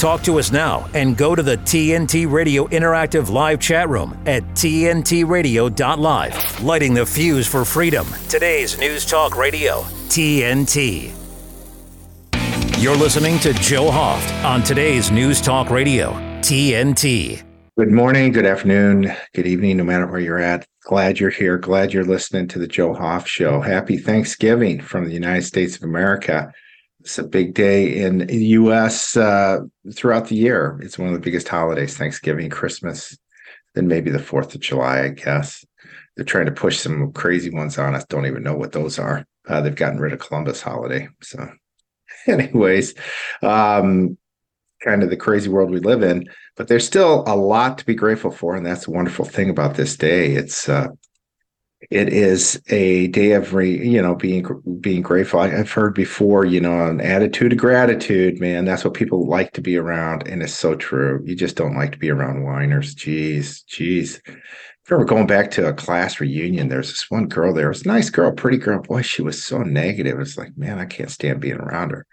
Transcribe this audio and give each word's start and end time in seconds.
Talk 0.00 0.22
to 0.22 0.38
us 0.38 0.50
now 0.50 0.88
and 0.94 1.14
go 1.14 1.34
to 1.34 1.42
the 1.42 1.58
TNT 1.58 2.32
Radio 2.32 2.66
Interactive 2.68 3.28
Live 3.28 3.60
chat 3.60 3.90
room 3.90 4.18
at 4.24 4.42
TNTRadio.live. 4.54 6.62
Lighting 6.62 6.94
the 6.94 7.04
fuse 7.04 7.46
for 7.46 7.66
freedom. 7.66 8.06
Today's 8.30 8.78
News 8.78 9.04
Talk 9.04 9.36
Radio, 9.36 9.82
TNT. 10.08 11.12
You're 12.82 12.96
listening 12.96 13.38
to 13.40 13.52
Joe 13.52 13.90
Hoft 13.90 14.42
on 14.42 14.62
today's 14.62 15.10
News 15.10 15.38
Talk 15.38 15.68
Radio, 15.68 16.12
TNT. 16.40 17.42
Good 17.76 17.92
morning, 17.92 18.32
good 18.32 18.46
afternoon, 18.46 19.14
good 19.34 19.46
evening, 19.46 19.76
no 19.76 19.84
matter 19.84 20.06
where 20.06 20.20
you're 20.20 20.38
at. 20.38 20.66
Glad 20.84 21.20
you're 21.20 21.28
here. 21.28 21.58
Glad 21.58 21.92
you're 21.92 22.04
listening 22.04 22.48
to 22.48 22.58
the 22.58 22.66
Joe 22.66 22.94
Hoft 22.94 23.26
Show. 23.26 23.60
Happy 23.60 23.98
Thanksgiving 23.98 24.80
from 24.80 25.04
the 25.04 25.12
United 25.12 25.42
States 25.42 25.76
of 25.76 25.82
America. 25.82 26.50
It's 27.00 27.18
a 27.18 27.24
big 27.24 27.54
day 27.54 28.02
in 28.02 28.18
the 28.18 28.44
U.S. 28.46 29.16
Uh, 29.16 29.60
throughout 29.94 30.28
the 30.28 30.36
year. 30.36 30.78
It's 30.82 30.98
one 30.98 31.08
of 31.08 31.14
the 31.14 31.20
biggest 31.20 31.48
holidays: 31.48 31.96
Thanksgiving, 31.96 32.50
Christmas, 32.50 33.16
then 33.74 33.88
maybe 33.88 34.10
the 34.10 34.18
Fourth 34.18 34.54
of 34.54 34.60
July. 34.60 35.04
I 35.04 35.08
guess 35.08 35.64
they're 36.16 36.24
trying 36.24 36.46
to 36.46 36.52
push 36.52 36.78
some 36.78 37.12
crazy 37.12 37.50
ones 37.50 37.78
on 37.78 37.94
us. 37.94 38.04
Don't 38.04 38.26
even 38.26 38.42
know 38.42 38.54
what 38.54 38.72
those 38.72 38.98
are. 38.98 39.26
Uh, 39.48 39.60
they've 39.60 39.74
gotten 39.74 39.98
rid 39.98 40.12
of 40.12 40.18
Columbus 40.18 40.60
holiday. 40.60 41.08
So, 41.22 41.50
anyways, 42.26 42.94
um, 43.42 44.18
kind 44.82 45.02
of 45.02 45.10
the 45.10 45.16
crazy 45.16 45.48
world 45.48 45.70
we 45.70 45.80
live 45.80 46.02
in. 46.02 46.28
But 46.56 46.68
there's 46.68 46.86
still 46.86 47.24
a 47.26 47.36
lot 47.36 47.78
to 47.78 47.86
be 47.86 47.94
grateful 47.94 48.30
for, 48.30 48.56
and 48.56 48.66
that's 48.66 48.84
the 48.84 48.90
wonderful 48.90 49.24
thing 49.24 49.48
about 49.48 49.74
this 49.76 49.96
day. 49.96 50.32
It's 50.32 50.68
uh, 50.68 50.88
it 51.88 52.12
is 52.12 52.60
a 52.68 53.06
day 53.08 53.32
of 53.32 53.54
re, 53.54 53.70
you 53.88 54.02
know 54.02 54.14
being 54.14 54.44
being 54.80 55.02
grateful. 55.02 55.40
I, 55.40 55.48
have 55.48 55.72
heard 55.72 55.94
before, 55.94 56.44
you 56.44 56.60
know, 56.60 56.86
an 56.86 57.00
attitude 57.00 57.52
of 57.52 57.58
gratitude, 57.58 58.38
man. 58.38 58.64
That's 58.64 58.84
what 58.84 58.94
people 58.94 59.26
like 59.26 59.52
to 59.52 59.62
be 59.62 59.76
around, 59.76 60.26
and 60.28 60.42
it's 60.42 60.52
so 60.52 60.74
true. 60.74 61.22
You 61.24 61.34
just 61.34 61.56
don't 61.56 61.76
like 61.76 61.92
to 61.92 61.98
be 61.98 62.10
around 62.10 62.44
whiners. 62.44 62.94
Jeez, 62.94 63.64
jeez. 63.64 64.20
I 64.28 64.94
remember 64.94 65.08
going 65.08 65.26
back 65.26 65.50
to 65.52 65.68
a 65.68 65.72
class 65.72 66.20
reunion. 66.20 66.68
There's 66.68 66.88
this 66.88 67.10
one 67.10 67.28
girl 67.28 67.54
there. 67.54 67.66
It 67.66 67.68
was 67.68 67.84
a 67.84 67.88
nice 67.88 68.10
girl, 68.10 68.32
pretty 68.32 68.58
girl. 68.58 68.82
Boy, 68.82 69.02
she 69.02 69.22
was 69.22 69.42
so 69.42 69.62
negative. 69.62 70.18
It's 70.18 70.36
like, 70.36 70.56
man, 70.56 70.78
I 70.78 70.84
can't 70.84 71.10
stand 71.10 71.40
being 71.40 71.56
around 71.56 71.90
her. 71.90 72.06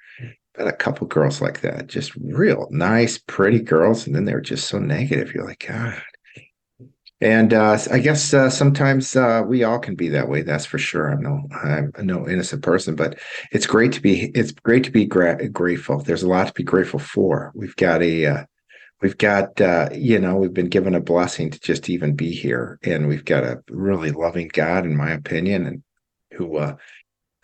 But 0.53 0.67
a 0.67 0.73
couple 0.73 1.07
girls 1.07 1.39
like 1.39 1.61
that, 1.61 1.87
just 1.87 2.15
real 2.15 2.67
nice, 2.71 3.19
pretty 3.19 3.59
girls, 3.59 4.07
and 4.07 4.15
then 4.15 4.25
they 4.25 4.33
were 4.33 4.41
just 4.41 4.67
so 4.67 4.79
negative. 4.79 5.33
You're 5.33 5.45
like, 5.45 5.65
God, 5.67 6.01
and 7.19 7.53
uh, 7.53 7.77
I 7.91 7.99
guess 7.99 8.33
uh, 8.33 8.49
sometimes 8.49 9.15
uh, 9.15 9.41
we 9.45 9.63
all 9.63 9.79
can 9.79 9.95
be 9.95 10.09
that 10.09 10.29
way. 10.29 10.43
That's 10.43 10.65
for 10.65 10.77
sure. 10.77 11.09
I'm 11.09 11.21
no, 11.21 11.47
I'm 11.51 11.91
no 11.99 12.27
innocent 12.27 12.61
person, 12.61 12.95
but 12.95 13.17
it's 13.51 13.65
great 13.65 13.91
to 13.93 14.01
be. 14.01 14.31
It's 14.35 14.51
great 14.51 14.83
to 14.83 14.91
be 14.91 15.05
gra- 15.05 15.49
grateful. 15.49 15.99
There's 15.99 16.23
a 16.23 16.29
lot 16.29 16.47
to 16.47 16.53
be 16.53 16.63
grateful 16.63 16.99
for. 16.99 17.51
We've 17.55 17.75
got 17.75 18.03
a, 18.03 18.25
uh, 18.25 18.45
we've 19.01 19.17
got, 19.17 19.59
uh, 19.59 19.89
you 19.93 20.19
know, 20.19 20.35
we've 20.35 20.53
been 20.53 20.69
given 20.69 20.93
a 20.93 21.01
blessing 21.01 21.49
to 21.49 21.59
just 21.59 21.89
even 21.89 22.15
be 22.15 22.31
here, 22.31 22.77
and 22.83 23.07
we've 23.07 23.25
got 23.25 23.43
a 23.43 23.63
really 23.69 24.11
loving 24.11 24.49
God, 24.53 24.85
in 24.85 24.95
my 24.95 25.11
opinion, 25.11 25.65
and 25.65 25.83
who 26.33 26.57
uh, 26.57 26.75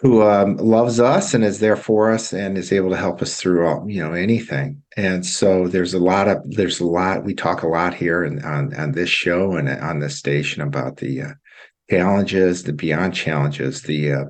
who 0.03 0.21
um, 0.21 0.57
loves 0.57 0.99
us 0.99 1.33
and 1.33 1.45
is 1.45 1.59
there 1.59 1.77
for 1.77 2.11
us 2.11 2.33
and 2.33 2.57
is 2.57 2.73
able 2.73 2.89
to 2.89 2.97
help 2.97 3.21
us 3.21 3.39
through 3.39 3.65
all, 3.65 3.89
you 3.89 4.03
know 4.03 4.11
anything. 4.11 4.83
And 4.97 5.25
so 5.25 5.69
there's 5.69 5.93
a 5.93 5.99
lot 5.99 6.27
of 6.27 6.43
there's 6.43 6.81
a 6.81 6.85
lot 6.85 7.23
we 7.23 7.33
talk 7.33 7.63
a 7.63 7.67
lot 7.67 7.93
here 7.93 8.21
and 8.21 8.43
on 8.43 8.75
on 8.75 8.91
this 8.91 9.09
show 9.09 9.53
and 9.53 9.69
on 9.69 9.99
this 9.99 10.19
station 10.19 10.61
about 10.61 10.97
the 10.97 11.21
uh, 11.21 11.33
challenges 11.89 12.63
the 12.63 12.73
beyond 12.73 13.13
challenges 13.13 13.83
the 13.83 14.11
uh, 14.11 14.25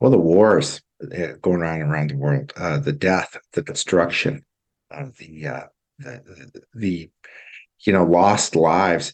well 0.00 0.10
the 0.10 0.18
wars 0.18 0.80
uh, 1.02 1.32
going 1.42 1.62
on 1.62 1.82
around 1.82 2.10
the 2.10 2.16
world 2.16 2.52
uh, 2.56 2.78
the 2.78 2.92
death 2.92 3.36
the 3.52 3.62
destruction 3.62 4.44
the, 5.18 5.46
uh, 5.46 5.64
the 5.98 6.22
the 6.24 6.60
the 6.74 7.10
you 7.80 7.92
know 7.92 8.04
lost 8.04 8.56
lives 8.56 9.12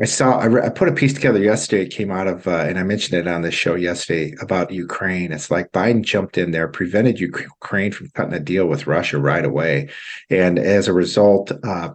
I 0.00 0.06
saw 0.06 0.38
I, 0.38 0.46
re- 0.46 0.62
I, 0.62 0.70
put 0.70 0.88
a 0.88 0.92
piece 0.92 1.12
together 1.12 1.38
yesterday. 1.38 1.82
It 1.82 1.94
came 1.94 2.10
out 2.10 2.26
of 2.26 2.46
uh, 2.48 2.64
and 2.66 2.78
I 2.78 2.82
mentioned 2.82 3.20
it 3.20 3.30
on 3.30 3.42
the 3.42 3.50
show 3.50 3.74
yesterday 3.74 4.34
about 4.40 4.70
Ukraine. 4.70 5.32
It's 5.32 5.50
like 5.50 5.70
Biden 5.72 6.02
jumped 6.02 6.38
in 6.38 6.50
there, 6.50 6.68
prevented 6.68 7.20
Ukraine 7.20 7.92
from 7.92 8.08
cutting 8.10 8.32
a 8.32 8.40
deal 8.40 8.66
with 8.66 8.86
Russia 8.86 9.18
right 9.18 9.44
away, 9.44 9.90
and 10.30 10.58
as 10.58 10.88
a 10.88 10.94
result, 10.94 11.52
uh, 11.62 11.90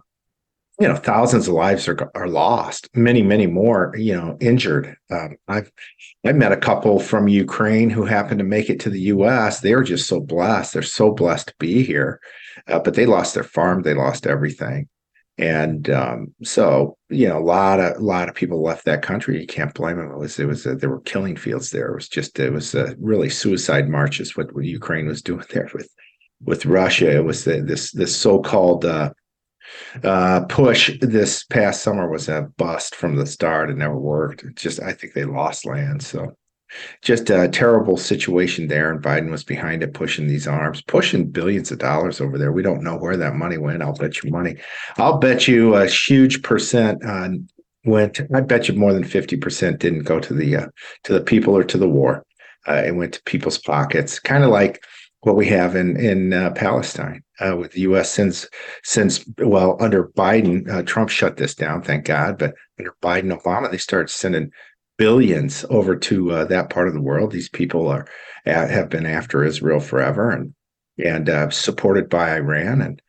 you 0.80 0.86
know, 0.86 0.94
thousands 0.94 1.48
of 1.48 1.54
lives 1.54 1.88
are 1.88 2.10
are 2.14 2.28
lost. 2.28 2.88
Many, 2.94 3.20
many 3.22 3.48
more, 3.48 3.92
you 3.96 4.14
know, 4.14 4.36
injured. 4.40 4.96
Um, 5.10 5.36
I've 5.48 5.72
I 6.24 6.32
met 6.32 6.52
a 6.52 6.56
couple 6.56 7.00
from 7.00 7.26
Ukraine 7.26 7.90
who 7.90 8.04
happened 8.04 8.38
to 8.38 8.44
make 8.44 8.70
it 8.70 8.78
to 8.80 8.90
the 8.90 9.00
U.S. 9.12 9.58
They're 9.58 9.82
just 9.82 10.06
so 10.06 10.20
blessed. 10.20 10.72
They're 10.72 10.82
so 10.82 11.10
blessed 11.10 11.48
to 11.48 11.54
be 11.58 11.82
here, 11.82 12.20
uh, 12.68 12.78
but 12.78 12.94
they 12.94 13.06
lost 13.06 13.34
their 13.34 13.42
farm. 13.42 13.82
They 13.82 13.94
lost 13.94 14.24
everything 14.24 14.88
and 15.38 15.88
um, 15.90 16.34
so 16.42 16.96
you 17.08 17.28
know 17.28 17.38
a 17.38 17.40
lot 17.40 17.78
of 17.78 17.96
a 17.96 18.04
lot 18.04 18.28
of 18.28 18.34
people 18.34 18.60
left 18.60 18.84
that 18.84 19.02
country 19.02 19.40
you 19.40 19.46
can't 19.46 19.72
blame 19.72 19.96
them 19.96 20.10
it 20.10 20.18
was 20.18 20.38
it 20.38 20.46
was 20.46 20.66
a, 20.66 20.74
there 20.74 20.90
were 20.90 21.00
killing 21.00 21.36
fields 21.36 21.70
there. 21.70 21.88
It 21.88 21.94
was 21.94 22.08
just 22.08 22.38
it 22.38 22.52
was 22.52 22.74
a 22.74 22.96
really 22.98 23.30
suicide 23.30 23.88
marches 23.88 24.36
what, 24.36 24.52
what 24.54 24.64
ukraine 24.64 25.06
was 25.06 25.22
doing 25.30 25.44
there 25.50 25.70
with 25.72 25.88
with 26.42 26.66
russia. 26.66 27.16
It 27.16 27.24
was 27.24 27.44
the, 27.44 27.62
this 27.62 27.92
this 27.92 28.16
so-called 28.16 28.84
uh, 28.84 29.12
uh, 30.02 30.44
push 30.46 30.98
this 31.00 31.44
past 31.44 31.82
summer 31.82 32.10
was 32.10 32.28
a 32.28 32.48
bust 32.56 32.94
from 32.94 33.16
the 33.16 33.26
start. 33.26 33.70
It 33.70 33.76
never 33.76 33.98
worked. 33.98 34.42
It 34.42 34.56
just 34.56 34.82
i 34.82 34.92
think 34.92 35.14
they 35.14 35.24
lost 35.24 35.66
land 35.66 36.02
so 36.02 36.34
just 37.02 37.30
a 37.30 37.48
terrible 37.48 37.96
situation 37.96 38.68
there. 38.68 38.90
And 38.90 39.02
Biden 39.02 39.30
was 39.30 39.44
behind 39.44 39.82
it, 39.82 39.94
pushing 39.94 40.26
these 40.26 40.46
arms, 40.46 40.82
pushing 40.82 41.30
billions 41.30 41.70
of 41.70 41.78
dollars 41.78 42.20
over 42.20 42.38
there. 42.38 42.52
We 42.52 42.62
don't 42.62 42.82
know 42.82 42.96
where 42.96 43.16
that 43.16 43.34
money 43.34 43.58
went. 43.58 43.82
I'll 43.82 43.94
bet 43.94 44.22
you 44.22 44.30
money. 44.30 44.56
I'll 44.96 45.18
bet 45.18 45.48
you 45.48 45.74
a 45.74 45.86
huge 45.86 46.42
percent 46.42 47.04
uh, 47.04 47.30
went. 47.84 48.20
I 48.34 48.40
bet 48.40 48.68
you 48.68 48.74
more 48.74 48.92
than 48.92 49.04
fifty 49.04 49.36
percent 49.36 49.80
didn't 49.80 50.04
go 50.04 50.20
to 50.20 50.34
the 50.34 50.56
uh, 50.56 50.66
to 51.04 51.12
the 51.12 51.20
people 51.20 51.56
or 51.56 51.64
to 51.64 51.78
the 51.78 51.88
war. 51.88 52.24
Uh, 52.66 52.82
it 52.86 52.96
went 52.96 53.14
to 53.14 53.22
people's 53.22 53.58
pockets, 53.58 54.18
kind 54.18 54.44
of 54.44 54.50
like 54.50 54.82
what 55.20 55.36
we 55.36 55.46
have 55.46 55.74
in 55.74 55.98
in 55.98 56.32
uh, 56.32 56.50
Palestine 56.52 57.22
uh, 57.40 57.56
with 57.56 57.72
the 57.72 57.80
U.S. 57.82 58.10
since 58.10 58.48
since 58.84 59.24
well 59.38 59.76
under 59.80 60.08
Biden, 60.08 60.68
uh, 60.70 60.82
Trump 60.82 61.10
shut 61.10 61.36
this 61.36 61.54
down, 61.54 61.82
thank 61.82 62.04
God. 62.04 62.38
But 62.38 62.54
under 62.78 62.94
Biden, 63.02 63.36
Obama, 63.36 63.70
they 63.70 63.78
started 63.78 64.10
sending 64.10 64.50
billions 64.98 65.64
over 65.70 65.96
to 65.96 66.32
uh, 66.32 66.44
that 66.46 66.70
part 66.70 66.88
of 66.88 66.94
the 66.94 67.00
world. 67.00 67.30
These 67.30 67.48
people 67.48 67.88
are 67.88 68.06
have 68.44 68.88
been 68.88 69.06
after 69.06 69.44
Israel 69.44 69.80
forever 69.80 70.30
and 70.30 70.54
and 71.02 71.28
uh, 71.28 71.48
supported 71.50 72.08
by 72.08 72.34
Iran 72.34 72.82
and 72.82 73.00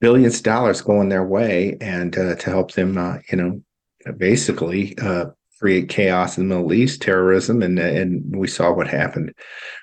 billions 0.00 0.38
of 0.38 0.42
dollars 0.44 0.82
going 0.82 1.08
their 1.08 1.24
way 1.24 1.76
and 1.80 2.16
uh, 2.16 2.34
to 2.36 2.50
help 2.50 2.72
them, 2.72 2.98
uh, 2.98 3.18
you 3.30 3.38
know, 3.38 3.62
basically 4.16 4.96
uh, 4.98 5.26
create 5.58 5.88
chaos 5.88 6.36
in 6.36 6.48
the 6.48 6.54
Middle 6.54 6.72
East, 6.72 7.02
terrorism, 7.02 7.62
and 7.62 7.78
and 7.78 8.36
we 8.36 8.46
saw 8.46 8.72
what 8.72 8.86
happened 8.86 9.32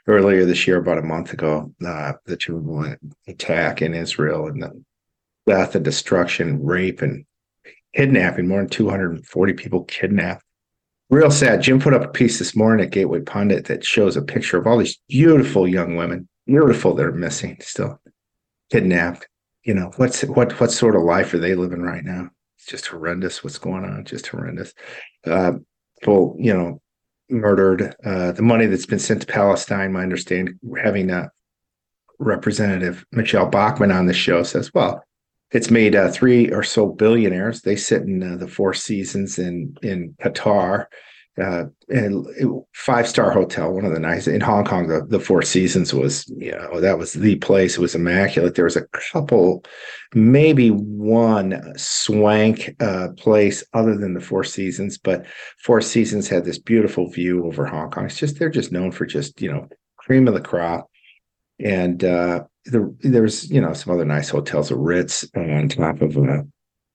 earlier 0.07 0.45
this 0.45 0.67
year, 0.67 0.77
about 0.77 0.99
a 0.99 1.03
month 1.03 1.33
ago, 1.33 1.73
uh, 1.85 2.13
the 2.25 2.37
terrible 2.37 2.95
attack 3.27 3.81
in 3.81 3.93
Israel 3.93 4.47
and 4.47 4.61
the 4.61 4.83
death 5.47 5.75
and 5.75 5.83
destruction, 5.83 6.63
rape 6.63 7.01
and 7.01 7.25
kidnapping. 7.95 8.47
More 8.47 8.59
than 8.59 8.69
240 8.69 9.53
people 9.53 9.83
kidnapped 9.83 10.44
Real 11.15 11.31
sad. 11.31 11.61
Jim 11.61 11.79
put 11.79 11.93
up 11.93 12.03
a 12.03 12.09
piece 12.09 12.39
this 12.39 12.57
morning 12.57 12.85
at 12.85 12.91
Gateway 12.91 13.21
Pundit 13.21 13.67
that 13.67 13.85
shows 13.85 14.17
a 14.17 14.21
picture 14.21 14.57
of 14.57 14.67
all 14.67 14.77
these 14.77 14.99
beautiful 15.07 15.65
young 15.65 15.95
women, 15.95 16.27
beautiful 16.45 16.93
that 16.93 17.05
are 17.05 17.13
missing 17.13 17.55
still, 17.61 18.01
kidnapped. 18.69 19.25
You 19.63 19.75
know, 19.75 19.93
what's 19.95 20.23
what 20.23 20.59
what 20.59 20.73
sort 20.73 20.93
of 20.93 21.03
life 21.03 21.33
are 21.33 21.37
they 21.37 21.55
living 21.55 21.81
right 21.81 22.03
now? 22.03 22.31
It's 22.57 22.67
just 22.67 22.87
horrendous 22.87 23.45
what's 23.45 23.57
going 23.57 23.85
on, 23.85 24.03
just 24.03 24.27
horrendous. 24.27 24.73
Uh, 25.25 25.53
you 26.05 26.53
know, 26.53 26.81
murdered. 27.29 27.95
Uh, 28.03 28.33
the 28.33 28.41
money 28.41 28.65
that's 28.65 28.85
been 28.85 28.99
sent 28.99 29.21
to 29.21 29.27
Palestine, 29.27 29.93
my 29.93 30.03
understanding, 30.03 30.59
having 30.83 31.11
a 31.11 31.31
Representative 32.19 33.05
Michele 33.13 33.47
Bachmann 33.47 33.93
on 33.93 34.07
the 34.07 34.13
show 34.13 34.43
says, 34.43 34.73
well, 34.73 35.01
it's 35.51 35.71
made 35.71 35.95
uh, 35.95 36.09
three 36.09 36.51
or 36.51 36.63
so 36.63 36.88
billionaires. 36.88 37.62
They 37.62 37.75
sit 37.75 38.03
in 38.03 38.24
uh, 38.24 38.38
the 38.38 38.47
Four 38.47 38.74
Seasons 38.74 39.39
in 39.39 39.75
in 39.81 40.15
Qatar, 40.21 40.88
uh, 41.42 41.65
and 41.89 42.25
five 42.74 43.07
star 43.07 43.30
hotel, 43.30 43.74
one 43.74 43.83
of 43.83 43.92
the 43.92 44.00
nice 44.00 44.27
in 44.27 44.39
Hong 44.39 44.63
Kong. 44.63 44.88
The, 44.88 45.06
the 45.06 45.19
Four 45.19 45.42
Seasons 45.42 45.94
was, 45.94 46.25
you 46.38 46.51
know, 46.51 46.80
that 46.80 46.97
was 46.97 47.13
the 47.13 47.36
place. 47.38 47.75
It 47.75 47.81
was 47.81 47.95
immaculate. 47.95 48.56
There 48.56 48.65
was 48.65 48.77
a 48.77 48.88
couple, 48.88 49.65
maybe 50.13 50.69
one 50.69 51.62
swank 51.75 52.75
uh, 52.80 53.09
place 53.18 53.63
other 53.74 53.97
than 53.97 54.13
the 54.13 54.21
Four 54.21 54.45
Seasons, 54.45 54.97
but 54.97 55.25
Four 55.62 55.81
Seasons 55.81 56.30
had 56.30 56.45
this 56.45 56.57
beautiful 56.57 57.09
view 57.09 57.45
over 57.45 57.65
Hong 57.65 57.92
Kong. 57.92 58.06
It's 58.06 58.18
just 58.18 58.39
they're 58.39 58.50
just 58.50 58.71
known 58.71 58.92
for 58.92 59.06
just 59.06 59.42
you 59.42 59.51
know 59.51 59.68
cream 59.97 60.27
of 60.30 60.36
the 60.36 60.42
crop, 60.42 60.89
and 61.60 62.04
uh, 62.04 62.44
the, 62.66 62.96
there's 63.02 63.50
you 63.50 63.62
know 63.62 63.74
some 63.74 63.94
other 63.94 64.06
nice 64.06 64.30
hotels, 64.30 64.72
a 64.72 64.75
Ritz 64.75 65.25
on 65.36 65.69
top 65.69 66.02
of 66.02 66.18
a 66.18 66.46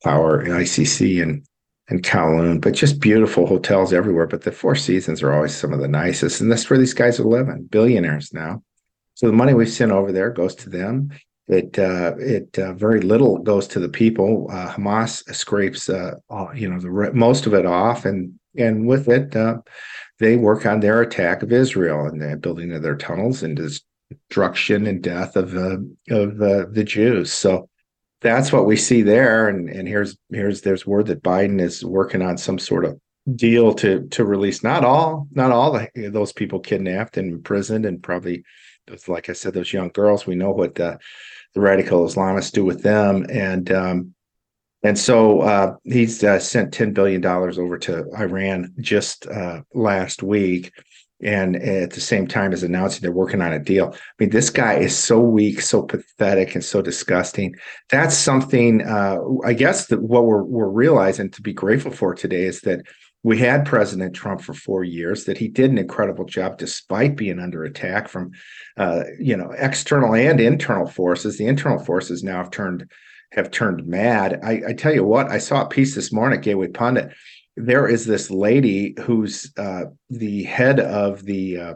Tower 0.03 0.45
ICC 0.45 1.23
and 1.23 1.45
and 1.89 2.03
Kowloon, 2.05 2.61
but 2.61 2.75
just 2.75 3.01
beautiful 3.01 3.47
hotels 3.47 3.93
everywhere. 3.93 4.27
But 4.27 4.43
the 4.43 4.53
Four 4.53 4.77
Seasons 4.77 5.23
are 5.23 5.33
always 5.33 5.55
some 5.55 5.73
of 5.73 5.81
the 5.81 5.89
nicest, 5.89 6.41
and 6.41 6.51
that's 6.51 6.69
where 6.71 6.79
these 6.79 6.95
guys 6.95 7.19
are 7.19 7.25
living, 7.25 7.65
billionaires 7.65 8.33
now. 8.33 8.63
So 9.15 9.27
the 9.27 9.33
money 9.33 9.55
we 9.55 9.67
send 9.67 9.93
over 9.93 10.13
there 10.13 10.31
goes 10.31 10.55
to 10.57 10.71
them, 10.71 11.11
it 11.51 11.79
uh, 11.79 12.15
it 12.19 12.59
uh, 12.59 12.75
very 12.75 13.01
little 13.01 13.39
goes 13.39 13.67
to 13.69 13.81
the 13.81 13.89
people. 13.89 14.47
Uh, 14.51 14.73
Hamas 14.73 15.23
scrapes 15.35 15.89
uh, 15.89 16.15
all, 16.29 16.55
you 16.55 16.71
know 16.71 16.81
the 16.81 17.13
most 17.13 17.47
of 17.47 17.55
it 17.55 17.67
off, 17.67 18.05
and 18.05 18.39
and 18.57 18.87
with 18.87 19.09
it, 19.09 19.35
uh, 19.35 19.59
they 20.19 20.37
work 20.37 20.65
on 20.65 20.81
their 20.81 21.03
attack 21.03 21.43
of 21.43 21.53
Israel 21.53 22.07
and 22.07 22.21
the 22.21 22.37
building 22.37 22.73
of 22.73 22.83
their 22.83 22.97
tunnels 22.97 23.43
and 23.43 23.57
destruction 24.11 24.87
and 24.87 25.03
death 25.03 25.37
of 25.37 25.57
uh, 25.57 25.79
of 26.11 26.39
the 26.39 26.85
Jews. 26.85 27.33
So 27.33 27.69
that's 28.21 28.53
what 28.53 28.67
we 28.67 28.77
see 28.77 29.03
there. 29.03 29.49
And 29.49 29.69
and 29.69 29.89
here's 29.89 30.17
here's 30.31 30.63
there's 30.63 30.87
word 30.87 31.07
that 31.07 31.23
Biden 31.23 31.61
is 31.61 31.85
working 31.85 32.23
on 32.23 32.37
some 32.37 32.59
sort 32.59 32.85
of 32.85 33.01
deal 33.37 33.75
to 33.75 34.07
to 34.09 34.25
release 34.25 34.63
not 34.63 34.85
all 34.85 35.29
not 35.33 35.53
all 35.53 35.73
the, 35.73 36.09
those 36.09 36.33
people 36.33 36.61
kidnapped 36.61 37.17
and 37.17 37.33
imprisoned 37.33 37.87
and 37.87 38.03
probably 38.03 38.43
those 38.87 39.09
like 39.09 39.29
I 39.29 39.33
said 39.33 39.55
those 39.55 39.73
young 39.73 39.91
girls. 39.91 40.27
We 40.27 40.35
know 40.35 40.51
what 40.51 40.75
the 40.75 40.99
the 41.55 41.61
radical 41.61 42.07
Islamists 42.07 42.53
do 42.53 42.65
with 42.65 42.83
them 42.83 43.27
and. 43.31 43.71
Um, 43.71 44.15
and 44.83 44.99
so 44.99 45.43
uh, 45.43 45.75
he's 45.85 46.25
uh, 46.25 46.39
sent 46.39 46.73
$10 46.73 46.95
billion 46.95 47.23
over 47.27 47.77
to 47.77 48.07
Iran 48.19 48.73
just 48.81 49.27
uh, 49.27 49.61
last 49.75 50.23
week 50.23 50.73
and 51.23 51.57
at 51.57 51.91
the 51.91 52.01
same 52.01 52.27
time 52.27 52.53
is 52.53 52.63
announcing 52.63 53.03
they're 53.03 53.13
working 53.13 53.43
on 53.43 53.53
a 53.53 53.59
deal. 53.59 53.93
I 53.95 53.99
mean, 54.19 54.31
this 54.31 54.51
guy 54.51 54.75
is 54.75 54.97
so 54.97 55.21
weak, 55.21 55.61
so 55.61 55.83
pathetic, 55.83 56.55
and 56.55 56.65
so 56.65 56.83
disgusting. 56.83 57.55
That's 57.89 58.17
something 58.17 58.83
uh, 58.83 59.19
I 59.45 59.53
guess 59.53 59.87
that 59.87 60.03
what 60.03 60.27
we're 60.27 60.43
we're 60.43 60.69
realizing 60.69 61.31
to 61.31 61.43
be 61.43 61.53
grateful 61.53 61.93
for 61.93 62.15
today 62.15 62.45
is 62.45 62.61
that 62.63 62.87
we 63.23 63.39
had 63.39 63.67
President 63.67 64.15
Trump 64.15 64.41
for 64.41 64.55
four 64.55 64.83
years. 64.83 65.25
That 65.25 65.39
he 65.39 65.49
did 65.49 65.71
an 65.71 65.79
incredible 65.79 66.25
job 66.25 66.59
despite 66.59 67.17
being 67.17 67.39
under 67.39 67.65
attack 67.65 68.09
from, 68.09 68.31
uh, 68.77 69.03
you 69.19 69.37
know, 69.37 69.53
external 69.57 70.15
and 70.15 70.41
internal 70.41 70.87
forces. 70.87 71.37
The 71.37 71.47
internal 71.47 71.85
forces 71.85 72.23
now 72.23 72.39
have 72.39 72.51
turned 72.51 72.91
have 73.33 73.51
turned 73.51 73.87
mad. 73.87 74.41
I, 74.43 74.63
I 74.69 74.73
tell 74.73 74.93
you 74.93 75.05
what, 75.05 75.31
I 75.31 75.39
saw 75.39 75.63
a 75.63 75.69
piece 75.69 75.95
this 75.95 76.13
morning 76.13 76.39
at 76.39 76.45
Gateway 76.45 76.69
Pundit 76.69 77.13
there 77.61 77.89
is 77.89 78.07
this 78.07 78.31
lady 78.31 78.95
who's 79.01 79.53
uh, 79.57 79.85
the 80.09 80.45
head 80.45 80.81
of 80.81 81.25
the 81.25 81.59
uh, 81.59 81.75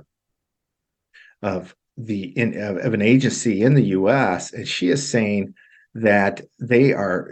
of 1.43 1.75
the 1.97 2.25
in, 2.39 2.61
of 2.61 2.95
an 2.95 3.03
agency 3.03 3.63
in 3.63 3.75
the 3.75 3.85
U.S. 3.99 4.53
and 4.53 4.67
she 4.67 4.89
is 4.89 5.09
saying 5.09 5.55
that 5.95 6.41
they 6.59 6.93
are 6.93 7.31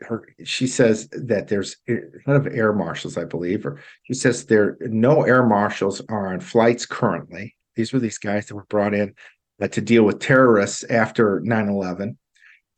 her 0.00 0.28
she 0.44 0.66
says 0.66 1.08
that 1.12 1.48
there's 1.48 1.76
head 1.86 2.12
of 2.26 2.46
air 2.46 2.74
marshals 2.74 3.16
i 3.16 3.24
believe 3.24 3.64
or 3.64 3.80
she 4.02 4.12
says 4.12 4.44
there 4.44 4.76
no 4.80 5.22
air 5.22 5.42
marshals 5.42 6.02
are 6.10 6.32
on 6.32 6.38
flights 6.38 6.84
currently 6.84 7.56
these 7.74 7.90
were 7.90 7.98
these 7.98 8.18
guys 8.18 8.46
that 8.46 8.54
were 8.54 8.66
brought 8.68 8.92
in 8.92 9.14
uh, 9.62 9.68
to 9.68 9.80
deal 9.80 10.02
with 10.02 10.18
terrorists 10.18 10.84
after 10.84 11.40
9-11 11.40 12.16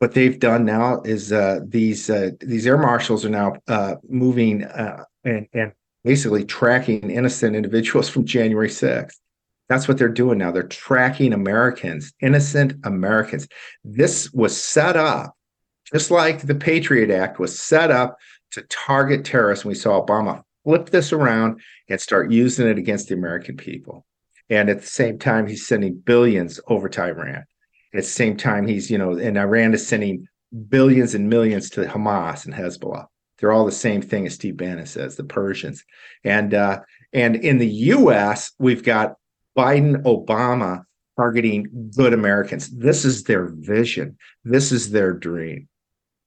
what 0.04 0.12
they've 0.12 0.38
done 0.38 0.66
now 0.66 1.00
is 1.00 1.32
uh, 1.32 1.60
these 1.66 2.10
uh, 2.10 2.28
these 2.40 2.66
air 2.66 2.76
marshals 2.76 3.24
are 3.24 3.30
now 3.30 3.54
uh, 3.68 3.94
moving 4.06 4.62
uh, 4.62 5.02
and 5.24 5.48
and 5.54 5.72
basically 6.04 6.44
tracking 6.44 7.10
innocent 7.10 7.56
individuals 7.56 8.06
from 8.12 8.26
January 8.26 8.68
6th. 8.68 9.14
That's 9.70 9.88
what 9.88 9.96
they're 9.96 10.10
doing 10.10 10.36
now. 10.36 10.52
They're 10.52 10.64
tracking 10.64 11.32
Americans, 11.32 12.12
innocent 12.20 12.74
Americans. 12.84 13.48
This 13.82 14.30
was 14.34 14.54
set 14.54 14.94
up 14.94 15.34
just 15.90 16.10
like 16.10 16.42
the 16.42 16.54
Patriot 16.54 17.10
Act 17.10 17.38
was 17.38 17.58
set 17.58 17.90
up 17.90 18.18
to 18.50 18.60
target 18.68 19.24
terrorists. 19.24 19.64
And 19.64 19.70
we 19.70 19.74
saw 19.74 20.04
Obama 20.04 20.42
flip 20.64 20.90
this 20.90 21.14
around 21.14 21.62
and 21.88 21.98
start 21.98 22.30
using 22.30 22.68
it 22.68 22.76
against 22.76 23.08
the 23.08 23.14
American 23.14 23.56
people. 23.56 24.04
And 24.50 24.68
at 24.68 24.82
the 24.82 24.86
same 24.86 25.18
time, 25.18 25.46
he's 25.46 25.66
sending 25.66 25.94
billions 25.94 26.60
over 26.66 26.90
to 26.90 27.02
Iran. 27.04 27.44
At 27.94 28.02
the 28.02 28.08
same 28.08 28.36
time, 28.36 28.66
he's, 28.66 28.90
you 28.90 28.98
know, 28.98 29.16
and 29.16 29.38
Iran 29.38 29.72
is 29.72 29.86
sending 29.86 30.26
billions 30.68 31.14
and 31.14 31.28
millions 31.28 31.70
to 31.70 31.84
Hamas 31.84 32.44
and 32.44 32.54
Hezbollah. 32.54 33.06
They're 33.38 33.52
all 33.52 33.64
the 33.64 33.72
same 33.72 34.02
thing 34.02 34.26
as 34.26 34.34
Steve 34.34 34.56
Bannon 34.56 34.86
says, 34.86 35.16
the 35.16 35.24
Persians. 35.24 35.84
And 36.24 36.54
uh, 36.54 36.80
and 37.12 37.36
in 37.36 37.58
the 37.58 37.68
US, 37.68 38.52
we've 38.58 38.82
got 38.82 39.14
Biden, 39.56 40.02
Obama 40.02 40.82
targeting 41.16 41.90
good 41.96 42.12
Americans. 42.12 42.68
This 42.70 43.04
is 43.04 43.24
their 43.24 43.46
vision. 43.46 44.16
This 44.44 44.72
is 44.72 44.90
their 44.90 45.12
dream 45.12 45.68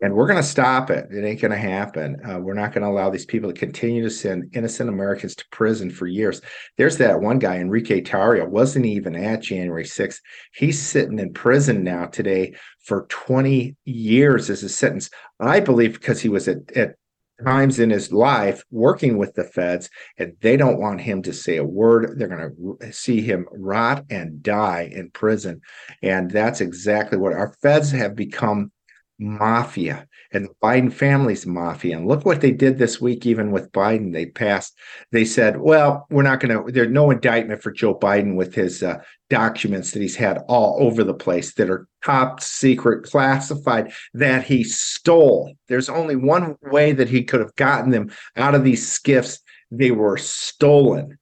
and 0.02 0.14
we're 0.14 0.28
going 0.28 0.42
to 0.42 0.48
stop 0.48 0.90
it. 0.92 1.08
It 1.12 1.26
ain't 1.26 1.42
going 1.42 1.52
to 1.52 1.58
happen. 1.58 2.18
Uh, 2.24 2.40
we're 2.40 2.54
not 2.54 2.72
going 2.72 2.84
to 2.84 2.90
allow 2.90 3.10
these 3.10 3.26
people 3.26 3.52
to 3.52 3.60
continue 3.60 4.04
to 4.04 4.10
send 4.10 4.56
innocent 4.56 4.90
Americans 4.90 5.36
to 5.36 5.46
prison 5.52 5.90
for 5.90 6.06
years. 6.06 6.42
There's 6.78 6.98
that 6.98 7.20
one 7.20 7.40
guy, 7.40 7.58
Enrique 7.58 8.02
Tarrio, 8.02 8.48
wasn't 8.48 8.86
even 8.86 9.16
at 9.16 9.42
January 9.42 9.86
6th. 9.86 10.20
He's 10.54 10.82
sitting 10.82 11.18
in 11.18 11.34
prison 11.34 11.84
now 11.84 12.06
today 12.06 12.56
for 12.84 13.08
20 13.10 13.76
years 13.86 14.50
as 14.50 14.64
a 14.64 14.70
sentence. 14.70 15.10
I 15.40 15.60
believe 15.62 15.94
because 15.94 16.22
he 16.22 16.30
was 16.30 16.48
at, 16.48 16.72
at 16.76 16.96
times 17.44 17.80
in 17.80 17.90
his 17.90 18.12
life 18.12 18.64
working 18.72 19.18
with 19.18 19.34
the 19.34 19.44
feds, 19.44 19.90
and 20.18 20.34
they 20.42 20.58
don't 20.58 20.80
want 20.80 21.02
him 21.02 21.22
to 21.24 21.34
say 21.34 21.58
a 21.58 21.64
word. 21.64 22.18
They're 22.18 22.28
going 22.28 22.78
to 22.82 22.94
see 22.94 23.22
him 23.22 23.48
rot 23.52 24.06
and 24.10 24.42
die 24.44 24.90
in 24.92 25.12
prison. 25.12 25.62
And 26.02 26.30
that's 26.30 26.62
exactly 26.62 27.18
what 27.18 27.34
our 27.34 27.54
feds 27.62 27.92
have 27.92 28.16
become 28.16 28.72
mafia 29.19 30.08
and 30.31 30.46
the 30.46 30.54
Biden 30.62 30.92
family's 30.92 31.46
mafia. 31.46 31.98
And 31.98 32.08
look 32.08 32.25
what 32.25 32.42
they 32.42 32.52
did 32.52 32.78
this 32.78 33.02
week, 33.02 33.25
even 33.25 33.52
with 33.52 33.72
Biden. 33.72 34.14
They 34.14 34.28
passed, 34.28 34.78
they 35.12 35.25
said, 35.25 35.60
well, 35.60 36.06
we're 36.10 36.24
not 36.24 36.40
going 36.40 36.66
to, 36.66 36.72
there's 36.72 36.92
no 36.92 37.12
indictment 37.12 37.64
for 37.64 37.72
Joe 37.72 37.98
Biden 37.98 38.36
with 38.36 38.54
his 38.54 38.84
uh, 38.84 39.02
documents 39.30 39.92
that 39.92 40.02
he's 40.02 40.16
had 40.16 40.40
all 40.48 40.78
over 40.80 41.04
the 41.04 41.14
place 41.14 41.54
that 41.56 41.69
are 41.69 41.88
top 42.04 42.42
secret, 42.42 43.04
classified, 43.04 43.92
that 44.14 44.44
he 44.44 44.64
stole. 44.64 45.54
There's 45.68 45.90
only 45.90 46.16
one 46.16 46.56
way 46.62 46.92
that 46.92 47.10
he 47.10 47.24
could 47.24 47.40
have 47.40 47.56
gotten 47.56 47.92
them 47.92 48.12
out 48.36 48.56
of 48.56 48.63
these 48.63 48.88
SCIFs. 48.88 49.40
They 49.72 49.92
were 49.92 50.18
stolen 50.18 51.18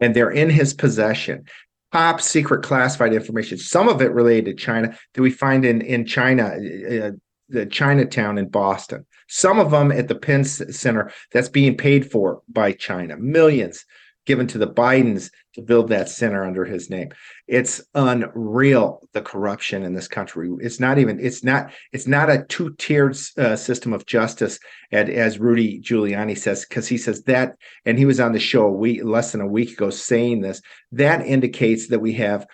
and 0.00 0.14
they're 0.14 0.30
in 0.30 0.50
his 0.50 0.74
possession 0.74 1.44
top 1.90 2.20
secret 2.20 2.62
classified 2.62 3.14
information. 3.14 3.56
Some 3.56 3.88
of 3.88 4.02
it 4.02 4.12
related 4.12 4.44
to 4.56 4.62
China 4.62 4.96
that 5.14 5.22
we 5.22 5.30
find 5.30 5.64
in 5.64 5.80
in 5.80 6.04
China. 6.04 6.44
Uh, 6.46 7.12
the 7.48 7.66
Chinatown 7.66 8.38
in 8.38 8.48
Boston. 8.48 9.06
Some 9.28 9.58
of 9.58 9.70
them 9.70 9.92
at 9.92 10.08
the 10.08 10.14
Penn 10.14 10.44
Center 10.44 11.12
that's 11.32 11.48
being 11.48 11.76
paid 11.76 12.10
for 12.10 12.42
by 12.48 12.72
China, 12.72 13.16
millions 13.16 13.84
given 14.28 14.46
to 14.46 14.58
the 14.58 14.68
Bidens 14.68 15.30
to 15.54 15.62
build 15.62 15.88
that 15.88 16.10
center 16.10 16.44
under 16.44 16.66
his 16.66 16.90
name. 16.90 17.08
It's 17.46 17.80
unreal 17.94 19.00
the 19.14 19.22
corruption 19.22 19.82
in 19.82 19.94
this 19.94 20.06
country. 20.06 20.50
It's 20.60 20.78
not 20.78 20.98
even. 20.98 21.18
It's 21.18 21.42
not. 21.42 21.72
It's 21.92 22.06
not 22.06 22.30
a 22.30 22.44
two-tiered 22.44 23.16
uh, 23.38 23.56
system 23.56 23.94
of 23.94 24.04
justice, 24.04 24.58
as, 24.92 25.08
as 25.08 25.38
Rudy 25.38 25.80
Giuliani 25.80 26.36
says, 26.36 26.66
because 26.66 26.86
he 26.86 26.98
says 26.98 27.22
that, 27.22 27.56
and 27.86 27.98
he 27.98 28.04
was 28.04 28.20
on 28.20 28.32
the 28.32 28.38
show 28.38 28.66
a 28.66 28.72
week, 28.72 29.00
less 29.02 29.32
than 29.32 29.40
a 29.40 29.46
week 29.46 29.72
ago, 29.72 29.88
saying 29.88 30.42
this. 30.42 30.60
That 30.92 31.26
indicates 31.26 31.88
that 31.88 32.00
we 32.00 32.12
have 32.14 32.46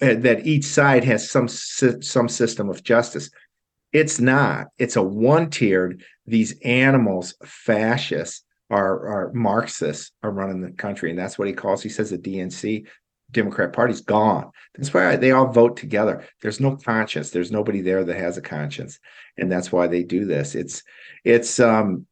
uh, 0.00 0.14
that 0.14 0.46
each 0.46 0.64
side 0.64 1.04
has 1.04 1.30
some 1.30 1.48
some 1.48 2.28
system 2.30 2.70
of 2.70 2.82
justice. 2.82 3.30
It's 3.92 4.20
not. 4.20 4.68
It's 4.78 4.96
a 4.96 5.02
one 5.02 5.50
tiered. 5.50 6.04
These 6.26 6.60
animals, 6.60 7.34
fascists, 7.44 8.44
are 8.70 9.08
are 9.08 9.32
Marxists, 9.32 10.12
are 10.22 10.30
running 10.30 10.60
the 10.60 10.70
country, 10.70 11.10
and 11.10 11.18
that's 11.18 11.38
what 11.38 11.48
he 11.48 11.54
calls. 11.54 11.82
He 11.82 11.88
says 11.88 12.10
the 12.10 12.18
DNC, 12.18 12.86
Democrat 13.32 13.72
Party's 13.72 14.00
gone. 14.00 14.50
That's 14.76 14.94
why 14.94 15.16
they 15.16 15.32
all 15.32 15.48
vote 15.48 15.76
together. 15.76 16.24
There's 16.40 16.60
no 16.60 16.76
conscience. 16.76 17.30
There's 17.30 17.50
nobody 17.50 17.80
there 17.80 18.04
that 18.04 18.16
has 18.16 18.36
a 18.36 18.42
conscience, 18.42 18.98
and 19.36 19.50
that's 19.50 19.72
why 19.72 19.88
they 19.88 20.04
do 20.04 20.24
this. 20.24 20.54
It's 20.54 20.82
it's 21.24 21.58
um, 21.58 22.06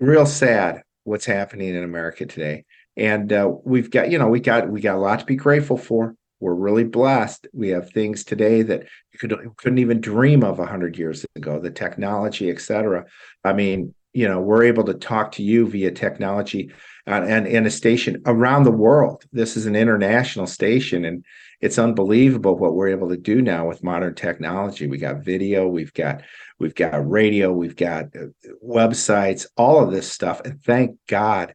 real 0.00 0.26
sad 0.26 0.82
what's 1.04 1.24
happening 1.24 1.74
in 1.74 1.82
America 1.82 2.26
today, 2.26 2.64
and 2.96 3.32
uh, 3.32 3.50
we've 3.64 3.90
got 3.90 4.10
you 4.10 4.18
know 4.18 4.28
we 4.28 4.40
got 4.40 4.68
we 4.68 4.80
got 4.80 4.96
a 4.96 5.00
lot 5.00 5.20
to 5.20 5.24
be 5.24 5.36
grateful 5.36 5.78
for 5.78 6.14
we're 6.42 6.54
really 6.54 6.82
blessed. 6.82 7.46
We 7.52 7.68
have 7.68 7.92
things 7.92 8.24
today 8.24 8.62
that 8.62 8.82
you 9.12 9.18
could 9.20 9.32
couldn't 9.56 9.78
even 9.78 10.00
dream 10.00 10.42
of 10.42 10.58
hundred 10.58 10.98
years 10.98 11.24
ago. 11.36 11.60
The 11.60 11.70
technology, 11.70 12.50
et 12.50 12.60
cetera. 12.60 13.04
I 13.44 13.52
mean, 13.52 13.94
you 14.12 14.26
know, 14.26 14.40
we're 14.40 14.64
able 14.64 14.84
to 14.84 14.94
talk 14.94 15.30
to 15.32 15.42
you 15.44 15.68
via 15.68 15.92
technology 15.92 16.72
uh, 17.06 17.22
and 17.22 17.46
in 17.46 17.64
a 17.64 17.70
station 17.70 18.22
around 18.26 18.64
the 18.64 18.72
world. 18.72 19.24
This 19.32 19.56
is 19.56 19.66
an 19.66 19.76
international 19.76 20.48
station, 20.48 21.04
and 21.04 21.24
it's 21.60 21.78
unbelievable 21.78 22.58
what 22.58 22.74
we're 22.74 22.88
able 22.88 23.08
to 23.10 23.16
do 23.16 23.40
now 23.40 23.68
with 23.68 23.84
modern 23.84 24.16
technology. 24.16 24.88
We 24.88 24.98
got 24.98 25.24
video, 25.24 25.68
we've 25.68 25.94
got 25.94 26.22
we've 26.58 26.74
got 26.74 27.08
radio, 27.08 27.52
we've 27.52 27.76
got 27.76 28.06
uh, 28.16 28.26
websites, 28.66 29.46
all 29.56 29.82
of 29.82 29.92
this 29.92 30.10
stuff, 30.10 30.40
and 30.44 30.60
thank 30.60 30.96
God. 31.06 31.54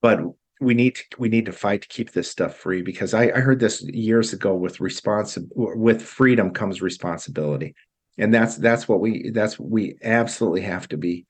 But 0.00 0.20
we 0.60 0.74
need 0.74 0.96
to 0.96 1.04
we 1.18 1.28
need 1.28 1.46
to 1.46 1.52
fight 1.52 1.82
to 1.82 1.88
keep 1.88 2.12
this 2.12 2.30
stuff 2.30 2.56
free 2.56 2.82
because 2.82 3.14
I, 3.14 3.24
I 3.24 3.40
heard 3.40 3.60
this 3.60 3.82
years 3.82 4.32
ago 4.32 4.54
with 4.54 4.78
responsi- 4.78 5.48
with 5.54 6.02
freedom 6.02 6.50
comes 6.52 6.82
responsibility 6.82 7.74
and 8.18 8.34
that's 8.34 8.56
that's 8.56 8.88
what 8.88 9.00
we 9.00 9.30
that's 9.30 9.58
what 9.58 9.70
we 9.70 9.96
absolutely 10.02 10.62
have 10.62 10.88
to 10.88 10.96
be 10.96 11.26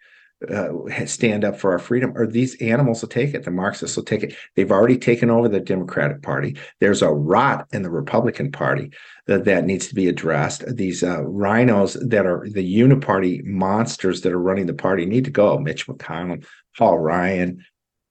uh, 0.49 0.70
stand 1.06 1.44
up 1.44 1.58
for 1.58 1.73
our 1.73 1.78
freedom, 1.78 2.12
or 2.14 2.26
these 2.26 2.54
animals 2.62 3.02
will 3.02 3.08
take 3.08 3.35
it. 3.35 3.42
The 3.42 3.50
Marxists 3.50 3.97
will 3.97 4.04
take 4.04 4.23
it. 4.23 4.37
They've 4.54 4.70
already 4.70 4.97
taken 4.97 5.30
over 5.30 5.49
the 5.49 5.58
Democratic 5.58 6.23
Party. 6.23 6.56
There's 6.80 7.02
a 7.02 7.11
rot 7.11 7.66
in 7.73 7.82
the 7.82 7.90
Republican 7.90 8.52
Party 8.52 8.92
that, 9.26 9.44
that 9.47 9.64
needs 9.64 9.88
to 9.88 9.97
be 9.97 10.06
addressed. 10.06 10.64
These 10.76 11.02
uh, 11.02 11.23
RINOs 11.23 11.97
that 12.08 12.25
are 12.25 12.47
the 12.49 12.62
uniparty 12.62 13.44
monsters 13.44 14.20
that 14.20 14.32
are 14.32 14.40
running 14.40 14.66
the 14.66 14.75
party 14.75 15.06
need 15.06 15.25
to 15.25 15.30
go. 15.32 15.58
Mitch 15.58 15.88
McConnell, 15.88 16.47
Paul 16.76 16.99
Ryan, 16.99 17.64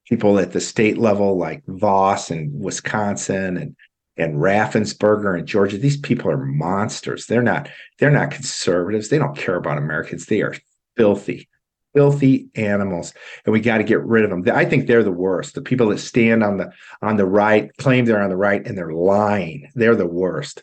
people 0.10 0.40
at 0.40 0.52
the 0.52 0.62
state 0.62 0.98
level 0.98 1.38
like 1.38 1.64
Vos 1.68 2.32
and 2.32 2.52
Wisconsin 2.60 3.58
and 3.58 3.76
and 4.20 4.38
Raffensperger 4.38 5.38
in 5.38 5.46
Georgia. 5.46 5.78
These 5.78 5.98
people 5.98 6.32
are 6.32 6.44
monsters. 6.44 7.28
They're 7.28 7.44
not. 7.44 7.70
They're 8.00 8.10
not 8.10 8.32
conservatives. 8.32 9.10
They 9.10 9.20
don't 9.20 9.38
care 9.38 9.56
about 9.56 9.78
Americans. 9.78 10.26
They 10.26 10.42
are 10.42 10.56
filthy 10.96 11.48
filthy 11.94 12.48
animals 12.56 13.14
and 13.46 13.54
we 13.54 13.60
got 13.60 13.78
to 13.78 13.84
get 13.84 14.04
rid 14.04 14.24
of 14.24 14.30
them 14.30 14.44
i 14.56 14.64
think 14.64 14.86
they're 14.86 15.04
the 15.04 15.12
worst 15.12 15.56
the 15.56 15.62
people 15.62 15.88
that 15.88 15.98
stand 15.98 16.44
on 16.44 16.58
the 16.58 16.70
on 17.02 17.18
the 17.18 17.26
right 17.26 17.76
claim 17.78 18.06
they're 18.06 18.22
on 18.22 18.30
the 18.30 18.38
right 18.38 18.68
and 18.68 18.78
they're 18.78 18.94
lying 18.94 19.68
they're 19.74 19.96
the 19.96 20.06
worst 20.06 20.62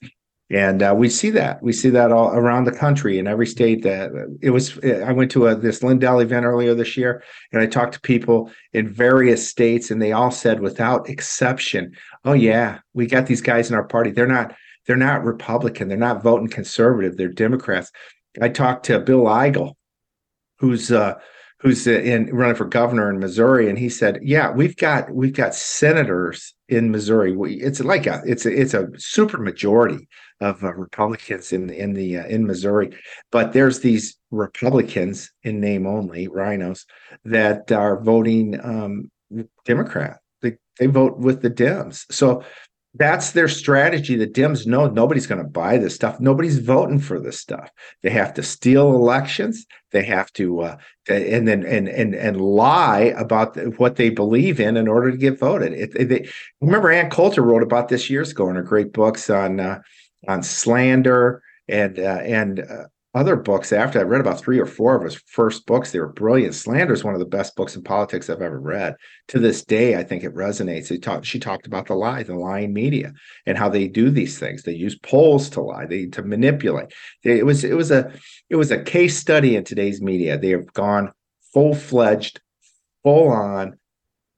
and 0.50 0.82
uh, 0.82 0.94
we 0.96 1.08
see 1.08 1.30
that. 1.30 1.62
We 1.62 1.72
see 1.72 1.88
that 1.90 2.12
all 2.12 2.28
around 2.30 2.64
the 2.64 2.72
country 2.72 3.18
in 3.18 3.26
every 3.26 3.46
state 3.46 3.82
that 3.82 4.10
it 4.42 4.50
was 4.50 4.78
i 4.84 5.12
went 5.12 5.30
to 5.32 5.46
a, 5.46 5.54
this 5.54 5.82
lindell 5.82 6.20
event 6.20 6.44
earlier 6.44 6.74
this 6.74 6.96
year 6.96 7.22
and 7.52 7.62
i 7.62 7.66
talked 7.66 7.94
to 7.94 8.00
people 8.00 8.50
in 8.72 8.88
various 8.88 9.48
states 9.48 9.90
and 9.90 10.02
they 10.02 10.12
all 10.12 10.30
said 10.30 10.60
without 10.60 11.08
exception 11.08 11.92
oh 12.24 12.34
yeah 12.34 12.78
we 12.92 13.06
got 13.06 13.26
these 13.26 13.40
guys 13.40 13.70
in 13.70 13.76
our 13.76 13.84
party. 13.84 14.10
They're 14.10 14.26
not 14.26 14.54
they're 14.86 14.96
not 14.96 15.24
republican. 15.24 15.88
They're 15.88 15.96
not 15.96 16.22
voting 16.22 16.48
conservative. 16.48 17.16
They're 17.16 17.28
democrats. 17.28 17.90
I 18.40 18.48
talked 18.48 18.86
to 18.86 18.98
bill 19.00 19.24
eigel 19.24 19.74
who's 20.58 20.92
uh, 20.92 21.14
who's 21.64 21.86
in 21.86 22.26
running 22.26 22.54
for 22.54 22.66
governor 22.66 23.08
in 23.08 23.18
Missouri, 23.18 23.70
and 23.70 23.78
he 23.78 23.88
said, 23.88 24.18
"Yeah, 24.22 24.50
we've 24.50 24.76
got 24.76 25.10
we've 25.10 25.32
got 25.32 25.54
senators 25.54 26.54
in 26.68 26.90
Missouri. 26.90 27.34
It's 27.58 27.80
like 27.80 28.06
a 28.06 28.22
it's 28.26 28.44
a 28.44 28.52
it's 28.52 28.74
a 28.74 28.88
super 28.98 29.38
majority 29.38 30.06
of 30.40 30.62
uh, 30.62 30.74
Republicans 30.74 31.52
in 31.52 31.70
in 31.70 31.94
the 31.94 32.18
uh, 32.18 32.26
in 32.26 32.46
Missouri, 32.46 32.94
but 33.32 33.54
there's 33.54 33.80
these 33.80 34.16
Republicans 34.30 35.32
in 35.42 35.58
name 35.58 35.86
only, 35.86 36.28
RINOs, 36.28 36.84
that 37.24 37.72
are 37.72 37.98
voting 38.02 38.60
um, 38.62 39.10
Democrat. 39.64 40.18
They 40.42 40.58
they 40.78 40.86
vote 40.86 41.18
with 41.18 41.40
the 41.40 41.50
Dems. 41.50 42.04
So 42.12 42.44
that's 42.96 43.32
their 43.32 43.48
strategy. 43.48 44.14
The 44.16 44.26
Dems 44.26 44.66
know 44.66 44.86
nobody's 44.86 45.26
going 45.26 45.42
to 45.42 45.48
buy 45.48 45.78
this 45.78 45.94
stuff. 45.94 46.20
Nobody's 46.20 46.58
voting 46.58 47.00
for 47.00 47.18
this 47.18 47.40
stuff. 47.40 47.70
They 48.02 48.10
have 48.10 48.32
to 48.34 48.42
steal 48.42 48.94
elections. 48.94 49.66
They 49.90 50.04
have 50.04 50.32
to, 50.34 50.60
uh, 50.60 50.76
and 51.08 51.46
then 51.48 51.64
and 51.64 51.88
and 51.88 52.14
and 52.14 52.40
lie 52.40 53.12
about 53.16 53.56
what 53.78 53.96
they 53.96 54.10
believe 54.10 54.60
in 54.60 54.76
in 54.76 54.86
order 54.86 55.10
to 55.10 55.16
get 55.16 55.38
voted. 55.38 55.72
It, 55.72 56.08
they, 56.08 56.28
remember, 56.60 56.90
Ann 56.90 57.10
Coulter 57.10 57.42
wrote 57.42 57.64
about 57.64 57.88
this 57.88 58.08
years 58.08 58.30
ago 58.30 58.48
in 58.48 58.56
her 58.56 58.62
great 58.62 58.92
books 58.92 59.28
on 59.28 59.58
uh, 59.58 59.80
on 60.28 60.42
slander 60.42 61.42
and 61.68 61.98
uh, 61.98 62.20
and 62.22 62.60
uh, 62.60 62.84
other 63.14 63.36
books 63.36 63.72
after 63.72 64.00
I 64.00 64.02
read 64.02 64.20
about 64.20 64.40
three 64.40 64.58
or 64.58 64.66
four 64.66 64.96
of 64.96 65.04
his 65.04 65.14
first 65.26 65.66
books. 65.66 65.92
They 65.92 66.00
were 66.00 66.08
brilliant. 66.08 66.54
Slander 66.54 66.92
is 66.92 67.04
one 67.04 67.14
of 67.14 67.20
the 67.20 67.26
best 67.26 67.54
books 67.54 67.76
in 67.76 67.82
politics 67.82 68.28
I've 68.28 68.42
ever 68.42 68.58
read. 68.58 68.96
To 69.28 69.38
this 69.38 69.64
day, 69.64 69.96
I 69.96 70.02
think 70.02 70.24
it 70.24 70.34
resonates. 70.34 70.88
He 70.88 70.98
talked, 70.98 71.24
she 71.24 71.38
talked 71.38 71.66
about 71.66 71.86
the 71.86 71.94
lie, 71.94 72.24
the 72.24 72.34
lying 72.34 72.72
media, 72.72 73.12
and 73.46 73.56
how 73.56 73.68
they 73.68 73.86
do 73.86 74.10
these 74.10 74.38
things. 74.38 74.64
They 74.64 74.72
use 74.72 74.98
polls 74.98 75.48
to 75.50 75.60
lie, 75.60 75.86
they 75.86 76.06
to 76.06 76.22
manipulate. 76.22 76.92
They, 77.22 77.38
it 77.38 77.46
was 77.46 77.62
it 77.62 77.76
was 77.76 77.90
a 77.90 78.12
it 78.50 78.56
was 78.56 78.70
a 78.70 78.82
case 78.82 79.16
study 79.16 79.54
in 79.54 79.64
today's 79.64 80.02
media. 80.02 80.36
They 80.36 80.50
have 80.50 80.72
gone 80.72 81.12
full 81.52 81.74
fledged, 81.74 82.40
full 83.04 83.28
on 83.28 83.78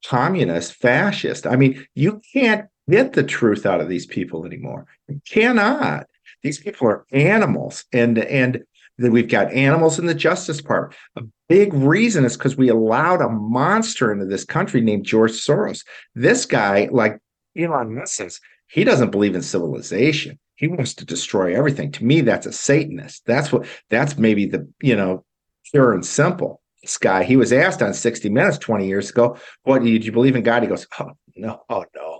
communist, 0.04 0.75
fascist. 0.75 1.47
I 1.47 1.56
mean, 1.56 1.87
you 1.95 2.21
can't 2.33 2.68
get 2.88 3.14
the 3.14 3.25
truth 3.25 3.66
out 3.66 3.80
of 3.80 3.88
these 3.88 4.06
people 4.06 4.45
anymore. 4.45 4.87
You 5.09 5.21
cannot. 5.26 6.06
These 6.46 6.60
people 6.60 6.86
are 6.86 7.04
animals, 7.10 7.84
and 7.92 8.18
and 8.18 8.62
we've 8.98 9.28
got 9.28 9.52
animals 9.52 9.98
in 9.98 10.06
the 10.06 10.14
Justice 10.14 10.58
Department. 10.58 10.96
A 11.16 11.22
big 11.48 11.74
reason 11.74 12.24
is 12.24 12.36
because 12.36 12.56
we 12.56 12.68
allowed 12.68 13.20
a 13.20 13.28
monster 13.28 14.12
into 14.12 14.26
this 14.26 14.44
country 14.44 14.80
named 14.80 15.06
George 15.06 15.32
Soros. 15.32 15.84
This 16.14 16.46
guy, 16.46 16.88
like 16.92 17.18
Elon 17.58 17.96
Musk 17.96 18.40
he 18.68 18.84
doesn't 18.84 19.10
believe 19.10 19.34
in 19.34 19.42
civilization. 19.42 20.38
He 20.54 20.68
wants 20.68 20.94
to 20.94 21.04
destroy 21.04 21.56
everything. 21.56 21.90
To 21.90 22.04
me, 22.04 22.20
that's 22.20 22.46
a 22.46 22.52
Satanist. 22.52 23.26
That's 23.26 23.50
what. 23.50 23.66
That's 23.90 24.16
maybe 24.16 24.46
the 24.46 24.68
you 24.80 24.94
know 24.94 25.24
pure 25.72 25.94
and 25.94 26.06
simple. 26.06 26.60
This 26.80 26.96
guy. 26.96 27.24
He 27.24 27.36
was 27.36 27.52
asked 27.52 27.82
on 27.82 27.92
60 27.92 28.28
Minutes 28.28 28.58
20 28.58 28.86
years 28.86 29.10
ago, 29.10 29.36
"What 29.64 29.82
do 29.82 29.88
you, 29.88 29.98
do 29.98 30.06
you 30.06 30.12
believe 30.12 30.36
in 30.36 30.44
God?" 30.44 30.62
He 30.62 30.68
goes, 30.68 30.86
"Oh 31.00 31.10
no, 31.34 31.62
oh 31.68 31.84
no." 31.92 32.15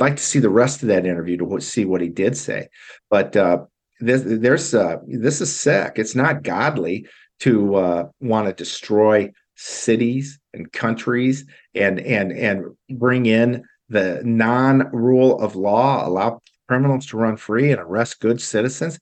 I'd 0.00 0.04
like 0.04 0.16
to 0.16 0.22
see 0.22 0.38
the 0.38 0.48
rest 0.48 0.82
of 0.82 0.88
that 0.88 1.04
interview 1.04 1.36
to 1.36 1.60
see 1.60 1.84
what 1.84 2.00
he 2.00 2.08
did 2.08 2.34
say. 2.34 2.68
But 3.10 3.36
uh, 3.36 3.64
this, 4.00 4.22
there's 4.24 4.72
uh, 4.74 4.96
this 5.06 5.42
is 5.42 5.54
sick. 5.54 5.94
It's 5.96 6.14
not 6.14 6.42
godly 6.42 7.06
to 7.40 7.74
uh, 7.74 8.08
want 8.20 8.46
to 8.46 8.54
destroy 8.54 9.30
cities 9.56 10.38
and 10.54 10.72
countries 10.72 11.44
and 11.74 12.00
and 12.00 12.32
and 12.32 12.64
bring 12.98 13.26
in 13.26 13.62
the 13.90 14.22
non-rule 14.24 15.38
of 15.40 15.54
law, 15.54 16.08
allow 16.08 16.40
criminals 16.66 17.06
to 17.06 17.18
run 17.18 17.36
free 17.36 17.70
and 17.70 17.80
arrest 17.80 18.20
good 18.20 18.40
citizens. 18.40 18.98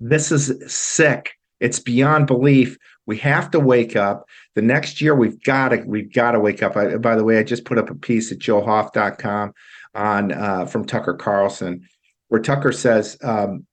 This 0.00 0.32
is 0.32 0.72
sick. 0.72 1.32
It's 1.60 1.80
beyond 1.80 2.26
belief. 2.26 2.78
We 3.04 3.18
have 3.18 3.50
to 3.50 3.60
wake 3.60 3.96
up. 3.96 4.24
The 4.54 4.62
next 4.62 5.00
year, 5.00 5.14
we've 5.14 5.42
got 5.42 5.70
to 5.70 5.82
we've 5.84 6.12
got 6.12 6.32
to 6.32 6.40
wake 6.40 6.62
up. 6.62 6.74
I, 6.74 6.96
by 6.96 7.16
the 7.16 7.24
way, 7.24 7.38
I 7.38 7.42
just 7.42 7.66
put 7.66 7.76
up 7.76 7.90
a 7.90 7.94
piece 7.94 8.32
at 8.32 8.38
joehoft.com 8.38 9.52
on 9.98 10.32
uh, 10.32 10.66
from 10.66 10.84
Tucker 10.84 11.14
Carlson, 11.14 11.86
where 12.28 12.40
Tucker 12.40 12.72
says 12.72 13.18
um, 13.22 13.66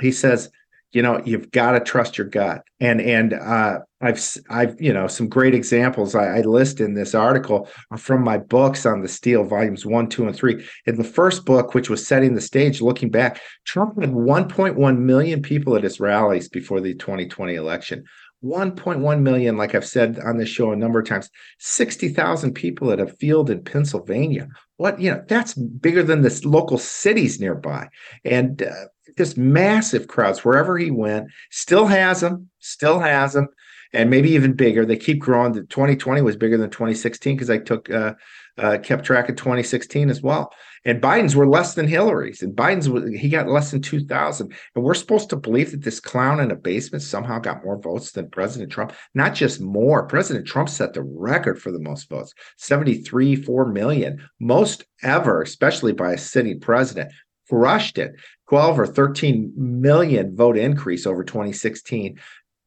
he 0.00 0.12
says, 0.12 0.50
you 0.94 1.02
know, 1.02 1.20
you've 1.24 1.50
got 1.50 1.72
to 1.72 1.80
trust 1.80 2.16
your 2.16 2.26
gut. 2.26 2.62
And 2.80 3.00
and 3.00 3.34
uh, 3.34 3.80
I've 4.00 4.22
I've 4.48 4.80
you 4.80 4.92
know 4.92 5.06
some 5.08 5.28
great 5.28 5.54
examples 5.54 6.14
I, 6.14 6.38
I, 6.38 6.40
list 6.42 6.80
in 6.80 6.94
this 6.94 7.14
article 7.14 7.68
are 7.90 7.98
from 7.98 8.22
my 8.22 8.38
books 8.38 8.86
on 8.86 9.02
the 9.02 9.08
Steal, 9.08 9.44
volumes 9.44 9.84
one, 9.84 10.08
two, 10.08 10.26
and 10.26 10.36
three. 10.36 10.64
In 10.86 10.96
the 10.96 11.04
first 11.04 11.44
book, 11.44 11.74
which 11.74 11.90
was 11.90 12.06
setting 12.06 12.34
the 12.34 12.40
stage, 12.40 12.80
looking 12.80 13.10
back, 13.10 13.40
Trump 13.64 14.00
had 14.00 14.10
1.1 14.10 14.98
million 14.98 15.42
people 15.42 15.76
at 15.76 15.82
his 15.82 15.98
rallies 16.00 16.48
before 16.48 16.80
the 16.80 16.94
2020 16.94 17.54
election. 17.54 18.04
1.1 18.44 19.22
million, 19.22 19.56
like 19.56 19.74
I've 19.74 19.86
said 19.86 20.18
on 20.18 20.36
this 20.36 20.50
show 20.50 20.70
a 20.70 20.76
number 20.76 21.00
of 21.00 21.08
times, 21.08 21.30
60,000 21.60 22.52
people 22.52 22.92
at 22.92 23.00
a 23.00 23.06
field 23.06 23.48
in 23.48 23.64
Pennsylvania. 23.64 24.48
What, 24.76 25.00
you 25.00 25.10
know, 25.10 25.24
that's 25.28 25.54
bigger 25.54 26.02
than 26.02 26.22
the 26.22 26.40
local 26.44 26.78
cities 26.78 27.40
nearby. 27.40 27.88
And 28.24 28.62
uh, 28.62 28.86
just 29.16 29.38
massive 29.38 30.08
crowds 30.08 30.44
wherever 30.44 30.76
he 30.76 30.90
went, 30.90 31.28
still 31.50 31.86
has 31.86 32.20
them, 32.20 32.48
still 32.58 32.98
has 32.98 33.34
them, 33.34 33.48
and 33.92 34.10
maybe 34.10 34.30
even 34.30 34.54
bigger. 34.54 34.84
They 34.84 34.96
keep 34.96 35.20
growing. 35.20 35.52
The 35.52 35.62
2020 35.62 36.22
was 36.22 36.36
bigger 36.36 36.58
than 36.58 36.70
2016 36.70 37.36
because 37.36 37.50
I 37.50 37.58
took, 37.58 37.88
uh, 37.90 38.14
uh, 38.58 38.78
kept 38.82 39.04
track 39.04 39.28
of 39.28 39.36
2016 39.36 40.10
as 40.10 40.22
well. 40.22 40.52
And 40.84 41.00
Biden's 41.00 41.34
were 41.34 41.46
less 41.46 41.74
than 41.74 41.88
Hillary's, 41.88 42.42
and 42.42 42.54
Biden's 42.54 43.18
he 43.18 43.28
got 43.28 43.48
less 43.48 43.70
than 43.70 43.80
two 43.80 44.04
thousand. 44.04 44.52
And 44.74 44.84
we're 44.84 44.94
supposed 44.94 45.30
to 45.30 45.36
believe 45.36 45.70
that 45.70 45.82
this 45.82 46.00
clown 46.00 46.40
in 46.40 46.50
a 46.50 46.56
basement 46.56 47.02
somehow 47.02 47.38
got 47.38 47.64
more 47.64 47.78
votes 47.80 48.12
than 48.12 48.30
President 48.30 48.70
Trump. 48.70 48.92
Not 49.14 49.34
just 49.34 49.60
more. 49.60 50.06
President 50.06 50.46
Trump 50.46 50.68
set 50.68 50.92
the 50.92 51.02
record 51.02 51.60
for 51.60 51.72
the 51.72 51.78
most 51.78 52.08
votes, 52.08 52.34
seventy 52.58 52.98
three, 52.98 53.34
four 53.34 53.66
million, 53.66 54.28
most 54.40 54.84
ever, 55.02 55.42
especially 55.42 55.92
by 55.92 56.12
a 56.12 56.18
sitting 56.18 56.60
president. 56.60 57.12
Crushed 57.48 57.98
it. 57.98 58.14
12 58.48 58.78
or 58.80 58.86
13 58.86 59.52
million 59.56 60.36
vote 60.36 60.56
increase 60.56 61.06
over 61.06 61.24
2016 61.24 62.18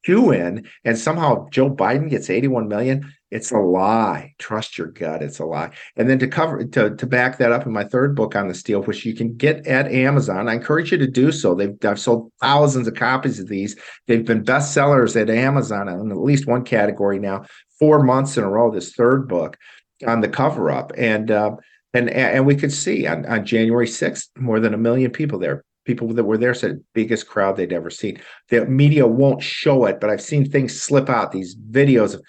to 0.06 0.22
win 0.22 0.68
and 0.84 0.98
somehow 0.98 1.48
Joe 1.50 1.70
Biden 1.70 2.10
gets 2.10 2.30
81 2.30 2.68
million 2.68 3.14
it's 3.30 3.52
a 3.52 3.58
lie. 3.58 4.34
Trust 4.38 4.78
your 4.78 4.88
gut. 4.88 5.22
It's 5.22 5.40
a 5.40 5.46
lie. 5.46 5.72
And 5.98 6.10
then 6.10 6.18
to 6.20 6.28
cover 6.28 6.64
to, 6.64 6.96
to 6.96 7.06
back 7.06 7.38
that 7.38 7.52
up 7.52 7.66
in 7.66 7.74
my 7.74 7.84
third 7.84 8.16
book 8.16 8.36
on 8.36 8.48
the 8.48 8.54
Steal 8.54 8.82
which 8.84 9.06
you 9.06 9.14
can 9.14 9.36
get 9.36 9.68
at 9.68 9.92
Amazon 9.92 10.48
I 10.48 10.54
encourage 10.54 10.92
you 10.92 10.98
to 10.98 11.08
do 11.08 11.32
so. 11.32 11.54
They've 11.54 11.76
I've 11.84 12.00
sold 12.00 12.32
thousands 12.40 12.88
of 12.88 12.96
copies 12.96 13.40
of 13.40 13.48
these. 13.48 13.76
They've 14.08 14.26
been 14.26 14.44
bestsellers 14.44 15.20
at 15.20 15.30
Amazon 15.30 15.90
in 15.90 16.12
at 16.12 16.18
least 16.18 16.48
one 16.48 16.64
category 16.64 17.20
now 17.20 17.46
four 17.80 18.04
months 18.04 18.38
in 18.38 18.44
a 18.44 18.50
row 18.50 18.72
this 18.72 18.94
third 18.94 19.28
book 19.28 19.58
on 20.06 20.22
the 20.22 20.30
cover 20.30 20.72
up. 20.72 20.92
And 20.98 21.32
uh, 21.32 21.56
and 21.94 22.10
and 22.10 22.46
we 22.46 22.56
could 22.56 22.72
see 22.72 23.08
on, 23.08 23.26
on 23.26 23.46
January 23.46 23.88
6th 23.88 24.28
more 24.38 24.60
than 24.60 24.74
a 24.74 24.78
million 24.78 25.12
people 25.12 25.40
there. 25.40 25.64
People 25.86 26.14
that 26.14 26.26
were 26.26 26.38
there 26.38 26.54
said 26.54 26.84
biggest 26.94 27.28
crowd 27.28 27.56
they'd 27.56 27.72
ever 27.72 27.90
seen. 27.90 28.22
The 28.50 28.66
media 28.66 29.08
won't 29.08 29.42
show 29.42 29.86
it, 29.86 30.02
but 30.02 30.10
I've 30.10 30.22
seen 30.22 30.50
things 30.50 30.80
slip 30.80 31.10
out. 31.10 31.32
These 31.32 31.56
videos 31.56 32.14
of 32.14 32.22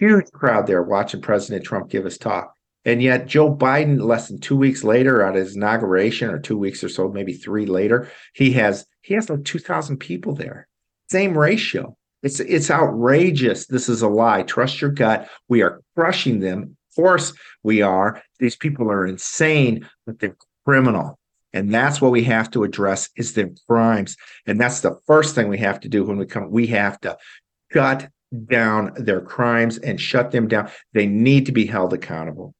huge 0.00 0.30
crowd 0.32 0.66
there 0.66 0.82
watching 0.82 1.20
President 1.20 1.64
Trump 1.64 1.90
give 1.90 2.04
his 2.04 2.18
talk. 2.18 2.54
And 2.86 3.02
yet 3.02 3.26
Joe 3.26 3.54
Biden, 3.54 4.00
less 4.00 4.28
than 4.28 4.40
two 4.40 4.56
weeks 4.56 4.82
later, 4.82 5.22
at 5.22 5.34
his 5.34 5.54
inauguration, 5.54 6.30
or 6.30 6.38
two 6.38 6.56
weeks 6.56 6.82
or 6.82 6.88
so, 6.88 7.08
maybe 7.08 7.34
three 7.34 7.66
later, 7.66 8.10
he 8.32 8.52
has 8.52 8.86
he 9.02 9.14
has 9.14 9.28
like 9.28 9.44
two 9.44 9.58
thousand 9.58 9.98
people 9.98 10.34
there. 10.34 10.66
Same 11.10 11.36
ratio. 11.36 11.94
It's 12.22 12.40
it's 12.40 12.70
outrageous. 12.70 13.66
This 13.66 13.90
is 13.90 14.00
a 14.00 14.08
lie. 14.08 14.42
Trust 14.42 14.80
your 14.80 14.90
gut. 14.90 15.28
We 15.48 15.60
are 15.62 15.82
crushing 15.94 16.40
them. 16.40 16.76
Of 16.90 16.96
course, 16.96 17.34
we 17.62 17.82
are. 17.82 18.22
These 18.38 18.56
people 18.56 18.90
are 18.90 19.06
insane, 19.06 19.88
but 20.06 20.18
they're 20.18 20.36
criminal. 20.64 21.18
And 21.52 21.74
that's 21.74 22.00
what 22.00 22.12
we 22.12 22.24
have 22.24 22.50
to 22.52 22.64
address 22.64 23.10
is 23.16 23.34
the 23.34 23.54
crimes. 23.68 24.16
And 24.46 24.58
that's 24.58 24.80
the 24.80 24.98
first 25.06 25.34
thing 25.34 25.48
we 25.48 25.58
have 25.58 25.80
to 25.80 25.88
do 25.88 26.04
when 26.04 26.16
we 26.16 26.26
come. 26.26 26.50
We 26.50 26.68
have 26.68 26.98
to 27.00 27.18
shut 27.72 28.08
down 28.46 28.92
their 28.96 29.20
crimes 29.20 29.78
and 29.78 30.00
shut 30.00 30.30
them 30.30 30.48
down. 30.48 30.70
They 30.92 31.06
need 31.06 31.46
to 31.46 31.52
be 31.52 31.66
held 31.66 31.92
accountable. 31.92 32.54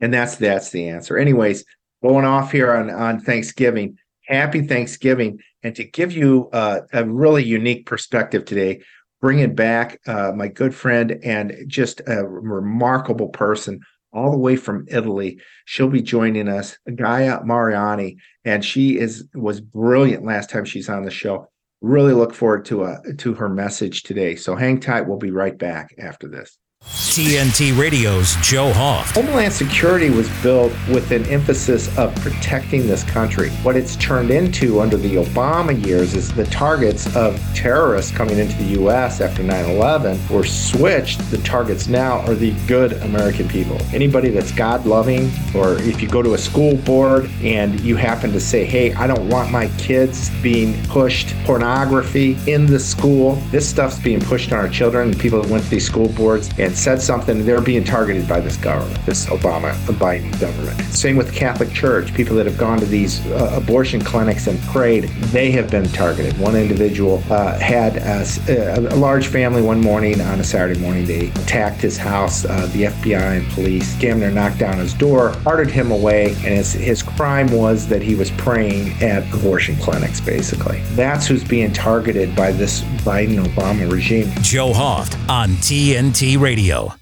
And 0.00 0.12
that's 0.12 0.36
that's 0.36 0.70
the 0.70 0.88
answer. 0.88 1.16
Anyways, 1.16 1.64
going 2.02 2.24
off 2.24 2.52
here 2.52 2.74
on, 2.74 2.90
on 2.90 3.20
Thanksgiving. 3.20 3.98
Happy 4.26 4.62
Thanksgiving. 4.62 5.40
And 5.62 5.74
to 5.76 5.84
give 5.84 6.12
you 6.12 6.48
uh, 6.52 6.80
a 6.92 7.04
really 7.04 7.44
unique 7.44 7.86
perspective 7.86 8.44
today, 8.44 8.82
bringing 9.20 9.54
back 9.54 10.00
uh, 10.06 10.32
my 10.34 10.48
good 10.48 10.74
friend 10.74 11.18
and 11.22 11.54
just 11.66 12.02
a 12.06 12.26
remarkable 12.26 13.28
person 13.28 13.80
all 14.12 14.30
the 14.30 14.38
way 14.38 14.56
from 14.56 14.86
Italy. 14.88 15.40
She'll 15.64 15.88
be 15.88 16.02
joining 16.02 16.48
us, 16.48 16.78
Guya 16.88 17.44
Mariani, 17.44 18.18
and 18.44 18.64
she 18.64 18.98
is 18.98 19.26
was 19.34 19.60
brilliant 19.60 20.24
last 20.24 20.50
time 20.50 20.64
she's 20.64 20.88
on 20.88 21.04
the 21.04 21.10
show. 21.10 21.48
Really 21.84 22.14
look 22.14 22.32
forward 22.32 22.64
to 22.64 22.84
a 22.84 22.92
uh, 22.92 22.98
to 23.18 23.34
her 23.34 23.50
message 23.50 24.04
today. 24.04 24.36
So 24.36 24.56
hang 24.56 24.80
tight. 24.80 25.02
We'll 25.02 25.18
be 25.18 25.30
right 25.30 25.58
back 25.58 25.94
after 25.98 26.26
this. 26.26 26.56
TNT 26.86 27.78
Radio's 27.78 28.36
Joe 28.42 28.70
Hoft. 28.72 29.14
Homeland 29.14 29.52
Security 29.52 30.10
was 30.10 30.28
built 30.42 30.72
with 30.88 31.12
an 31.12 31.24
emphasis 31.26 31.96
of 31.96 32.14
protecting 32.16 32.86
this 32.86 33.04
country. 33.04 33.50
What 33.62 33.76
it's 33.76 33.96
turned 33.96 34.30
into 34.30 34.80
under 34.80 34.96
the 34.96 35.14
Obama 35.16 35.86
years 35.86 36.14
is 36.14 36.32
the 36.32 36.44
targets 36.46 37.14
of 37.16 37.40
terrorists 37.54 38.10
coming 38.10 38.38
into 38.38 38.56
the 38.58 38.80
U.S. 38.80 39.20
after 39.20 39.42
9 39.42 39.64
11 39.64 40.28
were 40.28 40.44
switched. 40.44 41.30
The 41.30 41.38
targets 41.38 41.86
now 41.88 42.18
are 42.26 42.34
the 42.34 42.52
good 42.66 42.94
American 42.94 43.48
people. 43.48 43.80
Anybody 43.92 44.30
that's 44.30 44.52
God 44.52 44.84
loving, 44.84 45.30
or 45.54 45.74
if 45.78 46.02
you 46.02 46.08
go 46.08 46.20
to 46.20 46.34
a 46.34 46.38
school 46.38 46.76
board 46.76 47.30
and 47.42 47.80
you 47.80 47.96
happen 47.96 48.30
to 48.32 48.40
say, 48.40 48.64
hey, 48.64 48.92
I 48.94 49.06
don't 49.06 49.28
want 49.28 49.50
my 49.50 49.68
kids 49.78 50.30
being 50.42 50.82
pushed 50.86 51.34
pornography 51.44 52.36
in 52.46 52.66
the 52.66 52.78
school, 52.78 53.36
this 53.50 53.68
stuff's 53.68 53.98
being 54.00 54.20
pushed 54.20 54.52
on 54.52 54.58
our 54.58 54.68
children. 54.68 55.14
People 55.14 55.40
that 55.40 55.50
went 55.50 55.64
to 55.64 55.70
these 55.70 55.86
school 55.86 56.08
boards 56.08 56.50
and 56.58 56.73
said 56.76 57.00
something, 57.00 57.44
they're 57.44 57.60
being 57.60 57.84
targeted 57.84 58.28
by 58.28 58.40
this 58.40 58.56
government, 58.56 59.04
this 59.06 59.26
Obama 59.26 59.74
Biden 59.94 60.38
government. 60.40 60.80
Same 60.94 61.16
with 61.16 61.28
the 61.28 61.38
Catholic 61.38 61.72
Church. 61.72 62.12
People 62.14 62.36
that 62.36 62.46
have 62.46 62.58
gone 62.58 62.78
to 62.78 62.86
these 62.86 63.24
uh, 63.26 63.52
abortion 63.56 64.00
clinics 64.02 64.46
and 64.46 64.60
prayed, 64.62 65.04
they 65.32 65.50
have 65.50 65.70
been 65.70 65.86
targeted. 65.86 66.36
One 66.38 66.56
individual 66.56 67.22
uh, 67.30 67.58
had 67.58 67.96
a, 67.96 68.92
a, 68.92 68.96
large 68.96 69.26
family 69.26 69.62
one 69.62 69.80
morning 69.80 70.20
on 70.20 70.40
a 70.40 70.44
Saturday 70.44 70.80
morning. 70.80 71.04
They 71.06 71.28
attacked 71.28 71.80
his 71.80 71.96
house. 71.96 72.44
Uh, 72.44 72.66
the 72.72 72.84
FBI 72.84 73.38
and 73.38 73.46
police 73.52 73.96
came 73.98 74.20
there, 74.20 74.30
knocked 74.30 74.58
down 74.58 74.78
his 74.78 74.94
door, 74.94 75.32
carted 75.42 75.70
him 75.70 75.90
away, 75.90 76.28
and 76.28 76.56
his, 76.56 76.72
his 76.72 77.02
crime 77.02 77.50
was 77.50 77.86
that 77.88 78.02
he 78.02 78.14
was 78.14 78.30
praying 78.32 78.92
at 79.02 79.22
abortion 79.34 79.76
clinics, 79.76 80.20
basically. 80.20 80.80
That's 80.92 81.26
who's 81.26 81.44
being 81.44 81.72
targeted 81.72 82.34
by 82.34 82.52
this 82.52 82.82
Biden 83.04 83.44
Obama 83.44 83.90
regime. 83.90 84.30
Joe 84.40 84.72
Hoft 84.72 85.16
on 85.28 85.50
TNT 85.56 86.38
Radio. 86.38 86.63
Radio. 86.64 86.94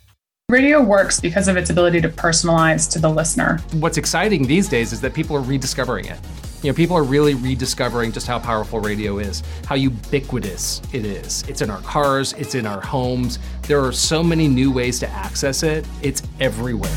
Radio 0.49 0.83
works 0.83 1.21
because 1.21 1.47
of 1.47 1.57
its 1.57 1.71
ability 1.71 2.01
to 2.01 2.09
personalize 2.09 2.91
to 2.91 2.99
the 2.99 3.09
listener. 3.09 3.59
What's 3.75 3.97
exciting 3.97 4.45
these 4.45 4.69
days 4.69 4.93
is 4.93 5.01
that 5.03 5.15
people 5.15 5.37
are 5.37 5.41
rediscovering 5.41 6.07
it. 6.07 6.19
You 6.65 6.73
know, 6.73 6.75
people 6.75 6.97
are 6.97 7.05
really 7.05 7.35
rediscovering 7.35 8.11
just 8.11 8.27
how 8.27 8.41
powerful 8.41 8.81
radio 8.81 9.21
is, 9.21 9.45
how 9.67 9.77
ubiquitous 9.77 10.83
it 10.93 11.07
is. 11.07 11.45
It's 11.47 11.63
in 11.63 11.71
our 11.71 11.81
cars, 11.83 12.33
it's 12.33 12.57
in 12.57 12.67
our 12.67 12.81
homes. 12.81 13.39
There 13.69 13.81
are 13.85 13.93
so 13.93 14.21
many 14.21 14.49
new 14.49 14.73
ways 14.73 14.99
to 14.99 15.09
access 15.09 15.63
it. 15.63 15.87
It's 16.03 16.25
everywhere. 16.41 16.91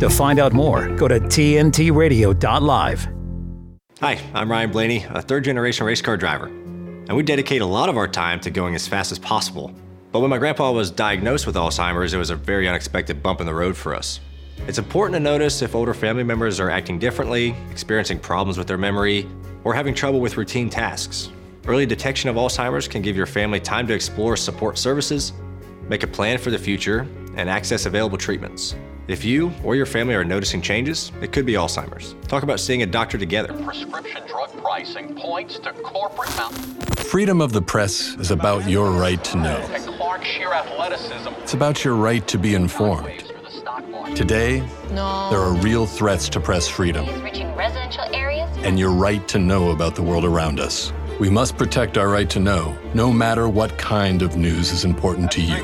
To 0.00 0.10
find 0.10 0.38
out 0.38 0.52
more, 0.52 0.94
go 0.96 1.08
to 1.08 1.18
tntradio.live. 1.18 3.08
Hi, 4.00 4.20
I'm 4.34 4.50
Ryan 4.50 4.70
Blaney, 4.70 5.06
a 5.08 5.22
third 5.22 5.44
generation 5.44 5.86
race 5.86 6.02
car 6.02 6.18
driver. 6.18 6.48
And 6.48 7.16
we 7.16 7.22
dedicate 7.22 7.62
a 7.62 7.66
lot 7.66 7.88
of 7.88 7.96
our 7.96 8.06
time 8.06 8.38
to 8.40 8.50
going 8.50 8.74
as 8.74 8.86
fast 8.86 9.12
as 9.12 9.18
possible 9.18 9.72
but 10.10 10.20
when 10.20 10.30
my 10.30 10.38
grandpa 10.38 10.72
was 10.72 10.90
diagnosed 10.90 11.46
with 11.46 11.54
Alzheimer's, 11.54 12.14
it 12.14 12.18
was 12.18 12.30
a 12.30 12.36
very 12.36 12.68
unexpected 12.68 13.22
bump 13.22 13.40
in 13.40 13.46
the 13.46 13.54
road 13.54 13.76
for 13.76 13.94
us. 13.94 14.20
It's 14.66 14.78
important 14.78 15.14
to 15.14 15.20
notice 15.20 15.62
if 15.62 15.74
older 15.74 15.94
family 15.94 16.24
members 16.24 16.58
are 16.60 16.70
acting 16.70 16.98
differently, 16.98 17.54
experiencing 17.70 18.18
problems 18.18 18.58
with 18.58 18.66
their 18.66 18.78
memory, 18.78 19.26
or 19.64 19.74
having 19.74 19.94
trouble 19.94 20.20
with 20.20 20.36
routine 20.36 20.70
tasks. 20.70 21.30
Early 21.66 21.84
detection 21.84 22.30
of 22.30 22.36
Alzheimer's 22.36 22.88
can 22.88 23.02
give 23.02 23.16
your 23.16 23.26
family 23.26 23.60
time 23.60 23.86
to 23.86 23.94
explore 23.94 24.36
support 24.36 24.78
services, 24.78 25.32
make 25.88 26.02
a 26.02 26.06
plan 26.06 26.38
for 26.38 26.50
the 26.50 26.58
future, 26.58 27.06
and 27.36 27.50
access 27.50 27.86
available 27.86 28.18
treatments. 28.18 28.74
If 29.06 29.24
you 29.24 29.52
or 29.62 29.76
your 29.76 29.86
family 29.86 30.14
are 30.14 30.24
noticing 30.24 30.60
changes, 30.60 31.12
it 31.22 31.32
could 31.32 31.46
be 31.46 31.54
Alzheimer's. 31.54 32.14
Talk 32.26 32.42
about 32.42 32.60
seeing 32.60 32.82
a 32.82 32.86
doctor 32.86 33.16
together. 33.16 33.52
Prescription 33.62 34.26
drug 34.26 34.50
pricing 34.62 35.14
points 35.14 35.58
to 35.60 35.72
corporate 35.72 36.28
Freedom 36.98 37.40
of 37.40 37.52
the 37.52 37.62
press 37.62 38.16
is 38.16 38.30
about 38.30 38.68
your 38.68 38.90
right 38.90 39.22
to 39.24 39.38
know. 39.38 39.97
It's 41.42 41.54
about 41.54 41.84
your 41.84 41.94
right 41.94 42.26
to 42.28 42.38
be 42.38 42.54
informed. 42.54 43.24
Today, 44.14 44.60
no. 44.90 45.30
there 45.30 45.40
are 45.40 45.54
real 45.54 45.86
threats 45.86 46.28
to 46.30 46.40
press 46.40 46.68
freedom. 46.68 47.06
And 48.64 48.78
your 48.78 48.90
right 48.90 49.26
to 49.28 49.38
know 49.38 49.70
about 49.70 49.94
the 49.94 50.02
world 50.02 50.24
around 50.24 50.60
us. 50.60 50.92
We 51.20 51.30
must 51.30 51.56
protect 51.56 51.98
our 51.98 52.08
right 52.08 52.28
to 52.30 52.40
know, 52.40 52.76
no 52.94 53.12
matter 53.12 53.48
what 53.48 53.76
kind 53.78 54.22
of 54.22 54.36
news 54.36 54.72
is 54.72 54.84
important 54.84 55.30
to 55.32 55.40
you. 55.40 55.62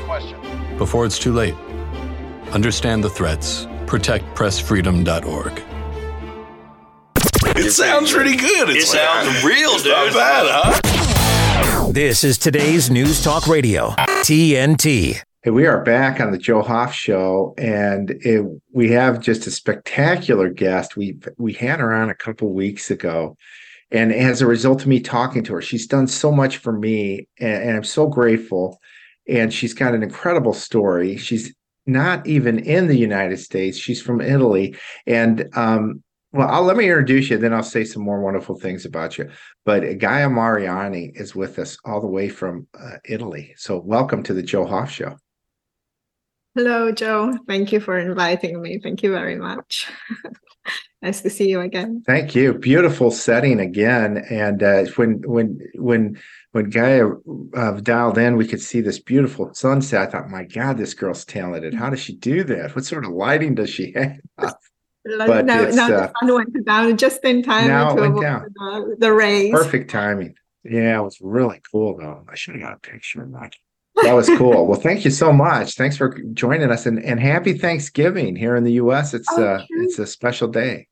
Before 0.77 1.05
it's 1.05 1.19
too 1.19 1.33
late. 1.33 1.55
Understand 2.51 3.03
the 3.03 3.09
threats. 3.09 3.65
ProtectPressFreedom.org. 3.85 5.63
It 7.57 7.71
sounds 7.71 8.11
pretty 8.11 8.35
good. 8.35 8.69
It's 8.69 8.93
it 8.93 8.97
like, 8.97 9.07
sounds 9.07 9.43
real, 9.43 9.71
it's 9.71 9.83
dude. 9.83 9.93
Not 9.93 10.13
bad, 10.13 10.45
huh? 10.49 11.04
This 11.95 12.25
is 12.25 12.37
today's 12.37 12.91
News 12.91 13.23
Talk 13.23 13.47
Radio, 13.47 13.91
TNT. 14.27 15.21
Hey, 15.43 15.49
we 15.49 15.65
are 15.65 15.81
back 15.81 16.19
on 16.19 16.31
the 16.31 16.37
Joe 16.37 16.61
Hoft 16.61 16.91
Show, 16.91 17.53
and 17.57 18.11
it, 18.19 18.45
we 18.73 18.91
have 18.91 19.21
just 19.21 19.47
a 19.47 19.51
spectacular 19.51 20.49
guest. 20.49 20.97
We 20.97 21.17
we 21.37 21.53
had 21.53 21.79
her 21.79 21.93
on 21.93 22.09
a 22.09 22.13
couple 22.13 22.51
weeks 22.51 22.91
ago, 22.91 23.37
and 23.91 24.11
as 24.11 24.41
a 24.41 24.45
result 24.45 24.81
of 24.81 24.87
me 24.87 24.99
talking 24.99 25.41
to 25.45 25.53
her, 25.53 25.61
she's 25.61 25.87
done 25.87 26.07
so 26.07 26.33
much 26.33 26.57
for 26.57 26.73
me, 26.73 27.29
and, 27.39 27.63
and 27.63 27.77
I'm 27.77 27.85
so 27.85 28.07
grateful. 28.07 28.77
And 29.29 29.53
she's 29.53 29.73
got 29.73 29.95
an 29.95 30.03
incredible 30.03 30.53
story. 30.53 31.15
She's 31.15 31.55
not 31.85 32.27
even 32.27 32.59
in 32.59 32.87
the 32.87 32.97
United 32.97 33.37
States. 33.37 33.77
She's 33.77 34.01
from 34.01 34.19
Italy. 34.19 34.75
And 35.07 35.47
um, 35.53 36.03
well, 36.35 36.49
I'll 36.49 36.63
let 36.63 36.75
me 36.75 36.83
introduce 36.85 37.29
you, 37.29 37.37
then 37.37 37.53
I'll 37.53 37.63
say 37.63 37.85
some 37.85 38.03
more 38.03 38.19
wonderful 38.19 38.59
things 38.59 38.83
about 38.83 39.17
you. 39.17 39.29
But 39.63 39.83
Guya 39.83 40.29
Mariani 40.29 41.13
is 41.15 41.33
with 41.33 41.57
us 41.59 41.77
all 41.85 42.01
the 42.01 42.07
way 42.07 42.27
from 42.27 42.67
uh, 42.77 42.97
Italy. 43.05 43.53
So 43.57 43.79
welcome 43.79 44.21
to 44.23 44.33
the 44.33 44.43
Joe 44.43 44.65
Hoft 44.65 44.89
Show. 44.89 45.15
Hello, 46.53 46.91
Joe. 46.91 47.37
Thank 47.47 47.71
you 47.71 47.79
for 47.79 47.97
inviting 47.97 48.61
me. 48.61 48.79
Thank 48.83 49.01
you 49.01 49.11
very 49.11 49.37
much. 49.37 49.89
nice 51.01 51.21
to 51.21 51.29
see 51.29 51.49
you 51.49 51.61
again. 51.61 52.03
Thank 52.05 52.35
you. 52.35 52.53
Beautiful 52.53 53.11
setting 53.11 53.61
again. 53.61 54.17
And 54.29 54.61
uh, 54.61 54.85
when 54.97 55.21
when 55.25 55.59
when 55.75 56.19
when 56.51 56.69
Guya 56.69 57.15
uh, 57.55 57.79
dialed 57.79 58.17
in, 58.17 58.35
we 58.35 58.47
could 58.47 58.61
see 58.61 58.81
this 58.81 58.99
beautiful 58.99 59.53
sunset. 59.53 60.01
I 60.01 60.11
thought, 60.11 60.29
my 60.29 60.43
God, 60.43 60.77
this 60.77 60.93
girl's 60.93 61.23
talented. 61.23 61.73
How 61.73 61.89
does 61.89 62.01
she 62.01 62.13
do 62.13 62.43
that? 62.43 62.75
What 62.75 62.83
sort 62.83 63.05
of 63.05 63.11
lighting 63.11 63.55
does 63.55 63.69
she 63.69 63.93
have? 64.37 64.55
But 65.05 65.45
no, 65.45 65.69
now 65.69 65.85
uh, 65.85 65.87
the 65.87 66.13
sun 66.19 66.33
went 66.33 66.65
down 66.65 66.97
just 66.97 67.23
in 67.23 67.43
time 67.43 67.67
now 67.67 67.93
to 67.93 68.03
avoid. 68.03 68.23
The, 68.23 68.95
the 68.99 69.13
rays. 69.13 69.51
Perfect 69.51 69.91
timing. 69.91 70.35
Yeah, 70.63 70.99
it 70.99 71.03
was 71.03 71.19
really 71.21 71.61
cool 71.71 71.97
though. 71.97 72.25
I 72.27 72.35
should 72.35 72.55
have 72.55 72.63
got 72.63 72.73
a 72.73 72.79
picture. 72.79 73.21
of 73.21 73.31
That 73.33 73.53
That 74.01 74.13
was 74.13 74.27
cool. 74.37 74.65
well, 74.65 74.79
thank 74.79 75.05
you 75.05 75.11
so 75.11 75.31
much. 75.31 75.75
Thanks 75.75 75.95
for 75.95 76.17
joining 76.33 76.71
us, 76.71 76.85
and, 76.85 77.03
and 77.03 77.19
happy 77.19 77.53
Thanksgiving 77.53 78.35
here 78.35 78.55
in 78.55 78.63
the 78.63 78.73
U.S. 78.73 79.13
It's 79.13 79.29
oh, 79.31 79.43
uh, 79.43 79.65
it's 79.69 79.99
a 79.99 80.07
special 80.07 80.47
day. 80.47 80.87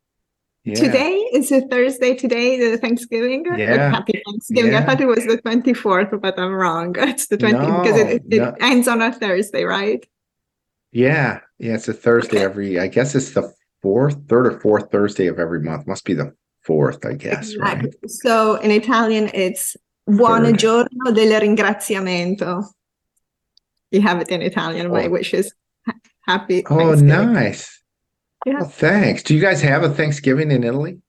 Yeah. 0.64 0.76
Today 0.76 1.12
is 1.34 1.52
a 1.52 1.62
Thursday. 1.62 2.16
Today, 2.16 2.72
the 2.72 2.78
Thanksgiving. 2.78 3.46
Yeah. 3.58 3.90
Happy 3.90 4.22
Thanksgiving. 4.26 4.72
Yeah. 4.72 4.80
I 4.80 4.86
thought 4.86 5.02
it 5.02 5.08
was 5.08 5.26
the 5.26 5.38
24th, 5.40 6.22
but 6.22 6.40
I'm 6.40 6.54
wrong. 6.54 6.96
It's 7.00 7.28
the 7.28 7.38
20th 7.38 7.52
no, 7.52 7.82
because 7.82 8.00
it, 8.00 8.24
it 8.32 8.40
no. 8.40 8.56
ends 8.62 8.88
on 8.88 9.02
a 9.02 9.12
Thursday, 9.12 9.66
right? 9.66 10.06
Yeah. 10.94 11.42
Yeah. 11.60 11.74
It's 11.74 11.90
a 11.90 11.94
Thursday 11.94 12.38
okay. 12.38 12.46
every, 12.46 12.80
I 12.80 12.88
guess 12.88 13.14
it's 13.14 13.32
the 13.32 13.54
fourth, 13.84 14.18
third 14.28 14.48
or 14.48 14.60
fourth 14.60 14.92
Thursday 14.92 15.28
of 15.28 15.38
every 15.38 15.60
month. 15.60 15.86
Must 15.86 16.04
be 16.06 16.16
the 16.16 16.34
fourth, 16.62 17.06
I 17.06 17.14
guess. 17.14 17.52
Exactly. 17.52 17.90
Right? 17.90 18.10
So 18.10 18.56
in 18.56 18.72
Italian, 18.72 19.30
it's 19.34 19.78
Buon 20.06 20.58
giorno 20.58 21.12
del 21.14 21.40
ringraziamento. 21.40 22.64
You 23.92 24.02
have 24.02 24.22
it 24.22 24.30
in 24.30 24.42
Italian, 24.42 24.88
oh. 24.88 25.10
which 25.10 25.34
is 25.34 25.54
happy. 26.22 26.64
Oh, 26.70 26.96
nice. 26.96 27.82
Yeah. 28.46 28.60
Well, 28.60 28.70
thanks. 28.70 29.24
Do 29.24 29.36
you 29.36 29.42
guys 29.42 29.62
have 29.62 29.84
a 29.84 29.90
Thanksgiving 29.90 30.52
in 30.52 30.64
Italy? 30.64 31.00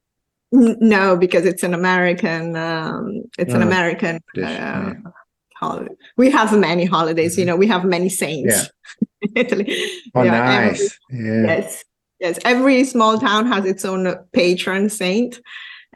No, 0.53 1.17
because 1.17 1.47
it's 1.47 1.65
an 1.65 1.75
American. 1.75 2.57
Um, 2.57 3.23
it's 3.39 3.53
an 3.53 3.63
oh, 3.63 3.67
American 3.67 4.21
uh, 4.41 4.93
holiday. 5.57 5.95
We 6.17 6.31
have 6.31 6.57
many 6.57 6.85
holidays. 6.85 7.33
Mm-hmm. 7.33 7.41
You 7.41 7.47
know, 7.47 7.57
we 7.57 7.67
have 7.67 7.85
many 7.85 8.09
saints. 8.09 8.71
Yeah. 9.21 9.29
Italy. 9.43 9.91
Oh, 10.15 10.23
nice. 10.23 10.97
Every, 11.11 11.27
yeah. 11.27 11.43
Yes, 11.47 11.85
yes. 12.21 12.39
Every 12.45 12.85
small 12.85 13.19
town 13.19 13.47
has 13.47 13.65
its 13.65 13.85
own 13.85 14.15
patron 14.33 14.89
saint. 14.89 15.41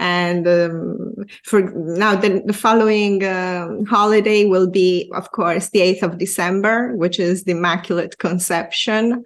And 0.01 0.47
um, 0.47 1.15
for 1.43 1.63
now, 1.73 2.15
the, 2.15 2.41
the 2.47 2.53
following 2.53 3.25
uh, 3.25 3.69
holiday 3.89 4.45
will 4.45 4.71
be, 4.71 5.11
of 5.15 5.33
course, 5.33 5.71
the 5.71 5.81
8th 5.81 6.03
of 6.05 6.19
December, 6.19 6.95
which 6.95 7.19
is 7.19 7.45
the 7.45 7.51
Immaculate 7.53 8.19
Conception. 8.19 9.25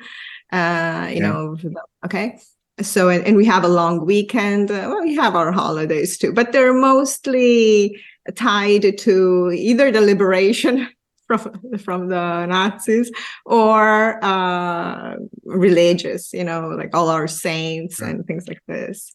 Uh, 0.51 1.09
you 1.11 1.17
yeah. 1.17 1.29
know, 1.29 1.57
okay 2.05 2.39
so 2.81 3.09
and, 3.09 3.25
and, 3.27 3.37
we 3.37 3.45
have 3.45 3.65
a 3.65 3.69
long 3.69 4.05
weekend 4.05 4.71
uh, 4.71 4.87
well, 4.89 5.03
we 5.03 5.15
have 5.15 5.37
our 5.37 5.53
holidays 5.53 6.17
too 6.17 6.33
but 6.33 6.53
they're 6.53 6.75
mostly 6.75 8.01
tied 8.35 8.97
to 8.99 9.51
either 9.55 9.91
the 9.91 10.01
liberation 10.01 10.89
from 11.39 11.79
from 11.79 12.09
the 12.09 12.47
nazis 12.47 13.11
or 13.45 14.23
uh 14.25 15.15
religious 15.45 16.33
you 16.33 16.45
know 16.45 16.69
like 16.69 16.95
all 16.95 17.09
our 17.09 17.29
saints 17.29 18.01
and 18.01 18.27
things 18.27 18.47
like 18.49 18.63
this. 18.67 19.13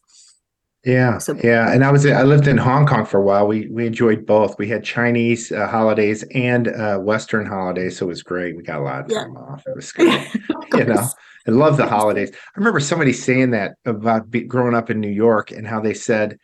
Yeah 0.84 1.18
so, 1.18 1.36
yeah 1.42 1.72
and 1.72 1.84
i 1.84 1.90
was 1.90 2.06
i 2.06 2.22
lived 2.22 2.46
in 2.46 2.56
hong 2.56 2.86
kong 2.86 3.04
for 3.04 3.18
a 3.18 3.22
while. 3.22 3.46
We 3.46 3.68
we 3.68 3.86
enjoyed 3.86 4.24
both. 4.24 4.58
We 4.58 4.68
had 4.68 4.84
chinese 4.84 5.52
uh, 5.52 5.66
holidays 5.66 6.24
and 6.34 6.68
uh, 6.68 6.98
western 6.98 7.46
holidays 7.46 7.98
so 7.98 8.06
it 8.06 8.08
was 8.08 8.22
great. 8.22 8.56
We 8.56 8.62
got 8.62 8.80
a 8.80 8.84
lot 8.84 9.00
of 9.00 9.08
time 9.08 9.32
yeah. 9.34 9.40
off. 9.40 9.64
It 9.66 9.76
was 9.76 9.92
good. 9.92 10.26
You 10.74 10.84
know 10.84 11.08
I 11.48 11.50
love 11.50 11.78
the 11.78 11.86
holidays. 11.86 12.30
I 12.34 12.58
remember 12.58 12.78
somebody 12.78 13.14
saying 13.14 13.52
that 13.52 13.76
about 13.86 14.30
be, 14.30 14.42
growing 14.42 14.74
up 14.74 14.90
in 14.90 15.00
New 15.00 15.08
York 15.10 15.50
and 15.50 15.66
how 15.66 15.80
they 15.80 15.94
said, 15.94 16.38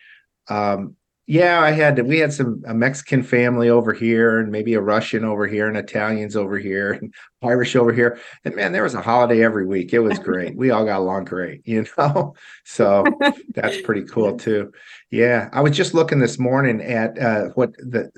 um, 0.48 0.96
"Yeah, 1.26 1.60
I 1.60 1.70
had 1.70 2.06
we 2.06 2.18
had 2.18 2.32
some 2.32 2.62
a 2.66 2.74
Mexican 2.74 3.22
family 3.22 3.68
over 3.70 3.92
here, 3.92 4.38
and 4.38 4.52
maybe 4.52 4.74
a 4.74 4.80
Russian 4.80 5.24
over 5.24 5.46
here, 5.46 5.68
and 5.68 5.76
Italians 5.76 6.36
over 6.36 6.58
here, 6.58 6.92
and 6.92 7.14
Irish 7.42 7.76
over 7.76 7.92
here, 7.92 8.18
and 8.44 8.54
man, 8.54 8.72
there 8.72 8.82
was 8.82 8.94
a 8.94 9.02
holiday 9.02 9.42
every 9.42 9.66
week. 9.66 9.92
It 9.92 10.00
was 10.00 10.18
great. 10.18 10.56
we 10.56 10.70
all 10.70 10.84
got 10.84 11.00
along 11.00 11.24
great, 11.24 11.62
you 11.66 11.86
know. 11.98 12.34
So 12.64 13.04
that's 13.54 13.80
pretty 13.82 14.02
cool 14.02 14.36
too. 14.36 14.72
Yeah, 15.10 15.48
I 15.52 15.60
was 15.60 15.76
just 15.76 15.94
looking 15.94 16.18
this 16.18 16.38
morning 16.38 16.80
at 16.82 17.18
uh, 17.18 17.44
what 17.54 17.74
the 17.78 18.10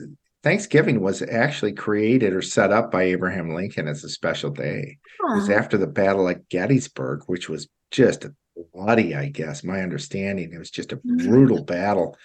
Thanksgiving 0.42 1.00
was 1.00 1.22
actually 1.22 1.72
created 1.72 2.32
or 2.32 2.40
set 2.40 2.70
up 2.70 2.92
by 2.92 3.02
Abraham 3.02 3.52
Lincoln 3.52 3.88
as 3.88 4.04
a 4.04 4.08
special 4.08 4.50
day. 4.50 4.98
Huh. 5.20 5.32
It 5.32 5.36
was 5.40 5.50
after 5.50 5.76
the 5.76 5.88
Battle 5.88 6.28
of 6.28 6.48
Gettysburg, 6.48 7.22
which 7.26 7.48
was 7.48 7.68
just 7.90 8.26
bloody, 8.72 9.14
I 9.14 9.28
guess, 9.28 9.64
my 9.64 9.80
understanding. 9.80 10.52
It 10.52 10.58
was 10.58 10.70
just 10.70 10.92
a 10.92 10.96
mm. 10.96 11.24
brutal 11.24 11.64
battle 11.64 12.16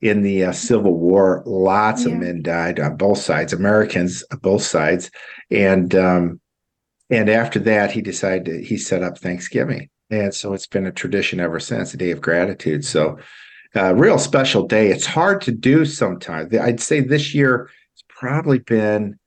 in 0.00 0.22
the 0.22 0.44
uh, 0.44 0.52
Civil 0.52 0.96
War. 0.96 1.42
Lots 1.46 2.04
yeah. 2.04 2.12
of 2.12 2.18
men 2.18 2.42
died 2.42 2.80
on 2.80 2.96
both 2.96 3.18
sides, 3.18 3.52
Americans 3.52 4.24
on 4.30 4.38
both 4.38 4.62
sides. 4.62 5.10
And 5.50 5.94
um, 5.94 6.40
and 7.10 7.28
after 7.28 7.58
that, 7.60 7.90
he 7.90 8.00
decided 8.00 8.44
to, 8.46 8.64
he 8.64 8.78
set 8.78 9.02
up 9.02 9.18
Thanksgiving. 9.18 9.90
And 10.10 10.34
so 10.34 10.54
it's 10.54 10.66
been 10.66 10.86
a 10.86 10.92
tradition 10.92 11.40
ever 11.40 11.60
since, 11.60 11.92
a 11.92 11.96
day 11.96 12.10
of 12.10 12.20
gratitude. 12.20 12.84
So 12.84 13.18
a 13.74 13.94
real 13.94 14.18
special 14.18 14.66
day. 14.66 14.90
It's 14.90 15.06
hard 15.06 15.40
to 15.42 15.52
do 15.52 15.84
sometimes. 15.84 16.54
I'd 16.56 16.80
say 16.80 17.00
this 17.00 17.34
year 17.34 17.70
it's 17.94 18.04
probably 18.08 18.58
been 18.58 19.18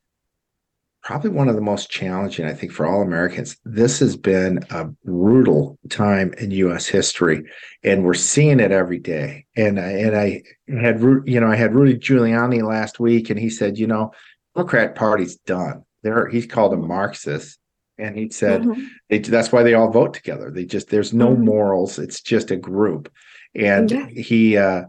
probably 1.05 1.29
one 1.29 1.47
of 1.47 1.55
the 1.55 1.61
most 1.61 1.89
challenging, 1.89 2.45
I 2.45 2.53
think, 2.53 2.73
for 2.73 2.85
all 2.85 3.01
Americans. 3.01 3.55
This 3.63 3.99
has 3.99 4.17
been 4.17 4.59
a 4.71 4.85
brutal 5.05 5.77
time 5.89 6.33
in 6.39 6.51
U.S. 6.51 6.87
history, 6.87 7.43
and 7.83 8.03
we're 8.03 8.13
seeing 8.15 8.59
it 8.59 8.71
every 8.71 8.99
day. 8.99 9.45
And 9.55 9.79
and 9.79 10.17
I 10.17 10.43
had 10.67 10.99
you 11.25 11.39
know 11.39 11.47
I 11.47 11.55
had 11.55 11.73
Rudy 11.73 11.95
Giuliani 11.95 12.61
last 12.67 12.99
week, 12.99 13.29
and 13.29 13.39
he 13.39 13.49
said, 13.49 13.77
you 13.77 13.87
know, 13.87 14.11
Democrat 14.55 14.95
Party's 14.95 15.37
done. 15.37 15.85
There, 16.01 16.27
he's 16.27 16.47
called 16.47 16.73
a 16.73 16.77
Marxist, 16.77 17.57
and 17.97 18.17
he 18.17 18.29
said 18.29 18.63
mm-hmm. 18.63 18.83
they, 19.09 19.19
that's 19.19 19.51
why 19.51 19.63
they 19.63 19.75
all 19.75 19.91
vote 19.91 20.13
together. 20.13 20.51
They 20.51 20.65
just 20.65 20.89
there's 20.89 21.13
no 21.13 21.29
mm-hmm. 21.29 21.45
morals. 21.45 21.99
It's 21.99 22.19
just 22.19 22.51
a 22.51 22.57
group 22.57 23.09
and 23.55 23.91
yeah. 23.91 24.07
he 24.07 24.57
uh, 24.57 24.83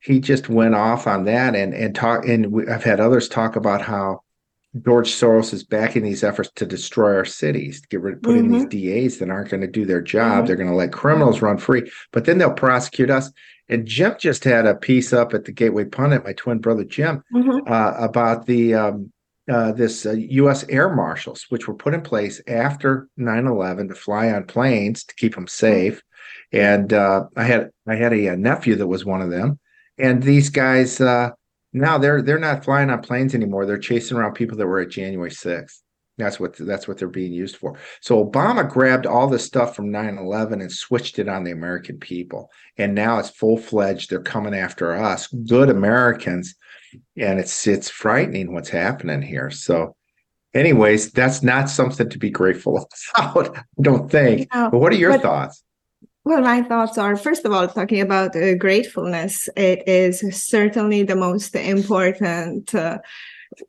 he 0.00 0.20
just 0.20 0.48
went 0.48 0.74
off 0.74 1.06
on 1.06 1.24
that 1.24 1.54
and 1.54 1.74
and 1.74 1.94
talk 1.94 2.26
and 2.26 2.50
we, 2.50 2.66
I've 2.66 2.84
had 2.84 3.00
others 3.00 3.28
talk 3.28 3.56
about 3.56 3.82
how 3.82 4.22
George 4.84 5.10
Soros 5.10 5.52
is 5.52 5.64
backing 5.64 6.04
these 6.04 6.22
efforts 6.22 6.50
to 6.54 6.64
destroy 6.64 7.16
our 7.16 7.24
cities, 7.24 7.80
to 7.80 7.88
get 7.88 8.00
rid, 8.00 8.22
put 8.22 8.36
mm-hmm. 8.36 8.44
in 8.44 8.52
these 8.52 8.66
mm-hmm. 8.66 9.04
DAs 9.04 9.18
that 9.18 9.30
aren't 9.30 9.50
going 9.50 9.62
to 9.62 9.66
do 9.66 9.84
their 9.84 10.00
job. 10.00 10.30
Mm-hmm. 10.30 10.46
They're 10.46 10.56
going 10.56 10.68
to 10.68 10.74
let 10.74 10.92
criminals 10.92 11.42
run 11.42 11.58
free, 11.58 11.90
but 12.12 12.24
then 12.24 12.38
they'll 12.38 12.52
prosecute 12.52 13.10
us. 13.10 13.32
And 13.68 13.86
Jim 13.86 14.14
just 14.18 14.44
had 14.44 14.66
a 14.66 14.74
piece 14.74 15.12
up 15.12 15.34
at 15.34 15.44
the 15.44 15.52
Gateway 15.52 15.84
Pundit, 15.84 16.24
my 16.24 16.32
twin 16.34 16.58
brother 16.58 16.84
Jim, 16.84 17.22
mm-hmm. 17.34 17.72
uh, 17.72 17.94
about 17.98 18.46
the 18.46 18.74
um, 18.74 19.12
uh, 19.50 19.72
this 19.72 20.06
uh, 20.06 20.12
U.S. 20.12 20.64
air 20.68 20.94
marshals, 20.94 21.46
which 21.48 21.66
were 21.66 21.74
put 21.74 21.94
in 21.94 22.02
place 22.02 22.40
after 22.46 23.08
9/11 23.18 23.88
to 23.88 23.94
fly 23.94 24.30
on 24.30 24.44
planes 24.44 25.04
to 25.04 25.14
keep 25.14 25.34
them 25.34 25.48
safe, 25.48 26.02
and 26.52 26.92
uh, 26.92 27.24
I 27.36 27.44
had 27.44 27.70
I 27.86 27.96
had 27.96 28.12
a, 28.12 28.28
a, 28.28 28.36
nephew 28.36 28.76
that 28.76 28.86
was 28.86 29.04
one 29.04 29.22
of 29.22 29.30
them, 29.30 29.58
and 29.98 30.22
these 30.22 30.50
guys 30.50 31.00
uh, 31.00 31.30
now 31.72 31.98
they're 31.98 32.22
they're 32.22 32.38
not 32.38 32.64
flying 32.64 32.90
on 32.90 33.02
planes 33.02 33.34
anymore. 33.34 33.66
They're 33.66 33.78
chasing 33.78 34.16
around 34.16 34.34
people 34.34 34.56
that 34.58 34.66
were 34.66 34.80
at 34.80 34.90
January 34.90 35.30
sixth. 35.30 35.82
That's 36.18 36.38
what 36.38 36.56
that's 36.56 36.86
what 36.86 36.98
they're 36.98 37.08
being 37.08 37.32
used 37.32 37.56
for. 37.56 37.78
So 38.00 38.24
Obama 38.24 38.68
grabbed 38.68 39.06
all 39.06 39.26
this 39.26 39.44
stuff 39.44 39.74
from 39.74 39.90
9/11 39.90 40.60
and 40.60 40.70
switched 40.70 41.18
it 41.18 41.28
on 41.28 41.44
the 41.44 41.52
American 41.52 41.98
people, 41.98 42.50
and 42.76 42.94
now 42.94 43.18
it's 43.18 43.30
full 43.30 43.56
fledged. 43.56 44.10
They're 44.10 44.20
coming 44.20 44.54
after 44.54 44.94
us, 44.94 45.28
good 45.28 45.70
Americans, 45.70 46.54
and 47.16 47.38
it's 47.40 47.66
it's 47.66 47.88
frightening 47.88 48.52
what's 48.52 48.68
happening 48.68 49.22
here. 49.22 49.50
So 49.50 49.96
anyways, 50.54 51.12
that's 51.12 51.42
not 51.42 51.70
something 51.70 52.08
to 52.08 52.18
be 52.18 52.30
grateful 52.30 52.86
about, 53.16 53.56
I 53.56 53.62
don't 53.80 54.10
think. 54.10 54.48
but 54.50 54.74
what 54.74 54.92
are 54.92 54.96
your 54.96 55.12
but, 55.12 55.22
thoughts? 55.22 55.62
Well, 56.24 56.42
my 56.42 56.62
thoughts 56.62 56.98
are 56.98 57.16
first 57.16 57.44
of 57.46 57.52
all, 57.52 57.66
talking 57.66 58.00
about 58.00 58.36
uh, 58.36 58.54
gratefulness, 58.54 59.48
it 59.56 59.86
is 59.88 60.20
certainly 60.36 61.02
the 61.02 61.16
most 61.16 61.54
important 61.54 62.74
uh, 62.74 62.98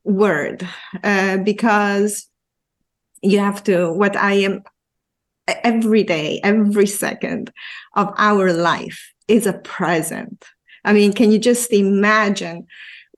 word 0.04 0.68
uh, 1.04 1.38
because 1.38 2.28
you 3.22 3.40
have 3.40 3.64
to, 3.66 3.94
what 3.94 4.18
I 4.18 4.34
am 4.34 4.64
every 5.64 6.04
day, 6.04 6.42
every 6.44 6.88
second 6.88 7.52
of 7.96 8.14
our 8.18 8.52
life 8.52 9.14
is 9.28 9.48
a 9.48 9.54
present. 9.54 10.46
I 10.84 10.94
mean, 10.94 11.14
can 11.14 11.32
you 11.32 11.40
just 11.40 11.72
imagine 11.72 12.68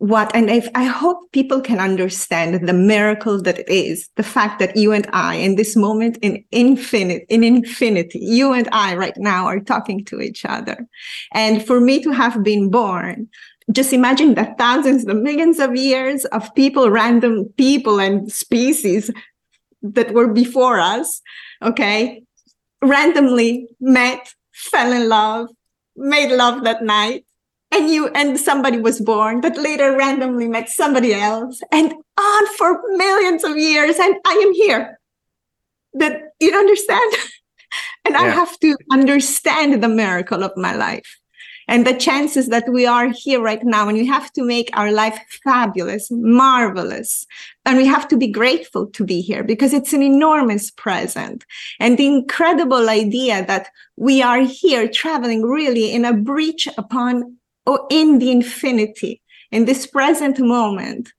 what 0.04 0.36
and 0.36 0.50
if 0.50 0.68
i 0.76 0.84
hope 0.84 1.32
people 1.32 1.62
can 1.62 1.80
understand 1.80 2.68
the 2.68 2.74
miracle 2.74 3.42
that 3.42 3.60
it 3.60 3.70
is 3.70 4.10
the 4.18 4.30
fact 4.36 4.60
that 4.60 4.76
you 4.76 4.92
and 4.92 5.08
i 5.13 5.36
in 5.36 5.56
this 5.56 5.78
moment 5.78 6.18
in 6.22 6.44
infinite 6.52 7.26
in 7.30 7.42
infinity 7.42 8.20
you 8.20 8.52
and 8.52 8.68
i 8.74 8.94
right 8.98 9.16
now 9.16 9.46
are 9.46 9.62
talking 9.62 10.04
to 10.04 10.20
each 10.20 10.44
other. 10.44 10.86
And 11.32 11.66
for 11.66 11.80
me 11.80 12.04
to 12.04 12.12
have 12.12 12.44
been 12.44 12.70
born 12.70 13.30
just 13.72 13.94
imagine 13.94 14.34
that 14.34 14.58
thousands 14.58 15.06
the 15.06 15.13
millions 15.13 15.58
of 15.60 15.74
years 15.74 16.26
of 16.38 16.54
people 16.54 16.89
random 16.89 17.46
people 17.56 18.02
and 18.02 18.30
species 18.30 19.10
that 19.82 20.13
were 20.13 20.28
before 20.28 20.82
us 20.82 21.22
okay 21.62 22.22
randomly 22.82 23.70
met 23.80 24.34
fell 24.52 24.92
in 24.92 25.08
love 25.08 25.48
made 25.96 26.30
love 26.36 26.66
that 26.66 26.84
night 26.84 27.24
and 27.74 27.90
you 27.90 28.08
and 28.10 28.40
somebody 28.40 28.78
was 28.78 29.02
born 29.02 29.42
but 29.42 29.58
later 29.58 29.96
randomly 29.98 30.48
met 30.48 30.70
somebody 30.70 31.14
else 31.14 31.62
and 31.72 31.94
on 32.18 32.48
for 32.56 32.82
millions 32.96 33.44
of 33.44 33.58
years 33.58 33.98
and 34.00 34.16
i 34.26 34.34
am 34.34 34.54
here. 34.54 35.00
That 35.94 36.34
you 36.40 36.56
understand? 36.56 37.14
And 38.06 38.14
yeah. 38.14 38.22
i 38.22 38.28
have 38.28 38.60
to 38.60 38.78
understand 38.92 39.82
the 39.82 39.88
miracle 39.88 40.44
of 40.44 40.56
my 40.56 40.76
life 40.76 41.20
and 41.68 41.88
the 41.88 41.94
chances 41.94 42.50
that 42.50 42.68
we 42.70 42.86
are 42.86 43.10
here 43.10 43.42
right 43.42 43.64
now 43.64 43.88
and 43.88 43.98
we 43.98 44.06
have 44.06 44.32
to 44.34 44.44
make 44.44 44.70
our 44.74 44.92
life 44.92 45.20
fabulous 45.44 46.10
marvelous 46.12 47.26
and 47.66 47.78
we 47.78 47.86
have 47.86 48.08
to 48.10 48.18
be 48.18 48.28
grateful 48.28 48.88
to 48.88 49.06
be 49.06 49.22
here 49.22 49.44
because 49.44 49.74
it's 49.74 49.94
an 49.94 50.04
enormous 50.04 50.70
present. 50.72 51.46
And 51.80 51.98
the 51.98 52.08
incredible 52.08 52.90
idea 52.90 53.46
that 53.46 53.70
we 53.96 54.22
are 54.22 54.42
here 54.42 54.88
traveling 54.88 55.44
really 55.44 55.92
in 55.92 56.04
a 56.04 56.14
breach 56.14 56.68
upon 56.78 57.38
or 57.65 57.86
in 57.89 58.19
the 58.19 58.32
infinity, 58.32 59.21
in 59.52 59.65
this 59.65 59.86
present 59.88 60.39
moment 60.39 61.12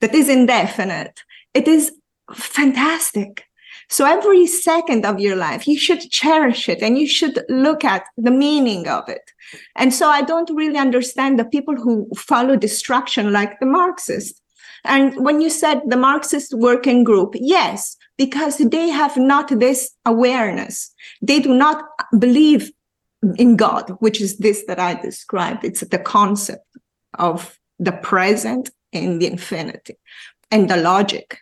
that 0.00 0.14
is 0.14 0.28
indefinite, 0.28 1.22
it 1.54 1.68
is 1.68 1.92
fantastic. 2.34 3.44
So 3.88 4.06
every 4.06 4.46
second 4.46 5.04
of 5.04 5.20
your 5.20 5.36
life, 5.36 5.68
you 5.68 5.78
should 5.78 6.00
cherish 6.10 6.68
it 6.68 6.80
and 6.80 6.98
you 6.98 7.06
should 7.06 7.44
look 7.48 7.84
at 7.84 8.04
the 8.16 8.30
meaning 8.30 8.88
of 8.88 9.08
it. 9.08 9.30
And 9.76 9.92
so 9.92 10.08
I 10.08 10.22
don't 10.22 10.50
really 10.54 10.78
understand 10.78 11.38
the 11.38 11.44
people 11.44 11.76
who 11.76 12.08
follow 12.16 12.56
destruction 12.56 13.32
like 13.32 13.60
the 13.60 13.66
Marxists. 13.66 14.40
And 14.84 15.14
when 15.24 15.40
you 15.40 15.50
said 15.50 15.82
the 15.86 15.96
Marxist 15.96 16.54
working 16.54 17.04
group, 17.04 17.34
yes, 17.34 17.96
because 18.16 18.58
they 18.58 18.88
have 18.88 19.16
not 19.16 19.48
this 19.58 19.90
awareness. 20.06 20.92
They 21.20 21.40
do 21.40 21.54
not 21.54 21.84
believe 22.18 22.72
in 23.36 23.56
God, 23.56 23.90
which 24.00 24.20
is 24.20 24.38
this 24.38 24.64
that 24.66 24.78
I 24.78 24.94
described. 24.94 25.64
It's 25.64 25.80
the 25.80 25.98
concept 25.98 26.66
of 27.14 27.58
the 27.78 27.92
present 27.92 28.70
and 28.92 29.20
the 29.20 29.26
infinity. 29.26 29.96
and 30.52 30.68
the 30.68 30.76
logic 30.76 31.38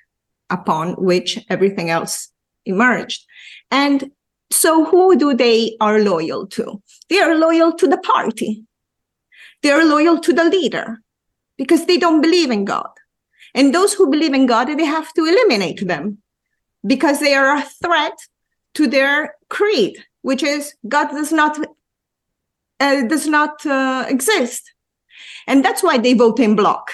upon 0.49 0.95
which 0.95 1.45
everything 1.51 1.91
else 1.91 2.29
emerged. 2.65 3.27
And 3.71 4.13
so 4.53 4.85
who 4.85 5.19
do 5.19 5.35
they 5.35 5.77
are 5.81 6.01
loyal 6.01 6.47
to? 6.49 6.81
They 7.09 7.19
are 7.19 7.35
loyal 7.35 7.73
to 7.75 7.89
the 7.89 7.99
party. 7.99 8.65
They 9.63 9.71
are 9.71 9.85
loyal 9.85 10.19
to 10.21 10.33
the 10.33 10.45
leader 10.45 11.03
because 11.59 11.87
they 11.87 11.99
don't 11.99 12.21
believe 12.21 12.51
in 12.51 12.65
God. 12.65 12.91
And 13.55 13.75
those 13.75 13.93
who 13.95 14.11
believe 14.11 14.33
in 14.33 14.47
God, 14.47 14.69
they 14.69 14.85
have 14.85 15.13
to 15.15 15.25
eliminate 15.25 15.87
them 15.87 16.19
because 16.87 17.21
they 17.21 17.35
are 17.35 17.57
a 17.57 17.69
threat 17.83 18.17
to 18.75 18.87
their 18.87 19.35
creed, 19.49 20.05
which 20.23 20.43
is 20.43 20.75
God 20.89 21.11
does 21.11 21.33
not 21.33 21.59
uh, 22.81 23.03
does 23.03 23.27
not 23.27 23.65
uh, 23.67 24.05
exist, 24.09 24.73
and 25.47 25.65
that's 25.65 25.83
why 25.83 25.99
they 25.99 26.15
vote 26.15 26.41
in 26.41 26.57
block. 26.57 26.93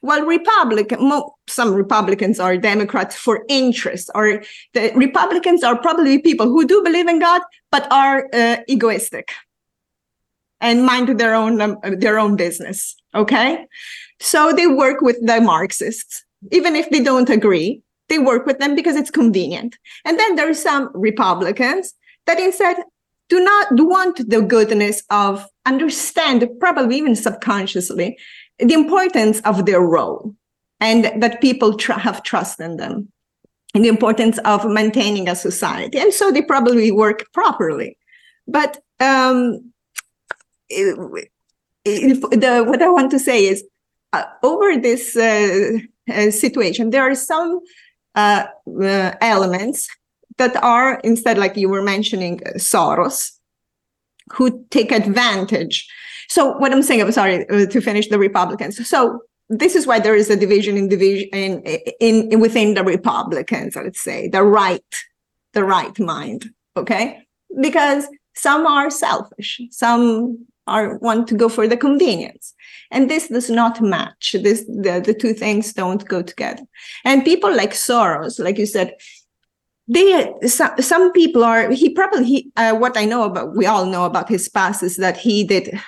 While 0.00 0.24
Republican, 0.24 1.12
some 1.48 1.74
Republicans 1.74 2.40
are 2.40 2.56
Democrats 2.56 3.16
for 3.16 3.44
interest, 3.48 4.10
or 4.14 4.42
the 4.72 4.92
Republicans 4.94 5.62
are 5.62 5.76
probably 5.76 6.18
people 6.18 6.46
who 6.46 6.66
do 6.66 6.82
believe 6.82 7.08
in 7.08 7.18
God 7.18 7.42
but 7.70 7.90
are 7.90 8.28
uh, 8.32 8.58
egoistic 8.68 9.32
and 10.60 10.84
mind 10.84 11.18
their 11.18 11.34
own 11.34 11.60
um, 11.60 11.78
their 11.82 12.18
own 12.18 12.36
business. 12.36 12.96
Okay, 13.14 13.66
so 14.20 14.52
they 14.52 14.66
work 14.66 15.00
with 15.00 15.18
the 15.26 15.40
Marxists, 15.40 16.24
even 16.52 16.76
if 16.76 16.88
they 16.90 17.02
don't 17.02 17.30
agree. 17.30 17.82
They 18.08 18.18
work 18.18 18.44
with 18.44 18.58
them 18.58 18.74
because 18.74 18.96
it's 18.96 19.10
convenient. 19.10 19.78
And 20.04 20.18
then 20.18 20.34
there 20.34 20.50
are 20.50 20.54
some 20.54 20.90
Republicans 20.94 21.94
that 22.30 22.40
instead 22.40 22.76
do 23.28 23.42
not 23.42 23.66
want 23.72 24.28
the 24.28 24.42
goodness 24.42 25.02
of 25.10 25.46
understand, 25.66 26.48
probably 26.60 26.96
even 26.96 27.16
subconsciously, 27.16 28.18
the 28.58 28.74
importance 28.74 29.40
of 29.40 29.66
their 29.66 29.80
role 29.80 30.34
and 30.80 31.04
that 31.22 31.40
people 31.40 31.76
tr- 31.76 31.92
have 32.06 32.22
trust 32.22 32.60
in 32.60 32.76
them 32.76 33.10
and 33.74 33.84
the 33.84 33.88
importance 33.88 34.38
of 34.44 34.64
maintaining 34.64 35.28
a 35.28 35.34
society. 35.34 35.98
And 35.98 36.12
so 36.12 36.30
they 36.30 36.42
probably 36.42 36.90
work 36.92 37.26
properly. 37.32 37.96
But 38.46 38.78
um, 39.00 39.72
the, 40.68 42.64
what 42.66 42.82
I 42.82 42.88
want 42.88 43.10
to 43.12 43.18
say 43.18 43.46
is 43.46 43.64
uh, 44.12 44.24
over 44.42 44.76
this 44.76 45.16
uh, 45.16 45.78
uh, 46.12 46.30
situation, 46.30 46.90
there 46.90 47.02
are 47.08 47.14
some 47.14 47.60
uh, 48.14 48.44
uh, 48.82 49.12
elements 49.20 49.88
that 50.40 50.56
are 50.62 51.00
instead, 51.04 51.38
like 51.38 51.56
you 51.56 51.68
were 51.68 51.82
mentioning, 51.82 52.40
uh, 52.44 52.58
Soros, 52.58 53.30
who 54.32 54.64
take 54.70 54.90
advantage 54.92 55.88
so 56.30 56.56
what 56.58 56.72
I'm 56.72 56.82
saying, 56.82 57.02
I'm 57.02 57.10
sorry 57.10 57.48
uh, 57.50 57.66
to 57.66 57.80
finish 57.80 58.06
the 58.06 58.18
Republicans. 58.18 58.88
So 58.88 59.20
this 59.48 59.74
is 59.74 59.84
why 59.84 59.98
there 59.98 60.14
is 60.14 60.30
a 60.30 60.36
division 60.36 60.76
in 60.76 60.88
division 60.88 61.28
in, 61.32 61.60
in, 62.00 62.30
in 62.30 62.40
within 62.40 62.74
the 62.74 62.84
Republicans. 62.84 63.74
Let's 63.74 64.00
say 64.00 64.28
the 64.28 64.44
right, 64.44 64.94
the 65.54 65.64
right 65.64 65.98
mind. 65.98 66.48
Okay, 66.76 67.26
because 67.60 68.06
some 68.36 68.64
are 68.64 68.90
selfish, 68.90 69.60
some 69.72 70.46
are 70.68 70.98
want 70.98 71.26
to 71.28 71.34
go 71.34 71.48
for 71.48 71.66
the 71.66 71.76
convenience, 71.76 72.54
and 72.92 73.10
this 73.10 73.26
does 73.26 73.50
not 73.50 73.80
match. 73.80 74.36
This 74.40 74.64
the, 74.66 75.02
the 75.04 75.14
two 75.14 75.34
things 75.34 75.72
don't 75.72 76.06
go 76.06 76.22
together. 76.22 76.62
And 77.04 77.24
people 77.24 77.52
like 77.52 77.72
Soros, 77.72 78.38
like 78.38 78.56
you 78.56 78.66
said, 78.66 78.94
they 79.92 80.32
some, 80.46 80.70
some 80.80 81.12
people 81.12 81.42
are 81.42 81.70
he 81.70 81.90
probably 81.90 82.24
he, 82.24 82.52
uh, 82.56 82.74
what 82.74 82.96
i 82.96 83.04
know 83.04 83.24
about 83.24 83.56
we 83.56 83.66
all 83.66 83.86
know 83.86 84.04
about 84.04 84.28
his 84.28 84.48
past 84.48 84.82
is 84.82 84.96
that 84.96 85.16
he 85.16 85.44
did 85.44 85.78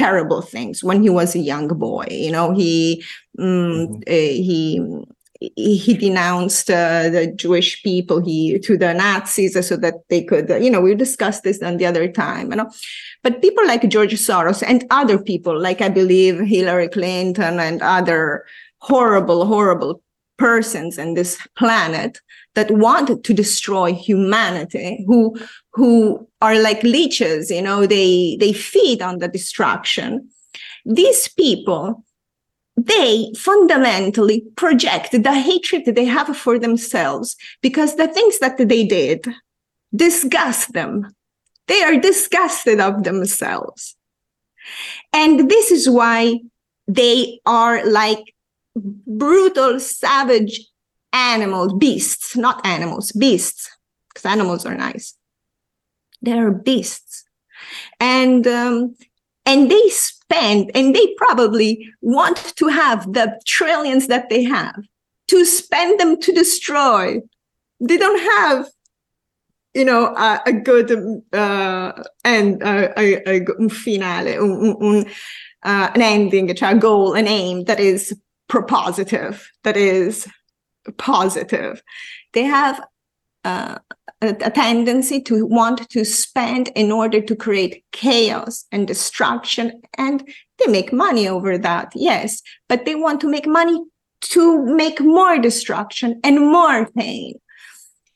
terrible 0.00 0.40
things 0.40 0.82
when 0.82 1.02
he 1.02 1.10
was 1.10 1.34
a 1.34 1.38
young 1.38 1.68
boy. 1.68 2.06
You 2.10 2.32
know, 2.32 2.52
he 2.52 3.04
um, 3.38 3.44
mm-hmm. 3.46 3.94
uh, 4.08 4.32
he 4.46 4.80
he 5.56 5.94
denounced 5.94 6.70
uh, 6.70 7.08
the 7.08 7.32
Jewish 7.34 7.82
people 7.82 8.20
he 8.20 8.58
to 8.58 8.76
the 8.76 8.92
Nazis 8.92 9.56
so 9.66 9.76
that 9.76 9.94
they 10.10 10.22
could, 10.22 10.50
you 10.62 10.70
know, 10.70 10.82
we 10.82 10.94
discussed 10.94 11.44
this 11.44 11.62
on 11.62 11.78
the 11.78 11.86
other 11.86 12.08
time, 12.08 12.50
you 12.50 12.56
know. 12.56 12.70
But 13.22 13.40
people 13.40 13.66
like 13.66 13.88
George 13.88 14.12
Soros 14.14 14.62
and 14.66 14.84
other 14.90 15.18
people, 15.18 15.58
like 15.58 15.80
I 15.80 15.88
believe 15.88 16.40
Hillary 16.40 16.88
Clinton 16.88 17.58
and 17.58 17.80
other 17.80 18.44
horrible, 18.78 19.46
horrible 19.46 20.02
persons 20.40 20.98
in 20.98 21.14
this 21.14 21.38
planet 21.56 22.18
that 22.54 22.70
want 22.70 23.22
to 23.22 23.34
destroy 23.34 23.92
humanity, 23.92 25.04
who 25.06 25.36
who 25.74 26.26
are 26.40 26.58
like 26.58 26.82
leeches, 26.82 27.50
you 27.50 27.62
know, 27.62 27.86
they 27.86 28.36
they 28.40 28.52
feed 28.52 29.02
on 29.02 29.18
the 29.18 29.28
destruction. 29.28 30.28
These 30.84 31.28
people, 31.28 32.04
they 32.76 33.30
fundamentally 33.36 34.40
project 34.56 35.12
the 35.12 35.34
hatred 35.34 35.84
that 35.84 35.94
they 35.94 36.06
have 36.06 36.34
for 36.36 36.58
themselves 36.58 37.36
because 37.60 37.94
the 37.94 38.08
things 38.08 38.38
that 38.38 38.56
they 38.56 38.84
did 38.84 39.26
disgust 39.94 40.72
them. 40.72 41.14
They 41.68 41.82
are 41.82 42.00
disgusted 42.00 42.80
of 42.80 43.04
themselves. 43.04 43.94
And 45.12 45.48
this 45.48 45.70
is 45.70 45.88
why 45.88 46.40
they 46.88 47.40
are 47.46 47.84
like 47.86 48.34
brutal, 48.76 49.80
savage 49.80 50.60
animals, 51.12 51.72
beasts, 51.74 52.36
not 52.36 52.64
animals, 52.66 53.12
beasts, 53.12 53.68
because 54.08 54.26
animals 54.26 54.64
are 54.66 54.74
nice. 54.74 55.14
They're 56.22 56.52
beasts. 56.52 57.24
And 57.98 58.46
um, 58.46 58.96
and 59.46 59.70
they 59.70 59.88
spend 59.88 60.70
and 60.74 60.94
they 60.94 61.14
probably 61.16 61.88
want 62.00 62.54
to 62.56 62.68
have 62.68 63.12
the 63.12 63.40
trillions 63.46 64.06
that 64.06 64.28
they 64.30 64.44
have 64.44 64.76
to 65.28 65.44
spend 65.44 66.00
them 66.00 66.20
to 66.20 66.32
destroy. 66.32 67.20
They 67.80 67.96
don't 67.96 68.20
have 68.38 68.68
you 69.74 69.84
know 69.84 70.06
a, 70.16 70.40
a 70.46 70.52
good 70.52 70.90
and 70.90 71.24
uh, 71.34 71.92
a, 72.24 73.28
a, 73.28 73.46
un 73.58 73.68
finale 73.68 74.36
un, 74.36 74.76
un, 74.80 75.06
uh, 75.62 75.90
an 75.94 76.02
ending 76.02 76.50
a 76.50 76.74
goal 76.74 77.14
an 77.14 77.28
aim 77.28 77.64
that 77.64 77.78
is 77.78 78.16
propositive 78.50 79.42
that 79.64 79.76
is 79.76 80.26
positive 80.98 81.82
they 82.32 82.44
have 82.44 82.82
uh, 83.44 83.78
a, 84.20 84.28
a 84.28 84.50
tendency 84.50 85.20
to 85.22 85.46
want 85.46 85.88
to 85.90 86.04
spend 86.04 86.68
in 86.74 86.92
order 86.92 87.20
to 87.20 87.34
create 87.34 87.84
chaos 87.92 88.66
and 88.70 88.86
destruction. 88.86 89.80
And 89.96 90.28
they 90.58 90.70
make 90.70 90.92
money 90.92 91.28
over 91.28 91.56
that, 91.58 91.92
yes, 91.94 92.42
but 92.68 92.84
they 92.84 92.94
want 92.94 93.20
to 93.22 93.30
make 93.30 93.46
money 93.46 93.82
to 94.22 94.64
make 94.66 95.00
more 95.00 95.38
destruction 95.38 96.20
and 96.22 96.40
more 96.40 96.90
pain. 96.92 97.40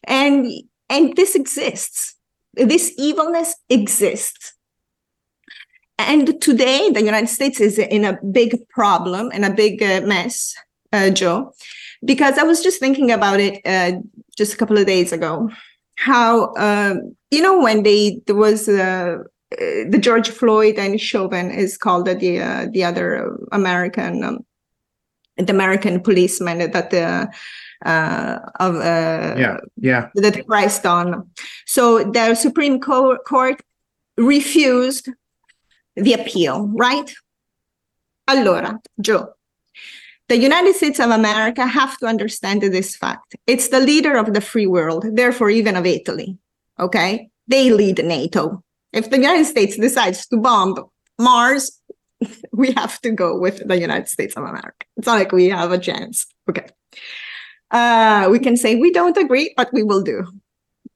And, 0.05 0.47
and 0.91 1.17
this 1.17 1.35
exists. 1.35 2.15
This 2.53 2.93
evilness 2.99 3.57
exists. 3.71 4.53
And 5.99 6.41
today, 6.41 6.91
the 6.91 7.03
United 7.03 7.29
States 7.29 7.61
is 7.61 7.79
in 7.79 8.05
a 8.05 8.19
big 8.23 8.69
problem 8.69 9.31
and 9.33 9.45
a 9.45 9.51
big 9.51 9.83
uh, 9.83 10.01
mess, 10.03 10.55
uh, 10.93 11.11
Joe, 11.11 11.53
because 12.05 12.37
I 12.37 12.43
was 12.43 12.63
just 12.63 12.81
thinking 12.81 13.11
about 13.11 13.41
it 13.41 13.61
uh, 13.65 14.01
just 14.37 14.55
a 14.55 14.57
couple 14.57 14.77
of 14.77 14.87
days 14.87 15.13
ago 15.13 15.51
how 15.97 16.55
um, 16.57 17.15
you 17.31 17.41
know 17.41 17.61
when 17.61 17.83
they 17.83 18.21
there 18.27 18.37
was 18.37 18.69
uh, 18.69 19.19
the 19.51 19.99
George 20.01 20.29
Floyd 20.31 20.79
and 20.79 21.01
Chauvin 21.01 21.51
is 21.51 21.77
called 21.77 22.07
the 22.07 22.41
uh, 22.41 22.67
the 22.73 22.85
other 22.85 23.39
American 23.53 24.25
um, 24.25 24.45
the 25.37 25.53
American 25.53 26.01
policeman 26.01 26.71
that 26.71 26.91
the 26.91 27.29
uh, 27.85 28.39
of 28.61 28.77
uh, 28.77 29.35
yeah 29.39 29.59
yeah 29.77 30.09
that 30.17 30.47
pressed 30.47 30.87
on. 30.87 31.29
So 31.67 32.05
the 32.05 32.35
Supreme 32.35 32.81
Court 32.81 33.63
refused 34.17 35.09
the 35.97 36.15
appeal, 36.15 36.71
right? 36.75 37.13
Allora, 38.29 38.81
Joe, 39.01 39.35
the 40.29 40.37
United 40.37 40.75
States 40.75 40.99
of 40.99 41.11
America 41.11 41.67
have 41.67 41.99
to 41.99 42.07
understand 42.07 42.63
this 42.63 42.97
fact. 42.97 43.37
It's 43.47 43.69
the 43.69 43.81
leader 43.81 44.17
of 44.17 44.33
the 44.33 44.41
free 44.41 44.67
world, 44.67 45.05
therefore, 45.13 45.51
even 45.51 45.77
of 45.77 45.85
Italy. 45.85 46.39
Okay? 46.81 47.29
They 47.47 47.71
lead 47.71 48.05
NATO. 48.05 48.63
If 48.93 49.11
the 49.11 49.19
United 49.19 49.45
States 49.45 49.77
decides 49.77 50.27
to 50.29 50.39
bomb 50.39 50.77
Mars, 51.19 51.81
we 52.53 52.73
have 52.73 53.01
to 53.03 53.11
go 53.11 53.39
with 53.39 53.67
the 53.67 53.79
United 53.79 54.09
States 54.09 54.35
of 54.37 54.45
America. 54.45 54.87
It's 54.97 55.07
not 55.07 55.19
like 55.19 55.33
we 55.33 55.49
have 55.51 55.73
a 55.73 55.79
chance. 55.79 56.27
Okay. 56.49 56.67
Uh, 57.71 58.29
we 58.31 58.39
can 58.39 58.57
say 58.57 58.77
we 58.77 58.93
don't 58.93 59.17
agree, 59.17 59.53
but 59.57 59.73
we 59.73 59.83
will 59.83 60.03
do. 60.03 60.25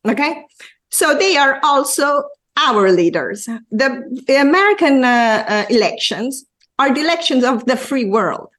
Okay. 0.06 0.44
So 0.90 1.18
they 1.18 1.36
are 1.36 1.60
also 1.62 2.22
our 2.58 2.90
leaders. 2.90 3.44
The, 3.70 4.22
the 4.26 4.40
American 4.40 5.04
uh, 5.04 5.44
uh, 5.48 5.64
elections 5.70 6.44
are 6.78 6.92
the 6.92 7.00
elections 7.00 7.44
of 7.44 7.66
the 7.66 7.76
free 7.76 8.04
world. 8.04 8.50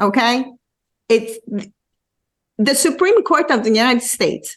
Okay. 0.00 0.44
It's 1.08 1.38
the 2.58 2.74
Supreme 2.74 3.22
Court 3.22 3.50
of 3.50 3.64
the 3.64 3.70
United 3.70 4.02
States 4.02 4.56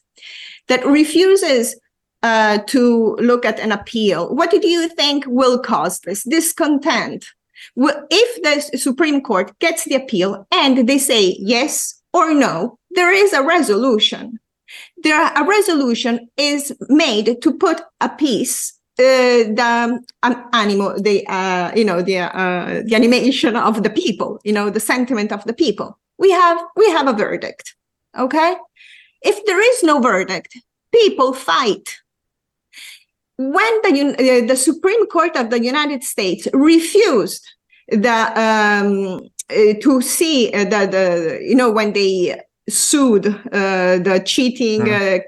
that 0.68 0.86
refuses 0.86 1.80
uh, 2.24 2.60
to 2.68 3.16
look 3.22 3.46
at 3.46 3.60
an 3.60 3.72
appeal. 3.72 4.34
What 4.34 4.52
do 4.52 4.68
you 4.68 4.90
think 4.90 5.26
will 5.28 5.60
cause 5.60 6.00
this 6.00 6.24
discontent? 6.24 7.26
if 7.76 8.42
the 8.72 8.78
Supreme 8.78 9.22
Court 9.22 9.58
gets 9.60 9.84
the 9.84 9.96
appeal 9.96 10.48
and 10.52 10.88
they 10.88 10.98
say 10.98 11.36
yes 11.40 12.02
or 12.14 12.34
no, 12.34 12.80
there 12.92 13.12
is 13.12 13.34
a 13.34 13.44
resolution. 13.44 14.39
There, 15.04 15.32
a 15.34 15.44
resolution 15.44 16.30
is 16.38 16.76
made 16.90 17.42
to 17.42 17.54
put 17.54 17.82
a 18.02 18.10
piece 18.10 18.80
uh, 19.00 19.48
the 19.56 20.04
um, 20.24 20.46
animal, 20.52 20.94
the 21.02 21.26
uh, 21.28 21.72
you 21.74 21.86
know 21.86 22.02
the 22.02 22.18
uh, 22.18 22.82
the 22.86 22.96
animation 22.96 23.56
of 23.56 23.82
the 23.82 23.90
people, 23.90 24.42
you 24.44 24.52
know 24.52 24.70
the 24.70 24.80
sentiment 24.82 25.32
of 25.32 25.42
the 25.46 25.54
people. 25.54 25.98
We 26.18 26.32
have 26.32 26.60
we 26.76 26.90
have 26.90 27.08
a 27.08 27.14
verdict, 27.14 27.76
okay? 28.18 28.56
If 29.22 29.46
there 29.46 29.62
is 29.72 29.84
no 29.84 30.02
verdict, 30.02 30.58
people 30.94 31.34
fight. 31.34 31.96
When 33.38 33.82
the 33.84 34.44
the 34.46 34.58
Supreme 34.58 35.08
Court 35.08 35.38
of 35.38 35.50
the 35.50 35.64
United 35.64 36.04
States 36.04 36.50
refused 36.52 37.48
the 37.88 38.20
um, 38.36 39.22
uh, 39.50 39.80
to 39.82 40.02
see 40.02 40.52
uh, 40.52 40.66
the 40.66 40.88
the 40.92 41.40
you 41.42 41.56
know 41.56 41.72
when 41.72 41.94
they 41.94 42.42
sued 42.70 43.24
the 43.24 44.24
cheating. 44.26 44.82
Mm 44.82 45.22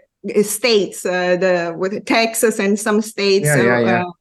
states, 0.43 1.05
uh, 1.05 1.35
the 1.37 1.73
with 1.75 2.05
Texas 2.05 2.59
and 2.59 2.79
some 2.79 3.01
states. 3.01 3.45
Yeah, 3.45 3.61
yeah, 3.61 3.79
yeah. 3.79 4.03
Uh, 4.03 4.11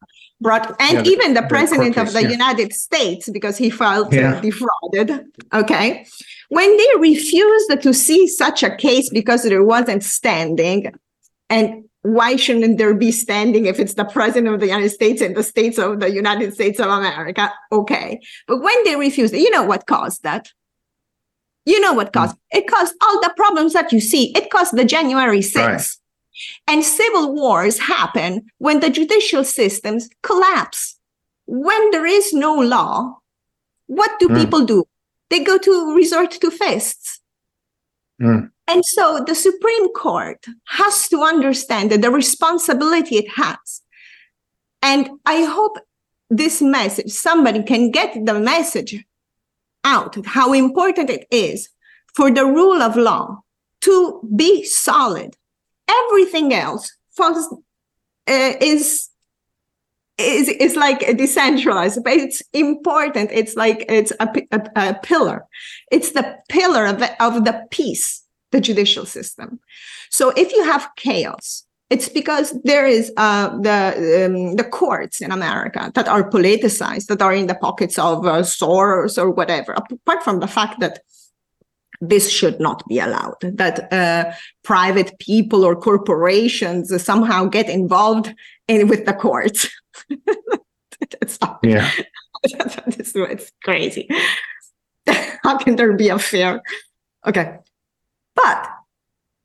brought 0.40 0.74
and 0.80 1.06
even 1.06 1.34
the, 1.34 1.42
the 1.42 1.48
president 1.48 1.98
of 1.98 2.12
the. 2.12 2.22
United 2.22 2.72
States 2.72 3.28
because 3.28 3.58
he 3.58 3.70
felt 3.70 4.10
defrauded. 4.10 5.26
Okay, 5.52 6.06
when 6.48 6.76
they 6.76 6.88
refused 6.98 7.82
to 7.82 7.92
see 7.92 8.26
such 8.26 8.62
a 8.62 8.74
case 8.76 9.10
because 9.10 9.42
there 9.42 9.64
wasn't 9.64 10.02
standing, 10.02 10.92
and 11.50 11.84
why 12.02 12.36
shouldn't 12.36 12.78
there 12.78 12.94
be 12.94 13.12
standing 13.12 13.66
if 13.66 13.78
it's 13.78 13.94
the 13.94 14.04
president 14.04 14.54
of 14.54 14.60
the 14.60 14.66
United 14.66 14.90
States 14.90 15.20
and 15.20 15.36
the 15.36 15.42
states 15.42 15.78
of 15.78 16.00
the 16.00 16.10
United 16.10 16.54
States 16.54 16.80
of 16.80 16.86
America? 16.86 17.52
Okay, 17.72 18.20
but 18.46 18.62
when 18.62 18.84
they 18.84 18.96
refused, 18.96 19.34
you 19.34 19.50
know 19.50 19.64
what 19.64 19.86
caused 19.86 20.22
that? 20.22 20.50
You 21.70 21.80
know 21.80 21.92
what 21.92 22.12
caused 22.12 22.34
mm. 22.34 22.58
it 22.58 22.66
caused 22.66 22.94
all 23.00 23.20
the 23.20 23.32
problems 23.36 23.74
that 23.74 23.92
you 23.92 24.00
see. 24.00 24.32
It 24.36 24.50
caused 24.50 24.76
the 24.76 24.84
January 24.84 25.38
6th. 25.38 25.56
Right. 25.56 25.96
And 26.66 26.84
civil 26.84 27.34
wars 27.34 27.78
happen 27.78 28.46
when 28.58 28.80
the 28.80 28.90
judicial 28.90 29.44
systems 29.44 30.08
collapse. 30.22 30.98
When 31.46 31.90
there 31.92 32.06
is 32.06 32.32
no 32.32 32.54
law, 32.54 33.18
what 33.86 34.18
do 34.18 34.28
mm. 34.28 34.40
people 34.40 34.64
do? 34.64 34.84
They 35.28 35.44
go 35.44 35.58
to 35.58 35.94
resort 35.94 36.32
to 36.32 36.50
fists. 36.50 37.20
Mm. 38.20 38.50
And 38.66 38.84
so 38.84 39.22
the 39.24 39.34
Supreme 39.34 39.92
Court 39.92 40.44
has 40.68 41.08
to 41.08 41.22
understand 41.22 41.90
that 41.90 42.02
the 42.02 42.10
responsibility 42.10 43.16
it 43.16 43.30
has. 43.30 43.82
And 44.82 45.10
I 45.24 45.44
hope 45.44 45.78
this 46.30 46.60
message, 46.62 47.10
somebody 47.10 47.62
can 47.62 47.90
get 47.90 48.24
the 48.24 48.34
message 48.34 49.04
out 49.84 50.16
how 50.26 50.52
important 50.52 51.10
it 51.10 51.26
is 51.30 51.68
for 52.14 52.30
the 52.30 52.44
rule 52.44 52.82
of 52.82 52.96
law 52.96 53.42
to 53.82 54.20
be 54.36 54.64
solid. 54.64 55.36
Everything 55.88 56.52
else 56.52 56.92
falls 57.16 57.46
uh, 58.28 58.52
is 58.60 59.08
is 60.18 60.48
is 60.48 60.76
like 60.76 61.02
a 61.02 61.14
decentralized, 61.14 62.04
but 62.04 62.12
it's 62.12 62.42
important. 62.52 63.30
It's 63.32 63.56
like 63.56 63.84
it's 63.88 64.12
a, 64.20 64.28
a, 64.52 64.60
a 64.76 64.94
pillar. 65.02 65.46
It's 65.90 66.12
the 66.12 66.36
pillar 66.48 66.86
of, 66.86 67.02
of 67.20 67.44
the 67.44 67.66
peace, 67.70 68.24
the 68.50 68.60
judicial 68.60 69.06
system. 69.06 69.60
So 70.10 70.30
if 70.30 70.52
you 70.52 70.64
have 70.64 70.90
chaos, 70.96 71.64
it's 71.90 72.08
because 72.08 72.56
there 72.62 72.86
is 72.86 73.12
uh, 73.16 73.48
the 73.58 74.26
um, 74.26 74.56
the 74.56 74.64
courts 74.64 75.20
in 75.20 75.32
America 75.32 75.90
that 75.94 76.06
are 76.08 76.30
politicized, 76.30 77.06
that 77.06 77.20
are 77.20 77.34
in 77.34 77.48
the 77.48 77.54
pockets 77.56 77.98
of 77.98 78.24
uh, 78.24 78.42
Soros 78.42 79.18
or 79.18 79.30
whatever. 79.30 79.72
Apart 79.72 80.22
from 80.22 80.38
the 80.38 80.46
fact 80.46 80.78
that 80.80 81.00
this 82.00 82.30
should 82.30 82.60
not 82.60 82.86
be 82.88 82.98
allowed, 82.98 83.36
that 83.42 83.92
uh, 83.92 84.32
private 84.62 85.18
people 85.18 85.64
or 85.64 85.74
corporations 85.74 87.02
somehow 87.02 87.44
get 87.44 87.68
involved 87.68 88.32
in 88.68 88.88
with 88.88 89.04
the 89.04 89.12
courts. 89.12 89.68
That's 91.20 91.38
yeah, 91.62 91.90
it's, 92.44 93.12
it's 93.14 93.52
crazy. 93.64 94.08
How 95.42 95.58
can 95.58 95.76
there 95.76 95.92
be 95.94 96.08
a 96.08 96.18
fair? 96.18 96.62
Okay, 97.26 97.58
but 98.34 98.70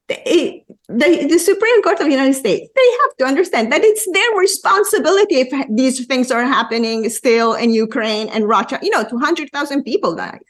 the, 0.07 0.63
the, 0.87 1.27
the, 1.27 1.39
Supreme 1.39 1.81
Court 1.81 1.99
of 1.99 2.05
the 2.05 2.11
United 2.11 2.35
States, 2.35 2.69
they 2.75 2.89
have 3.01 3.17
to 3.17 3.25
understand 3.25 3.71
that 3.71 3.83
it's 3.83 4.05
their 4.11 4.37
responsibility 4.37 5.35
if 5.35 5.67
these 5.69 6.05
things 6.05 6.31
are 6.31 6.43
happening 6.43 7.09
still 7.09 7.53
in 7.53 7.71
Ukraine 7.71 8.29
and 8.29 8.47
Russia. 8.47 8.79
You 8.81 8.91
know, 8.91 9.03
200,000 9.03 9.83
people 9.83 10.15
died. 10.15 10.43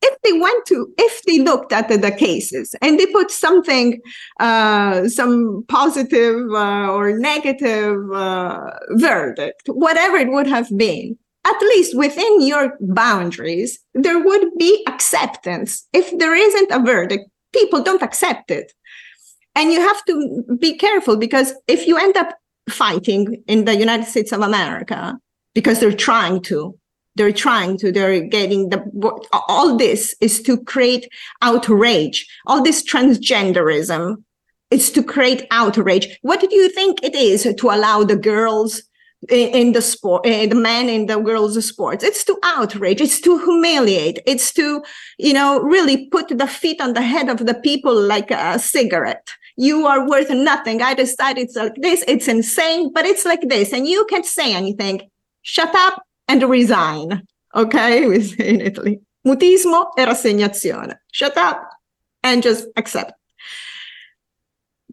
If 0.00 0.16
they 0.22 0.32
went 0.32 0.64
to, 0.66 0.92
if 0.96 1.22
they 1.24 1.40
looked 1.40 1.72
at 1.72 1.88
the, 1.88 1.98
the 1.98 2.12
cases 2.12 2.74
and 2.80 2.98
they 2.98 3.06
put 3.06 3.30
something, 3.30 4.00
uh, 4.40 5.08
some 5.08 5.64
positive 5.68 6.50
uh, 6.52 6.92
or 6.92 7.18
negative 7.18 8.10
uh, 8.12 8.70
verdict, 8.92 9.62
whatever 9.66 10.16
it 10.16 10.30
would 10.30 10.46
have 10.46 10.68
been, 10.76 11.18
at 11.44 11.60
least 11.60 11.96
within 11.96 12.42
your 12.42 12.76
boundaries, 12.80 13.78
there 13.94 14.22
would 14.22 14.50
be 14.58 14.84
acceptance. 14.86 15.86
If 15.92 16.16
there 16.18 16.34
isn't 16.34 16.70
a 16.70 16.84
verdict, 16.84 17.28
people 17.52 17.82
don't 17.82 18.02
accept 18.02 18.50
it. 18.50 18.72
And 19.58 19.72
you 19.72 19.80
have 19.80 20.04
to 20.04 20.44
be 20.60 20.76
careful 20.78 21.16
because 21.16 21.52
if 21.66 21.88
you 21.88 21.98
end 21.98 22.16
up 22.16 22.38
fighting 22.70 23.42
in 23.48 23.64
the 23.64 23.76
United 23.76 24.06
States 24.06 24.30
of 24.30 24.40
America, 24.40 25.18
because 25.52 25.80
they're 25.80 25.90
trying 25.90 26.40
to, 26.42 26.78
they're 27.16 27.32
trying 27.32 27.76
to, 27.78 27.90
they're 27.90 28.20
getting 28.20 28.68
the, 28.68 28.80
all 29.48 29.76
this 29.76 30.14
is 30.20 30.40
to 30.42 30.62
create 30.62 31.08
outrage. 31.42 32.24
All 32.46 32.62
this 32.62 32.88
transgenderism 32.88 34.22
is 34.70 34.92
to 34.92 35.02
create 35.02 35.44
outrage. 35.50 36.06
What 36.22 36.38
do 36.38 36.46
you 36.54 36.68
think 36.68 37.02
it 37.02 37.16
is 37.16 37.42
to 37.42 37.70
allow 37.70 38.04
the 38.04 38.14
girls 38.14 38.82
in 39.28 39.72
the 39.72 39.82
sport, 39.82 40.24
uh, 40.24 40.46
the 40.46 40.54
men 40.54 40.88
in 40.88 41.06
the 41.06 41.18
girls' 41.18 41.66
sports. 41.66 42.04
It's 42.04 42.22
to 42.24 42.38
outrage, 42.44 43.00
it's 43.00 43.20
to 43.22 43.36
humiliate, 43.38 44.20
it's 44.26 44.52
to, 44.54 44.82
you 45.18 45.32
know, 45.32 45.60
really 45.60 46.06
put 46.06 46.28
the 46.28 46.46
feet 46.46 46.80
on 46.80 46.92
the 46.92 47.02
head 47.02 47.28
of 47.28 47.44
the 47.44 47.54
people 47.54 48.00
like 48.00 48.30
a 48.30 48.58
cigarette. 48.58 49.28
You 49.60 49.86
are 49.88 50.08
worth 50.08 50.30
nothing. 50.30 50.82
I 50.82 50.94
decided 50.94 51.42
it's 51.42 51.56
like 51.56 51.74
this. 51.74 52.04
It's 52.06 52.28
insane, 52.28 52.92
but 52.92 53.04
it's 53.04 53.24
like 53.24 53.40
this. 53.42 53.72
And 53.72 53.88
you 53.88 54.06
can't 54.08 54.24
say 54.24 54.54
anything. 54.54 55.10
Shut 55.42 55.74
up 55.74 56.00
and 56.28 56.40
resign. 56.44 57.26
Okay? 57.56 58.06
We 58.06 58.22
say 58.22 58.50
in 58.50 58.60
Italy. 58.60 59.00
Mutismo 59.26 59.90
e 59.98 60.04
rassegnazione. 60.04 60.94
Shut 61.10 61.36
up 61.36 61.68
and 62.22 62.40
just 62.40 62.68
accept. 62.76 63.12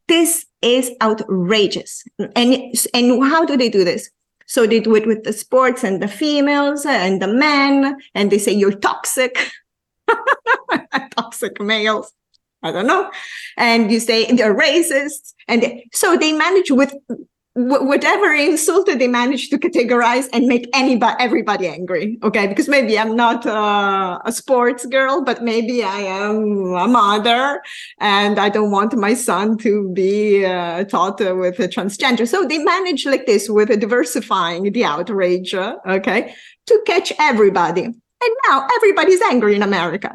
This 0.07 0.47
is 0.63 0.89
outrageous. 0.99 2.03
And, 2.35 2.73
and 2.95 3.23
how 3.23 3.45
do 3.45 3.55
they 3.55 3.69
do 3.69 3.83
this? 3.83 4.09
So 4.47 4.65
they 4.65 4.79
do 4.79 4.95
it 4.95 5.05
with 5.05 5.23
the 5.23 5.33
sports 5.33 5.83
and 5.83 6.01
the 6.01 6.07
females 6.07 6.87
and 6.87 7.21
the 7.21 7.27
men, 7.27 7.97
and 8.15 8.31
they 8.31 8.39
say 8.39 8.51
you're 8.51 8.71
toxic, 8.71 9.51
toxic 11.17 11.61
males. 11.61 12.11
I 12.65 12.71
don't 12.71 12.87
know. 12.87 13.11
And 13.57 13.91
you 13.91 13.99
say 13.99 14.25
they're 14.31 14.57
racist. 14.57 15.33
And 15.47 15.81
so 15.93 16.17
they 16.17 16.33
manage 16.33 16.71
with 16.71 16.93
whatever 17.55 18.33
insult 18.33 18.85
that 18.85 18.99
they 18.99 19.07
manage 19.07 19.49
to 19.49 19.57
categorize 19.57 20.27
and 20.33 20.45
make 20.45 20.67
anybody 20.73 21.15
everybody 21.19 21.67
angry 21.69 22.19
okay 22.21 22.47
because 22.47 22.67
maybe 22.67 22.99
i'm 22.99 23.15
not 23.15 23.45
uh, 23.45 24.19
a 24.25 24.31
sports 24.33 24.85
girl 24.87 25.23
but 25.23 25.41
maybe 25.41 25.81
i 25.81 25.99
am 25.99 26.73
a 26.73 26.85
mother 26.85 27.61
and 28.01 28.39
i 28.39 28.49
don't 28.49 28.71
want 28.71 28.93
my 28.97 29.13
son 29.13 29.57
to 29.57 29.89
be 29.93 30.43
uh, 30.43 30.83
taught 30.83 31.21
uh, 31.21 31.33
with 31.33 31.57
a 31.59 31.67
transgender 31.69 32.27
so 32.27 32.45
they 32.45 32.57
manage 32.57 33.05
like 33.05 33.25
this 33.25 33.49
with 33.49 33.69
diversifying 33.79 34.69
the 34.73 34.83
outrage 34.83 35.53
okay 35.53 36.35
to 36.67 36.83
catch 36.85 37.13
everybody 37.19 37.83
and 37.83 38.35
now 38.49 38.67
everybody's 38.75 39.21
angry 39.21 39.55
in 39.55 39.63
america 39.63 40.11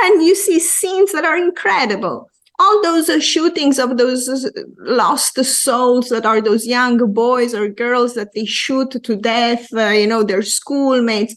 and 0.00 0.22
you 0.22 0.34
see 0.34 0.58
scenes 0.58 1.12
that 1.12 1.24
are 1.24 1.36
incredible 1.36 2.30
all 2.58 2.82
those 2.82 3.08
uh, 3.08 3.20
shootings 3.20 3.78
of 3.78 3.96
those 3.96 4.28
uh, 4.28 4.48
lost 4.78 5.42
souls 5.44 6.08
that 6.08 6.24
are 6.24 6.40
those 6.40 6.66
young 6.66 7.12
boys 7.12 7.54
or 7.54 7.68
girls 7.68 8.14
that 8.14 8.32
they 8.32 8.44
shoot 8.44 8.90
to 8.90 9.16
death, 9.16 9.72
uh, 9.74 9.88
you 9.88 10.06
know, 10.06 10.22
their 10.22 10.42
schoolmates. 10.42 11.34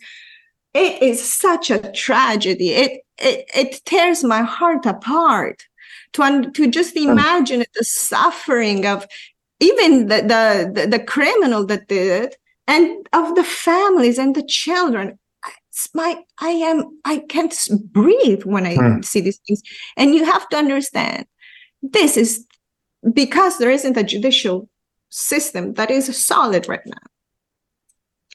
It 0.73 1.01
is 1.01 1.21
such 1.23 1.71
a 1.71 1.91
tragedy. 1.91 2.69
It, 2.69 3.01
it, 3.17 3.49
it 3.55 3.81
tears 3.85 4.23
my 4.23 4.43
heart 4.43 4.85
apart 4.85 5.63
to, 6.13 6.51
to 6.51 6.67
just 6.67 6.95
hmm. 6.95 7.09
imagine 7.09 7.63
the 7.73 7.83
suffering 7.83 8.85
of 8.85 9.07
even 9.59 10.07
the, 10.07 10.21
the, 10.21 10.71
the, 10.81 10.87
the 10.87 11.03
criminal 11.03 11.65
that 11.65 11.87
did 11.87 12.25
it 12.25 12.37
and 12.67 13.07
of 13.13 13.33
the 13.33 13.43
families 13.43 14.19
and 14.19 14.35
the 14.35 14.43
children 14.43 15.17
my 15.93 16.17
i 16.39 16.49
am 16.49 16.99
i 17.05 17.17
can't 17.29 17.53
breathe 17.91 18.43
when 18.43 18.65
i 18.65 18.75
hmm. 18.75 19.01
see 19.01 19.21
these 19.21 19.39
things 19.47 19.61
and 19.95 20.15
you 20.15 20.25
have 20.25 20.47
to 20.49 20.57
understand 20.57 21.25
this 21.81 22.17
is 22.17 22.45
because 23.13 23.57
there 23.57 23.71
isn't 23.71 23.97
a 23.97 24.03
judicial 24.03 24.69
system 25.09 25.73
that 25.73 25.91
is 25.91 26.05
solid 26.25 26.67
right 26.67 26.85
now 26.85 27.07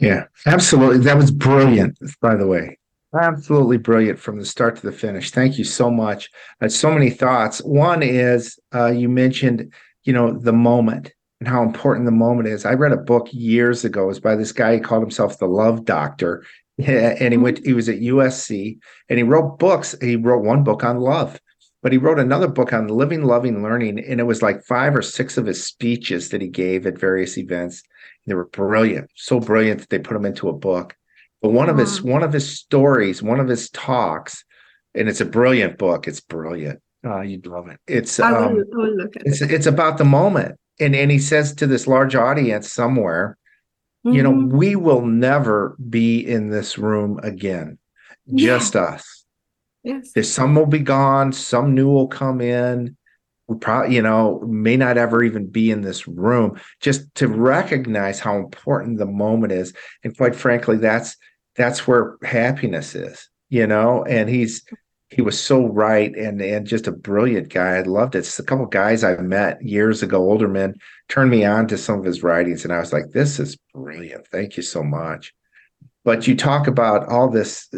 Yeah, 0.01 0.25
absolutely. 0.47 0.99
That 0.99 1.17
was 1.17 1.31
brilliant, 1.31 1.99
by 2.21 2.35
the 2.35 2.47
way. 2.47 2.79
Absolutely 3.15 3.77
brilliant 3.77 4.19
from 4.19 4.39
the 4.39 4.45
start 4.45 4.77
to 4.77 4.83
the 4.83 4.93
finish. 4.93 5.31
Thank 5.31 5.59
you 5.59 5.65
so 5.65 5.91
much. 5.91 6.31
I 6.61 6.65
had 6.65 6.73
so 6.73 6.91
many 6.91 7.11
thoughts. 7.11 7.61
One 7.61 8.03
is 8.03 8.59
uh, 8.75 8.87
you 8.87 9.09
mentioned, 9.09 9.73
you 10.05 10.13
know, 10.13 10.33
the 10.33 10.53
moment 10.53 11.13
and 11.41 11.49
how 11.49 11.63
important 11.63 12.07
the 12.07 12.13
moment 12.13 12.49
is. 12.49 12.65
I 12.65 12.73
read 12.73 12.93
a 12.93 12.97
book 12.97 13.29
years 13.33 13.85
ago. 13.85 14.05
It 14.05 14.07
was 14.07 14.21
by 14.21 14.35
this 14.35 14.53
guy. 14.53 14.75
He 14.75 14.81
called 14.81 15.03
himself 15.03 15.39
the 15.39 15.47
Love 15.47 15.85
Doctor, 15.85 16.45
and 16.85 17.33
he 17.33 17.39
went. 17.39 17.65
He 17.65 17.75
was 17.75 17.89
at 17.89 18.01
USC, 18.01 18.79
and 19.09 19.19
he 19.19 19.23
wrote 19.23 19.59
books. 19.59 19.95
He 20.01 20.17
wrote 20.17 20.45
one 20.45 20.65
book 20.65 20.85
on 20.85 20.99
love, 20.99 21.41
but 21.83 21.93
he 21.93 21.99
wrote 21.99 22.19
another 22.19 22.49
book 22.49 22.73
on 22.73 22.89
living, 22.89 23.25
loving, 23.25 23.63
learning, 23.63 23.99
and 23.99 24.21
it 24.21 24.25
was 24.25 24.43
like 24.43 24.65
five 24.65 24.97
or 24.97 25.03
six 25.03 25.37
of 25.37 25.47
his 25.47 25.65
speeches 25.65 26.31
that 26.31 26.41
he 26.41 26.49
gave 26.49 26.87
at 26.87 26.99
various 26.99 27.37
events. 27.37 27.83
They 28.27 28.35
were 28.35 28.47
brilliant, 28.47 29.11
so 29.17 29.41
brilliant 29.41 29.81
that 29.81 29.91
they 29.91 29.99
put 29.99 30.15
them 30.15 30.25
into 30.25 30.49
a 30.49 30.53
book. 30.53 30.95
But 31.43 31.51
one 31.51 31.69
of 31.69 31.77
his 31.77 32.01
one 32.01 32.23
of 32.23 32.33
his 32.33 32.57
stories, 32.59 33.23
one 33.23 33.41
of 33.41 33.49
his 33.49 33.69
talks, 33.71 34.45
and 34.95 35.09
it's 35.09 35.21
a 35.21 35.27
brilliant 35.27 35.77
book. 35.77 36.07
It's 36.07 36.21
brilliant. 36.21 36.81
Oh, 37.05 37.21
you'd 37.21 37.47
love 37.47 37.69
it. 37.69 37.81
It's 37.89 38.21
um, 38.21 38.63
it's 39.25 39.43
it. 39.43 39.51
it's 39.51 39.67
about 39.67 39.99
the 39.99 40.05
moment, 40.05 40.59
and 40.79 40.95
and 40.95 41.11
he 41.11 41.19
says 41.19 41.55
to 41.57 41.67
this 41.67 41.89
large 41.89 42.15
audience 42.15 42.73
somewhere, 42.73 43.37
mm-hmm. 44.05 44.17
you 44.17 44.23
know, 44.23 44.33
mm-hmm. 44.33 44.57
we 44.57 44.77
will 44.77 45.05
never 45.05 45.77
be 45.89 46.21
in 46.21 46.51
this 46.51 46.79
room 46.79 47.21
again, 47.23 47.79
just 48.35 48.77
us. 48.77 49.25
Yes. 49.83 50.13
There's 50.15 50.31
some 50.31 50.55
will 50.55 50.67
be 50.67 50.79
gone, 50.79 51.33
some 51.33 51.75
new 51.75 51.91
will 51.91 52.09
come 52.09 52.41
in. 52.41 52.97
We 53.49 53.59
probably, 53.59 53.97
you 53.97 54.03
know, 54.03 54.41
may 54.47 54.77
not 54.77 54.97
ever 54.97 55.23
even 55.23 55.49
be 55.49 55.71
in 55.71 55.83
this 55.83 56.07
room. 56.07 56.61
Just 56.81 57.13
to 57.17 57.27
recognize 57.27 58.21
how 58.21 58.37
important 58.37 58.99
the 58.99 59.07
moment 59.07 59.53
is, 59.53 59.75
and 60.05 60.17
quite 60.17 60.37
frankly, 60.37 60.77
that's 60.77 61.17
that's 61.57 61.87
where 61.87 62.17
happiness 62.23 62.95
is, 62.95 63.29
you 63.51 63.67
know. 63.67 64.05
And 64.05 64.29
he's 64.29 64.65
he 65.13 65.21
was 65.21 65.39
so 65.39 65.67
right 65.67 66.15
and 66.17 66.41
and 66.41 66.67
just 66.67 66.87
a 66.87 66.93
brilliant 66.93 67.51
guy. 67.51 67.77
I 67.77 67.83
loved 67.83 68.15
it. 68.15 68.21
It's 68.21 68.39
a 68.39 68.45
couple 68.45 68.65
guys 68.67 69.05
I've 69.05 69.21
met 69.21 69.63
years 69.63 70.03
ago, 70.03 70.19
older 70.19 70.49
men, 70.49 70.75
turned 71.09 71.31
me 71.31 71.45
on 71.45 71.69
to 71.69 71.77
some 71.77 71.99
of 71.99 72.05
his 72.05 72.23
writings, 72.23 72.65
and 72.65 72.73
I 72.73 72.79
was 72.79 72.93
like, 72.93 73.11
"This 73.11 73.39
is 73.39 73.59
brilliant. 73.75 74.27
Thank 74.29 74.57
you 74.57 74.63
so 74.63 74.83
much." 74.83 75.35
But 76.05 76.27
you 76.27 76.35
talk 76.35 76.67
about 76.67 77.09
all 77.09 77.29
this, 77.29 77.69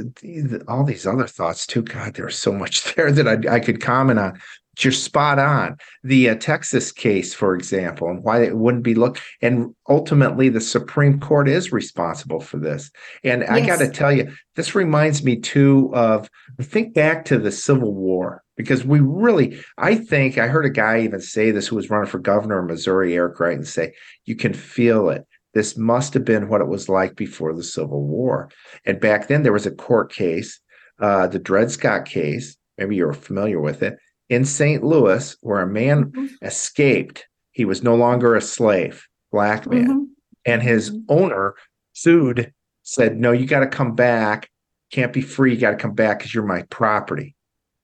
all 0.68 0.84
these 0.84 1.06
other 1.06 1.26
thoughts 1.26 1.66
too. 1.66 1.82
God, 1.82 2.14
there's 2.14 2.38
so 2.38 2.52
much 2.52 2.94
there 2.94 3.10
that 3.10 3.28
I, 3.28 3.56
I 3.56 3.60
could 3.60 3.80
comment 3.80 4.18
on 4.18 4.40
you're 4.82 4.92
spot 4.92 5.38
on. 5.38 5.76
The 6.02 6.30
uh, 6.30 6.34
Texas 6.36 6.90
case, 6.90 7.34
for 7.34 7.54
example, 7.54 8.08
and 8.08 8.22
why 8.24 8.42
it 8.42 8.56
wouldn't 8.56 8.82
be 8.82 8.94
looked, 8.94 9.20
and 9.40 9.74
ultimately 9.88 10.48
the 10.48 10.60
Supreme 10.60 11.20
Court 11.20 11.48
is 11.48 11.72
responsible 11.72 12.40
for 12.40 12.58
this. 12.58 12.90
And 13.22 13.42
yes. 13.42 13.50
I 13.50 13.60
got 13.60 13.78
to 13.78 13.90
tell 13.90 14.12
you, 14.12 14.32
this 14.56 14.74
reminds 14.74 15.22
me 15.22 15.36
too 15.36 15.90
of 15.94 16.28
think 16.60 16.94
back 16.94 17.24
to 17.26 17.38
the 17.38 17.52
Civil 17.52 17.94
War 17.94 18.42
because 18.56 18.84
we 18.84 19.00
really, 19.00 19.60
I 19.78 19.96
think 19.96 20.38
I 20.38 20.46
heard 20.46 20.66
a 20.66 20.70
guy 20.70 21.00
even 21.00 21.20
say 21.20 21.50
this 21.50 21.68
who 21.68 21.76
was 21.76 21.90
running 21.90 22.08
for 22.08 22.18
governor 22.18 22.60
of 22.60 22.70
Missouri, 22.70 23.14
Eric 23.14 23.38
Wright, 23.38 23.56
and 23.56 23.66
say 23.66 23.92
you 24.24 24.36
can 24.36 24.54
feel 24.54 25.10
it. 25.10 25.26
This 25.52 25.76
must 25.76 26.14
have 26.14 26.24
been 26.24 26.48
what 26.48 26.60
it 26.60 26.68
was 26.68 26.88
like 26.88 27.14
before 27.14 27.54
the 27.54 27.62
Civil 27.62 28.02
War. 28.02 28.50
And 28.84 29.00
back 29.00 29.28
then 29.28 29.42
there 29.42 29.52
was 29.52 29.66
a 29.66 29.70
court 29.70 30.12
case, 30.12 30.60
uh, 31.00 31.28
the 31.28 31.38
Dred 31.38 31.70
Scott 31.70 32.06
case. 32.06 32.56
Maybe 32.76 32.96
you're 32.96 33.12
familiar 33.12 33.60
with 33.60 33.84
it 33.84 33.98
in 34.28 34.44
St. 34.44 34.82
Louis 34.82 35.36
where 35.40 35.60
a 35.60 35.66
man 35.66 36.06
mm-hmm. 36.06 36.26
escaped. 36.42 37.26
He 37.52 37.64
was 37.64 37.82
no 37.82 37.94
longer 37.94 38.34
a 38.34 38.40
slave, 38.40 39.06
black 39.30 39.66
man. 39.66 39.88
Mm-hmm. 39.88 40.04
And 40.46 40.62
his 40.62 40.90
mm-hmm. 40.90 41.04
owner 41.08 41.54
sued, 41.92 42.52
said, 42.82 43.18
No, 43.18 43.32
you 43.32 43.46
got 43.46 43.60
to 43.60 43.66
come 43.66 43.94
back. 43.94 44.50
Can't 44.90 45.12
be 45.12 45.22
free. 45.22 45.54
You 45.54 45.60
got 45.60 45.70
to 45.70 45.76
come 45.76 45.94
back 45.94 46.18
because 46.18 46.34
you're 46.34 46.44
my 46.44 46.62
property. 46.62 47.34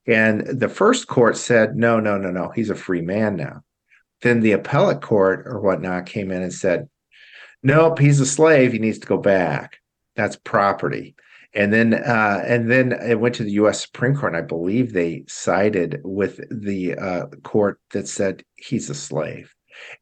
And 0.07 0.45
the 0.59 0.69
first 0.69 1.07
court 1.07 1.37
said, 1.37 1.75
No, 1.75 1.99
no, 1.99 2.17
no, 2.17 2.31
no. 2.31 2.49
He's 2.49 2.69
a 2.69 2.75
free 2.75 3.01
man 3.01 3.35
now. 3.35 3.63
Then 4.21 4.41
the 4.41 4.51
appellate 4.51 5.01
court 5.01 5.47
or 5.47 5.59
whatnot 5.59 6.05
came 6.05 6.31
in 6.31 6.41
and 6.41 6.53
said, 6.53 6.89
Nope, 7.63 7.99
he's 7.99 8.19
a 8.19 8.25
slave. 8.25 8.73
He 8.73 8.79
needs 8.79 8.99
to 8.99 9.07
go 9.07 9.17
back. 9.17 9.77
That's 10.15 10.35
property 10.35 11.15
and 11.53 11.73
then 11.73 11.93
uh, 11.93 12.43
and 12.45 12.71
then 12.71 12.93
it 12.93 13.19
went 13.19 13.35
to 13.35 13.43
the 13.43 13.51
U.S. 13.53 13.81
Supreme 13.81 14.15
Court, 14.15 14.33
and 14.33 14.43
I 14.43 14.45
believe 14.45 14.93
they 14.93 15.25
sided 15.27 15.99
with 16.03 16.39
the 16.49 16.95
uh, 16.95 17.27
court 17.43 17.79
that 17.91 18.07
said 18.07 18.43
he's 18.55 18.89
a 18.89 18.95
slave. 18.95 19.53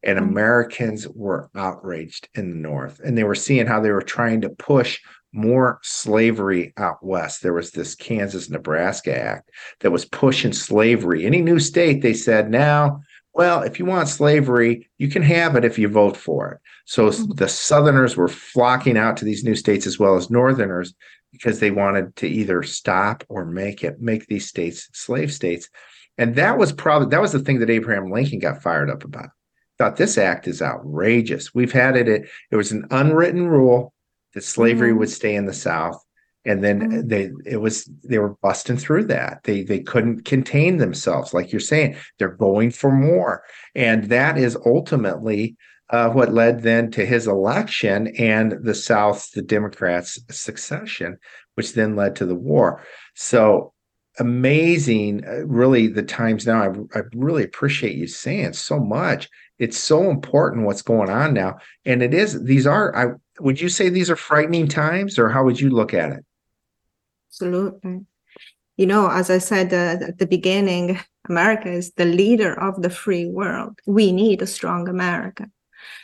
And 0.02 0.18
mm-hmm. 0.18 0.28
Americans 0.28 1.08
were 1.08 1.50
outraged 1.54 2.28
in 2.34 2.50
the 2.50 2.56
North, 2.56 3.00
and 3.04 3.16
they 3.16 3.24
were 3.24 3.34
seeing 3.34 3.66
how 3.66 3.80
they 3.80 3.90
were 3.90 4.02
trying 4.02 4.40
to 4.42 4.50
push 4.50 5.00
more 5.32 5.78
slavery 5.82 6.72
out 6.76 7.04
west. 7.04 7.42
There 7.42 7.52
was 7.52 7.70
this 7.70 7.94
Kansas 7.94 8.50
Nebraska 8.50 9.16
Act 9.16 9.50
that 9.80 9.92
was 9.92 10.04
pushing 10.04 10.52
slavery. 10.52 11.24
Any 11.24 11.40
new 11.40 11.60
state, 11.60 12.02
they 12.02 12.14
said, 12.14 12.50
now, 12.50 13.00
well, 13.32 13.62
if 13.62 13.78
you 13.78 13.84
want 13.84 14.08
slavery, 14.08 14.88
you 14.98 15.08
can 15.08 15.22
have 15.22 15.54
it 15.54 15.64
if 15.64 15.78
you 15.78 15.88
vote 15.88 16.16
for 16.16 16.52
it. 16.52 16.58
So 16.84 17.08
mm-hmm. 17.08 17.32
the 17.34 17.48
Southerners 17.48 18.16
were 18.16 18.28
flocking 18.28 18.96
out 18.96 19.16
to 19.18 19.24
these 19.24 19.44
new 19.44 19.54
states 19.54 19.86
as 19.86 19.98
well 19.98 20.16
as 20.16 20.30
Northerners 20.30 20.94
because 21.32 21.60
they 21.60 21.70
wanted 21.70 22.14
to 22.16 22.28
either 22.28 22.62
stop 22.62 23.24
or 23.28 23.44
make 23.44 23.84
it 23.84 24.00
make 24.00 24.26
these 24.26 24.46
states 24.46 24.88
slave 24.92 25.32
states. 25.32 25.68
And 26.18 26.34
that 26.36 26.58
was 26.58 26.72
probably 26.72 27.08
that 27.08 27.20
was 27.20 27.32
the 27.32 27.38
thing 27.38 27.60
that 27.60 27.70
abraham 27.70 28.10
lincoln 28.10 28.38
got 28.38 28.62
fired 28.62 28.90
up 28.90 29.04
about. 29.04 29.30
Thought 29.78 29.96
this 29.96 30.18
act 30.18 30.46
is 30.46 30.60
outrageous. 30.60 31.54
We've 31.54 31.72
had 31.72 31.96
it 31.96 32.08
it, 32.08 32.28
it 32.50 32.56
was 32.56 32.72
an 32.72 32.86
unwritten 32.90 33.48
rule 33.48 33.92
that 34.34 34.44
slavery 34.44 34.90
mm-hmm. 34.90 34.98
would 34.98 35.10
stay 35.10 35.34
in 35.34 35.46
the 35.46 35.52
south. 35.52 36.02
And 36.44 36.64
then 36.64 36.80
mm-hmm. 36.80 37.08
they 37.08 37.30
it 37.44 37.58
was 37.58 37.84
they 38.04 38.18
were 38.18 38.36
busting 38.42 38.78
through 38.78 39.04
that. 39.06 39.40
They 39.44 39.62
they 39.62 39.80
couldn't 39.80 40.24
contain 40.24 40.78
themselves 40.78 41.34
like 41.34 41.52
you're 41.52 41.60
saying 41.60 41.96
they're 42.18 42.28
going 42.28 42.70
for 42.70 42.90
more. 42.90 43.42
And 43.74 44.04
that 44.04 44.38
is 44.38 44.56
ultimately 44.64 45.56
uh, 45.90 46.08
what 46.10 46.32
led 46.32 46.62
then 46.62 46.90
to 46.92 47.04
his 47.04 47.26
election 47.26 48.08
and 48.18 48.52
the 48.62 48.74
South, 48.74 49.30
the 49.32 49.42
Democrats' 49.42 50.20
succession, 50.30 51.18
which 51.54 51.74
then 51.74 51.96
led 51.96 52.16
to 52.16 52.26
the 52.26 52.34
war. 52.34 52.82
So 53.14 53.72
amazing, 54.18 55.24
uh, 55.26 55.44
really, 55.46 55.88
the 55.88 56.02
times 56.02 56.46
now. 56.46 56.62
I, 56.62 56.98
I 56.98 57.02
really 57.14 57.42
appreciate 57.42 57.96
you 57.96 58.06
saying 58.06 58.52
so 58.52 58.78
much. 58.78 59.28
It's 59.58 59.78
so 59.78 60.10
important 60.10 60.64
what's 60.64 60.82
going 60.82 61.10
on 61.10 61.34
now, 61.34 61.58
and 61.84 62.02
it 62.02 62.14
is. 62.14 62.42
These 62.44 62.66
are. 62.66 62.96
I 62.96 63.14
would 63.40 63.60
you 63.60 63.68
say 63.68 63.88
these 63.88 64.10
are 64.10 64.16
frightening 64.16 64.68
times, 64.68 65.18
or 65.18 65.28
how 65.28 65.44
would 65.44 65.60
you 65.60 65.70
look 65.70 65.92
at 65.92 66.12
it? 66.12 66.24
Absolutely. 67.28 68.00
You 68.76 68.86
know, 68.86 69.10
as 69.10 69.28
I 69.28 69.38
said 69.38 69.72
uh, 69.74 70.06
at 70.06 70.18
the 70.18 70.26
beginning, 70.26 70.98
America 71.28 71.70
is 71.70 71.92
the 71.92 72.06
leader 72.06 72.58
of 72.58 72.80
the 72.80 72.90
free 72.90 73.26
world. 73.26 73.78
We 73.86 74.12
need 74.12 74.40
a 74.40 74.46
strong 74.46 74.88
America 74.88 75.50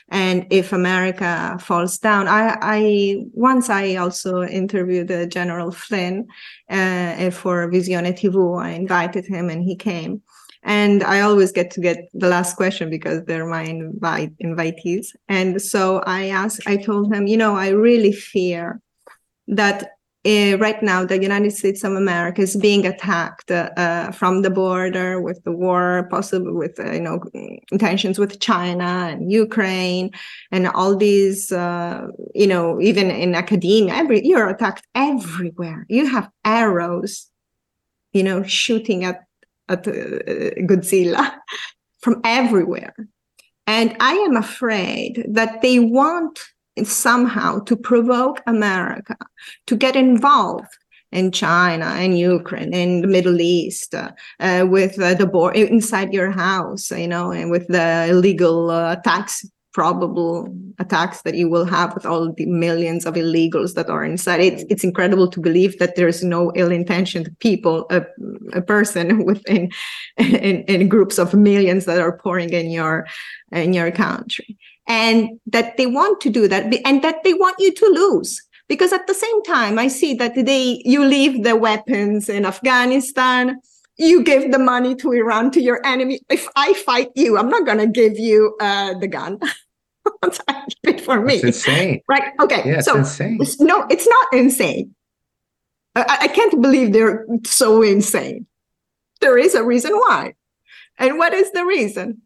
and 0.09 0.47
if 0.51 0.72
America 0.72 1.59
falls 1.61 1.99
down, 1.99 2.29
I, 2.29 2.57
I 2.61 3.16
once 3.33 3.68
I 3.68 3.97
also 3.97 4.43
interviewed 4.43 5.11
uh, 5.11 5.27
General 5.27 5.72
Flynn 5.72 6.29
uh, 6.70 7.31
for 7.31 7.68
Visione 7.68 8.12
TV. 8.12 8.62
I 8.62 8.70
invited 8.70 9.27
him 9.27 9.51
and 9.51 9.62
he 9.62 9.74
came. 9.74 10.22
And 10.62 11.05
I 11.05 11.20
always 11.20 11.53
get 11.53 11.70
to 11.72 11.81
get 11.81 12.09
the 12.12 12.29
last 12.29 12.57
question 12.57 12.91
because 12.91 13.24
they're 13.24 13.47
my 13.47 13.62
invite, 13.62 14.37
invitees. 14.39 15.14
And 15.29 15.62
so 15.62 16.03
I 16.07 16.29
asked, 16.29 16.61
I 16.66 16.77
told 16.77 17.12
him, 17.12 17.29
you 17.29 17.37
know, 17.37 17.57
I 17.57 17.68
really 17.68 18.12
fear 18.12 18.81
that 19.47 19.95
uh, 20.27 20.59
right 20.59 20.83
now 20.83 21.05
the 21.05 21.22
United 21.22 21.53
States 21.53 21.85
of 21.85 21.93
America 21.93 22.43
is 22.43 22.57
being 22.57 22.85
attacked 22.85 23.51
uh, 23.51 24.11
from 24.11 24.43
the 24.43 24.51
border 24.51 25.20
with 25.20 25.43
the 25.45 25.53
war, 25.53 26.09
possibly 26.11 26.53
with 26.53 26.79
uh, 26.81 26.93
you 26.93 27.01
know 27.01 27.20
intentions 27.70 28.18
with 28.18 28.41
China 28.41 29.09
and 29.11 29.31
Ukraine, 29.31 30.11
and 30.51 30.66
all 30.68 30.97
these 30.97 31.53
uh, 31.53 32.09
you 32.35 32.47
know 32.47 32.81
even 32.81 33.11
in 33.11 33.35
academia, 33.35 33.95
every 33.95 34.27
you're 34.27 34.49
attacked 34.49 34.87
everywhere. 34.95 35.87
You 35.89 36.07
have 36.07 36.29
arrows, 36.45 37.31
you 38.12 38.22
know, 38.22 38.43
shooting 38.43 39.05
at 39.05 39.22
at 39.68 39.87
uh, 39.87 39.93
Godzilla 40.68 41.39
from 42.01 42.20
everywhere, 42.24 42.95
and 43.66 43.97
I 44.01 44.14
am 44.14 44.37
afraid 44.37 45.24
that 45.29 45.62
they 45.62 45.79
want 45.79 46.41
somehow 46.85 47.61
to 47.61 47.77
provoke 47.77 48.43
America 48.47 49.16
to 49.66 49.77
get 49.77 49.97
involved 49.97 50.77
in 51.12 51.31
China 51.31 51.87
and 51.87 52.18
Ukraine 52.18 52.74
and 52.74 53.03
the 53.03 53.09
Middle 53.09 53.41
East 53.41 53.95
uh, 53.95 54.11
uh, 54.41 54.66
with 54.68 55.01
uh, 55.01 55.14
the 55.14 55.27
board 55.27 55.57
inside 55.57 56.12
your 56.12 56.31
house, 56.31 56.91
you 56.91 57.09
know, 57.09 57.31
and 57.31 57.51
with 57.51 57.66
the 57.68 58.07
illegal 58.09 58.70
uh, 58.70 58.93
attacks, 58.93 59.45
probable 59.72 60.49
attacks 60.79 61.22
that 61.22 61.35
you 61.35 61.49
will 61.49 61.64
have 61.64 61.95
with 61.95 62.07
all 62.07 62.33
the 62.33 62.47
millions 62.47 63.07
of 63.07 63.14
illegals 63.14 63.74
that 63.74 63.89
are 63.89 64.05
inside. 64.05 64.41
It's 64.41 64.64
it's 64.68 64.85
incredible 64.85 65.29
to 65.31 65.41
believe 65.41 65.79
that 65.79 65.97
there's 65.97 66.24
no 66.24 66.51
ill-intentioned 66.55 67.29
people, 67.39 67.87
a, 67.91 68.03
a 68.53 68.62
person 68.62 69.24
within 69.31 69.70
in, 70.16 70.62
in 70.64 70.89
groups 70.89 71.18
of 71.18 71.35
millions 71.35 71.85
that 71.85 72.01
are 72.01 72.18
pouring 72.18 72.51
in 72.51 72.70
your 72.70 73.07
in 73.53 73.72
your 73.72 73.91
country. 73.91 74.59
And 74.87 75.41
that 75.47 75.76
they 75.76 75.87
want 75.87 76.20
to 76.20 76.30
do 76.30 76.47
that 76.49 76.72
and 76.84 77.03
that 77.03 77.24
they 77.24 77.34
want 77.34 77.57
you 77.59 77.72
to 77.74 77.87
lose. 77.87 78.43
Because 78.68 78.93
at 78.93 79.07
the 79.07 79.14
same 79.14 79.43
time 79.45 79.78
i 79.78 79.87
see 79.87 80.14
that 80.14 80.34
they 80.34 80.82
you 80.84 81.05
leave 81.05 81.45
the 81.45 81.55
weapons 81.55 82.28
in 82.28 82.45
afghanistan 82.45 83.61
you 83.97 84.22
give 84.22 84.51
the 84.51 84.59
money 84.59 84.95
to 84.95 85.12
iran 85.12 85.51
to 85.53 85.61
your 85.61 85.80
enemy. 85.87 86.20
If 86.28 86.49
i 86.57 86.72
fight 86.72 87.11
you 87.14 87.39
i'm 87.39 87.49
not 87.49 87.64
going 87.64 87.78
to 87.78 87.87
give 87.87 88.18
you 88.18 88.57
uh, 88.61 88.95
the 88.99 89.09
gun. 89.09 89.39
It 90.84 91.01
for 91.01 91.20
me. 91.20 91.34
It's 91.34 91.45
insane. 91.45 92.01
Right? 92.09 92.32
Okay 92.41 92.62
yeah, 92.64 92.76
it's 92.76 92.87
so 92.87 92.97
insane. 92.97 93.39
No 93.59 93.87
it's 93.89 94.07
not 94.07 94.26
insane. 94.32 94.95
I, 95.97 96.18
I 96.22 96.28
can't 96.28 96.61
believe 96.61 96.93
they're 96.93 97.26
so 97.45 97.82
insane. 97.82 98.47
There 99.20 99.39
is 99.39 99.55
a 99.55 99.64
reason 99.64 99.93
why. 99.95 100.34
And 100.99 101.18
what 101.18 101.32
is 101.34 101.51
the 101.53 101.64
reason? 101.64 102.22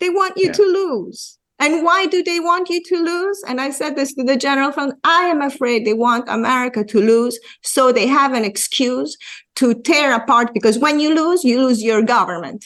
They 0.00 0.10
want 0.10 0.38
you 0.38 0.46
yeah. 0.46 0.52
to 0.52 0.62
lose 0.62 1.38
and 1.60 1.84
why 1.84 2.06
do 2.06 2.22
they 2.22 2.40
want 2.40 2.70
you 2.70 2.82
to 2.84 2.96
lose? 2.96 3.42
And 3.46 3.60
I 3.60 3.70
said 3.70 3.94
this 3.94 4.14
to 4.14 4.24
the 4.24 4.36
general 4.36 4.72
Flynn. 4.72 4.94
I 5.04 5.24
am 5.24 5.42
afraid 5.42 5.84
they 5.84 5.92
want 5.92 6.28
America 6.28 6.82
to 6.82 7.00
lose. 7.00 7.38
So 7.62 7.92
they 7.92 8.06
have 8.06 8.32
an 8.32 8.46
excuse 8.46 9.14
to 9.56 9.74
tear 9.74 10.14
apart 10.14 10.54
because 10.54 10.78
when 10.78 10.98
you 10.98 11.14
lose, 11.14 11.44
you 11.44 11.60
lose 11.60 11.82
your 11.82 12.00
government. 12.00 12.64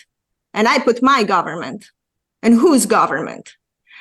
And 0.55 0.69
I 0.69 0.79
put 0.79 1.03
my 1.03 1.25
government. 1.25 1.91
And 2.43 2.55
whose 2.55 2.87
government? 2.87 3.55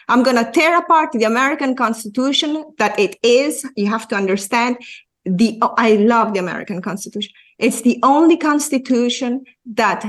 I'm 0.10 0.22
going 0.22 0.36
to 0.36 0.52
tear 0.52 0.78
apart 0.78 1.14
the 1.14 1.24
American 1.24 1.76
Constitution 1.76 2.64
that 2.78 2.98
it 3.00 3.18
is. 3.24 3.66
You 3.76 3.88
have 3.88 4.08
to 4.10 4.16
understand 4.16 4.78
the, 5.26 5.58
oh, 5.62 5.74
I 5.78 5.94
love 5.96 6.34
the 6.34 6.40
American 6.40 6.82
Constitution. 6.82 7.32
It's 7.58 7.82
the 7.82 8.00
only 8.04 8.38
constitution 8.38 9.46
that 9.66 10.06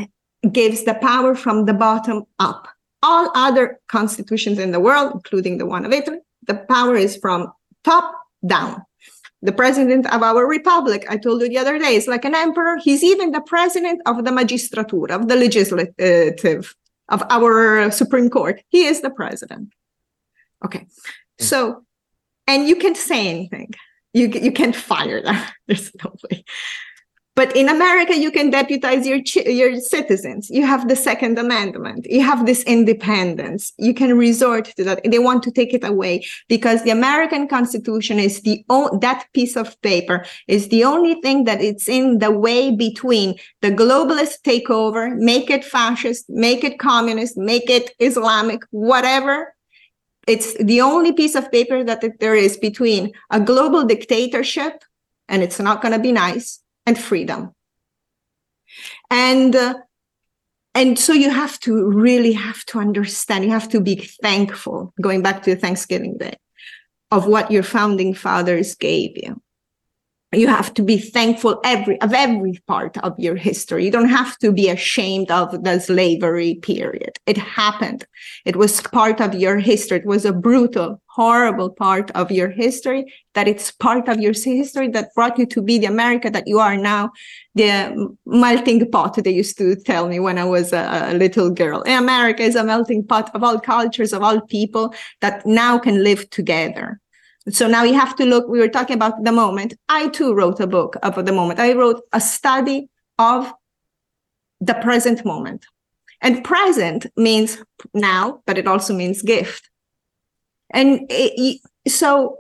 gives 0.53 0.85
the 0.85 0.95
power 0.95 1.35
from 1.35 1.65
the 1.65 1.75
bottom 1.75 2.25
up 2.39 2.69
all 3.05 3.31
other 3.35 3.79
constitutions 3.89 4.59
in 4.59 4.71
the 4.73 4.81
world, 4.81 5.13
including 5.15 5.59
the 5.59 5.67
one 5.67 5.85
of 5.85 5.93
Italy, 5.93 6.21
the 6.47 6.59
power 6.75 6.97
is 6.97 7.17
from 7.17 7.53
top 7.85 8.07
down. 8.55 8.83
The 9.43 9.53
president 9.53 10.05
of 10.15 10.23
our 10.23 10.47
republic, 10.47 11.05
I 11.11 11.19
told 11.19 11.43
you 11.43 11.49
the 11.51 11.59
other 11.59 11.79
day, 11.79 11.95
is 11.97 12.09
like 12.09 12.25
an 12.25 12.35
emperor. 12.35 12.79
He's 12.83 13.05
even 13.05 13.31
the 13.31 13.43
president 13.43 14.01
of 14.07 14.25
the 14.25 14.31
magistratura, 14.31 15.11
of 15.11 15.29
the 15.29 15.37
legislative, 15.37 16.75
of 17.11 17.23
our 17.29 17.91
Supreme 17.91 18.31
Court. 18.31 18.63
He 18.69 18.87
is 18.87 19.03
the 19.03 19.11
president. 19.11 19.75
Okay. 20.65 20.87
Mm. 21.41 21.45
So, 21.51 21.85
and 22.47 22.67
you 22.67 22.77
can't 22.77 22.97
say 22.97 23.29
anything. 23.29 23.75
You, 24.15 24.29
you 24.29 24.53
can't 24.53 24.77
fire 24.77 25.21
them. 25.21 25.39
There's 25.67 25.91
no 26.03 26.15
way. 26.25 26.45
But 27.37 27.57
in 27.57 27.69
America, 27.69 28.17
you 28.17 28.31
can 28.31 28.51
deputize 28.51 29.07
your 29.07 29.19
your 29.47 29.81
citizens. 29.81 30.51
You 30.51 30.65
have 30.67 30.87
the 30.89 30.95
Second 30.95 31.37
Amendment. 31.37 32.07
You 32.09 32.23
have 32.23 32.47
this 32.47 32.63
independence. 32.63 33.73
You 33.77 33.93
can 33.93 34.17
resort 34.17 34.67
to 34.77 34.85
that. 34.85 35.01
They 35.05 35.19
want 35.19 35.43
to 35.43 35.51
take 35.51 35.75
it 35.75 35.83
away 35.83 36.25
because 36.49 36.85
the 36.85 36.91
American 36.91 37.49
Constitution 37.49 38.21
is 38.21 38.43
the 38.43 38.65
o- 38.71 38.97
that 39.01 39.27
piece 39.33 39.57
of 39.57 39.81
paper 39.83 40.25
is 40.47 40.69
the 40.69 40.85
only 40.85 41.21
thing 41.23 41.43
that 41.45 41.61
it's 41.61 41.89
in 41.89 42.19
the 42.19 42.31
way 42.31 42.71
between 42.71 43.35
the 43.63 43.73
globalist 43.73 44.43
takeover, 44.43 45.17
make 45.17 45.51
it 45.51 45.65
fascist, 45.65 46.27
make 46.29 46.63
it 46.63 46.79
communist, 46.79 47.37
make 47.37 47.69
it 47.69 47.91
Islamic, 47.99 48.63
whatever. 48.71 49.55
It's 50.29 50.55
the 50.63 50.81
only 50.81 51.13
piece 51.13 51.35
of 51.35 51.51
paper 51.51 51.83
that 51.83 52.01
there 52.21 52.37
is 52.37 52.57
between 52.57 53.13
a 53.31 53.41
global 53.41 53.85
dictatorship, 53.85 54.85
and 55.29 55.43
it's 55.43 55.59
not 55.59 55.83
going 55.83 55.93
to 55.93 55.99
be 55.99 56.13
nice 56.13 56.61
and 56.87 56.99
freedom. 56.99 57.53
And 59.11 59.55
uh, 59.55 59.75
and 60.75 60.99
so 60.99 61.13
you 61.13 61.31
have 61.31 61.59
to 61.61 61.89
really 61.89 62.33
have 62.33 62.65
to 62.67 62.81
understand 62.81 63.45
you 63.45 63.51
have 63.51 63.69
to 63.69 63.81
be 63.81 63.97
thankful 64.23 64.93
going 65.01 65.23
back 65.23 65.43
to 65.45 65.55
thanksgiving 65.55 66.19
day 66.19 66.37
of 67.11 67.27
what 67.27 67.51
your 67.51 67.63
founding 67.63 68.13
fathers 68.13 68.75
gave 68.75 69.13
you 69.17 69.41
you 70.35 70.49
have 70.49 70.75
to 70.75 70.83
be 70.83 70.99
thankful 70.99 71.61
every 71.65 72.01
of 72.01 72.13
every 72.13 72.61
part 72.67 72.97
of 72.99 73.19
your 73.19 73.37
history. 73.37 73.85
You 73.85 73.91
don't 73.91 74.09
have 74.09 74.39
to 74.39 74.53
be 74.53 74.69
ashamed 74.69 75.31
of 75.31 75.65
the 75.65 75.81
slavery 75.81 76.57
period. 76.57 77.17
It 77.27 77.39
happened. 77.39 78.07
It 78.45 78.57
was 78.57 78.81
part 78.81 79.21
of 79.21 79.35
your 79.35 79.59
history. 79.59 79.99
It 79.99 80.07
was 80.07 80.25
a 80.25 80.33
brutal 80.33 81.01
horrible 81.15 81.71
part 81.71 82.11
of 82.13 82.33
your 82.33 82.49
history 82.49 83.05
that 83.35 83.47
it's 83.47 83.71
part 83.71 84.09
of 84.09 84.19
your 84.19 84.33
history 84.33 84.89
that 84.89 85.15
brought 85.15 85.39
you 85.39 85.47
to 85.47 85.63
be 85.63 85.79
the 85.79 85.87
america 85.87 86.29
that 86.29 86.47
you 86.47 86.59
are 86.59 86.77
now. 86.77 87.11
The 87.55 88.17
melting 88.27 88.91
pot 88.91 89.23
they 89.23 89.31
used 89.31 89.57
to 89.59 89.77
tell 89.77 90.09
me 90.09 90.19
when 90.19 90.39
i 90.39 90.45
was 90.45 90.73
a, 90.73 91.11
a 91.13 91.15
little 91.15 91.51
girl. 91.51 91.85
America 91.87 92.43
is 92.43 92.57
a 92.57 92.65
melting 92.65 93.07
pot 93.07 93.31
of 93.35 93.45
all 93.45 93.61
cultures 93.61 94.13
of 94.13 94.23
all 94.23 94.41
people 94.41 94.93
that 95.21 95.47
now 95.47 95.79
can 95.79 96.03
live 96.03 96.29
together 96.31 97.01
so 97.51 97.67
now 97.67 97.85
you 97.85 97.95
have 97.95 98.17
to 98.17 98.25
look, 98.25 98.49
we 98.49 98.59
were 98.59 98.69
talking 98.69 98.97
about 98.97 99.23
the 99.23 99.33
moment. 99.33 99.75
I 99.89 100.09
too 100.09 100.35
wrote 100.35 100.61
a 100.61 100.67
book 100.67 100.97
of 101.03 101.25
the 101.25 101.33
moment. 101.33 101.61
I 101.61 101.75
wrote 101.75 102.03
a 102.13 102.21
study 102.21 102.89
of 103.19 103.53
the 104.61 104.75
present 104.75 105.25
moment. 105.25 105.67
And 106.23 106.43
present 106.43 107.07
means 107.17 107.63
now, 107.93 108.43
but 108.47 108.57
it 108.57 108.67
also 108.67 108.95
means 108.95 109.21
gift. 109.21 109.69
And 110.71 111.01
it, 111.11 111.61
so 111.87 112.39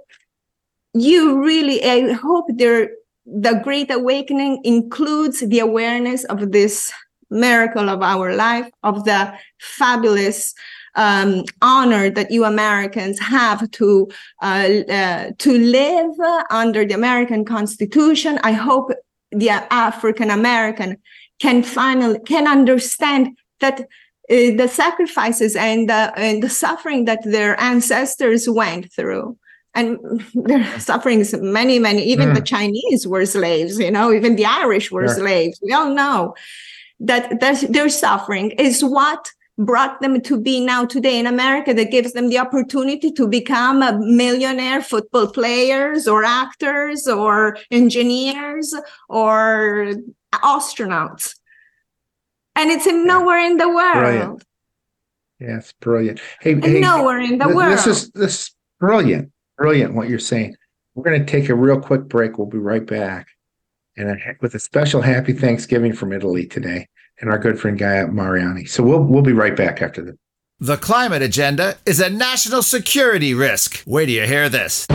you 0.94 1.42
really, 1.42 1.84
I 1.84 2.12
hope 2.12 2.46
there, 2.48 2.90
the 3.26 3.60
Great 3.62 3.90
Awakening 3.90 4.62
includes 4.64 5.40
the 5.40 5.58
awareness 5.58 6.24
of 6.24 6.50
this 6.50 6.92
miracle 7.30 7.90
of 7.90 8.02
our 8.02 8.34
life, 8.34 8.70
of 8.82 9.04
the 9.04 9.34
fabulous 9.58 10.54
um, 10.96 11.44
honor 11.62 12.10
that 12.10 12.30
you 12.30 12.44
Americans 12.44 13.18
have 13.18 13.70
to 13.72 14.08
uh, 14.42 14.68
uh, 14.88 15.30
to 15.38 15.58
live 15.58 16.14
under 16.50 16.84
the 16.84 16.94
American 16.94 17.44
Constitution. 17.44 18.38
I 18.42 18.52
hope 18.52 18.90
the 19.30 19.50
African 19.50 20.30
American 20.30 20.98
can 21.40 21.62
finally 21.62 22.20
can 22.20 22.46
understand 22.46 23.36
that 23.60 23.80
uh, 23.80 23.86
the 24.28 24.68
sacrifices 24.68 25.56
and 25.56 25.88
the, 25.88 26.12
and 26.16 26.42
the 26.42 26.48
suffering 26.48 27.04
that 27.04 27.22
their 27.24 27.60
ancestors 27.60 28.48
went 28.48 28.92
through 28.92 29.36
and 29.74 29.98
their 30.34 30.80
sufferings 30.80 31.34
many 31.40 31.78
many 31.78 32.02
even 32.02 32.30
mm. 32.30 32.34
the 32.34 32.40
chinese 32.40 33.06
were 33.06 33.26
slaves 33.26 33.78
you 33.78 33.90
know 33.90 34.12
even 34.12 34.36
the 34.36 34.46
irish 34.46 34.90
were 34.90 35.08
sure. 35.08 35.16
slaves 35.16 35.58
we 35.62 35.72
all 35.72 35.90
know 35.92 36.34
that 37.00 37.40
their 37.40 37.88
suffering 37.88 38.52
is 38.52 38.82
what 38.82 39.30
brought 39.58 40.00
them 40.00 40.20
to 40.20 40.40
be 40.40 40.64
now 40.64 40.84
today 40.84 41.18
in 41.18 41.26
America 41.26 41.72
that 41.74 41.90
gives 41.90 42.12
them 42.12 42.28
the 42.28 42.38
opportunity 42.38 43.12
to 43.12 43.28
become 43.28 43.82
a 43.82 43.98
millionaire 43.98 44.82
football 44.82 45.28
players 45.28 46.08
or 46.08 46.24
actors 46.24 47.06
or 47.06 47.56
engineers 47.70 48.74
or 49.08 49.92
astronauts. 50.32 51.36
And 52.56 52.70
it's 52.70 52.86
in 52.86 53.06
nowhere 53.06 53.38
in 53.38 53.56
the 53.56 53.68
world. 53.68 53.94
Brilliant. 53.94 54.44
Yes, 55.40 55.72
brilliant. 55.80 56.20
Hey, 56.40 56.58
hey 56.60 56.80
nowhere 56.80 57.20
in 57.20 57.38
the 57.38 57.44
th- 57.44 57.56
world. 57.56 57.72
This 57.72 57.86
is 57.86 58.10
this 58.10 58.34
is 58.34 58.50
brilliant. 58.80 59.30
Brilliant 59.58 59.94
what 59.94 60.08
you're 60.08 60.18
saying. 60.18 60.56
We're 60.94 61.04
going 61.04 61.24
to 61.24 61.30
take 61.30 61.48
a 61.48 61.54
real 61.54 61.80
quick 61.80 62.04
break. 62.04 62.38
We'll 62.38 62.46
be 62.46 62.58
right 62.58 62.84
back. 62.84 63.28
And 63.96 64.20
with 64.40 64.54
a 64.54 64.60
special 64.60 65.02
happy 65.02 65.32
Thanksgiving 65.32 65.92
from 65.92 66.12
Italy 66.12 66.46
today 66.46 66.88
and 67.20 67.30
our 67.30 67.38
good 67.38 67.60
friend 67.60 67.78
Guya 67.78 68.12
Mariani. 68.12 68.64
So 68.66 68.82
we'll 68.82 69.02
we'll 69.02 69.22
be 69.22 69.32
right 69.32 69.56
back 69.56 69.82
after 69.82 70.02
the. 70.02 70.18
The 70.60 70.76
climate 70.76 71.20
agenda 71.20 71.76
is 71.84 72.00
a 72.00 72.08
national 72.08 72.62
security 72.62 73.34
risk. 73.34 73.82
Wait 73.86 74.06
do 74.06 74.12
you 74.12 74.26
hear 74.26 74.48
this? 74.48 74.86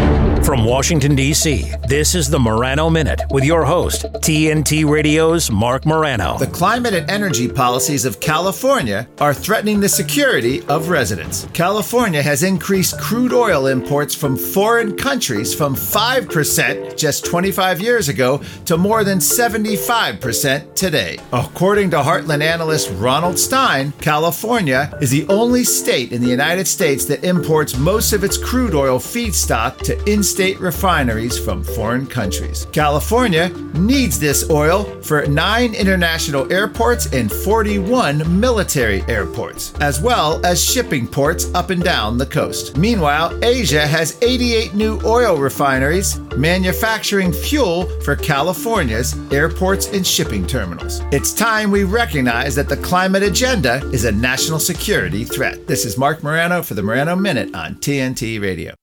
From 0.43 0.65
Washington, 0.65 1.15
D.C., 1.15 1.71
this 1.87 2.15
is 2.15 2.27
the 2.27 2.39
Morano 2.39 2.89
Minute 2.89 3.21
with 3.29 3.43
your 3.43 3.65
host, 3.65 4.03
TNT 4.03 4.89
Radio's 4.89 5.51
Marc 5.51 5.85
Morano. 5.85 6.37
The 6.39 6.47
climate 6.47 6.93
and 6.93 7.09
energy 7.09 7.47
policies 7.47 8.03
of 8.03 8.19
California 8.19 9.07
are 9.19 9.33
threatening 9.33 9.79
the 9.79 9.89
security 9.89 10.63
of 10.67 10.89
residents. 10.89 11.47
California 11.53 12.21
has 12.23 12.41
increased 12.41 12.99
crude 12.99 13.33
oil 13.33 13.67
imports 13.67 14.15
from 14.15 14.37
foreign 14.37 14.97
countries 14.97 15.53
from 15.53 15.75
5% 15.75 16.97
just 16.97 17.25
25 17.25 17.79
years 17.79 18.09
ago 18.09 18.41
to 18.65 18.77
more 18.77 19.03
than 19.03 19.19
75% 19.19 20.73
today. 20.73 21.19
According 21.31 21.91
to 21.91 21.97
Heartland 21.97 22.41
analyst 22.41 22.89
Ronald 22.95 23.37
Stein, 23.37 23.91
California 24.01 24.97
is 24.99 25.11
the 25.11 25.27
only 25.27 25.63
state 25.63 26.11
in 26.11 26.21
the 26.21 26.27
United 26.27 26.67
States 26.67 27.05
that 27.05 27.23
imports 27.23 27.77
most 27.77 28.13
of 28.13 28.23
its 28.23 28.37
crude 28.37 28.73
oil 28.73 28.97
feedstock 28.97 29.77
to 29.81 29.99
in 30.11 30.23
state 30.29 30.59
refineries 30.59 31.37
from 31.37 31.63
foreign 31.63 32.05
countries. 32.05 32.67
California 32.71 33.49
needs 33.73 34.19
this 34.19 34.49
oil 34.49 34.83
for 35.01 35.25
nine 35.27 35.73
international 35.73 36.51
airports 36.51 37.07
and 37.13 37.31
41 37.31 38.39
military 38.39 39.01
airports, 39.07 39.73
as 39.81 39.99
well 40.01 40.43
as 40.45 40.63
shipping 40.63 41.07
ports 41.07 41.53
up 41.53 41.69
and 41.71 41.83
down 41.83 42.17
the 42.17 42.25
coast. 42.25 42.77
Meanwhile, 42.77 43.43
Asia 43.43 43.85
has 43.87 44.17
88 44.21 44.73
new 44.73 44.99
oil 45.03 45.37
refineries 45.37 46.19
manufacturing 46.37 47.33
fuel 47.33 47.85
for 48.01 48.15
California's 48.15 49.15
airports 49.31 49.87
and 49.87 50.05
shipping 50.05 50.45
terminals. 50.45 51.01
It's 51.11 51.33
time 51.33 51.71
we 51.71 51.83
recognize 51.83 52.55
that 52.55 52.69
the 52.69 52.77
climate 52.77 53.23
agenda 53.23 53.77
is 53.91 54.05
a 54.05 54.11
national 54.11 54.59
security 54.59 55.23
threat. 55.23 55.67
This 55.67 55.85
is 55.85 55.97
Marc 55.97 56.23
Morano 56.23 56.61
for 56.61 56.75
the 56.75 56.83
Morano 56.83 57.15
Minute 57.15 57.53
on 57.55 57.75
TNT 57.75 58.41
Radio. 58.41 58.78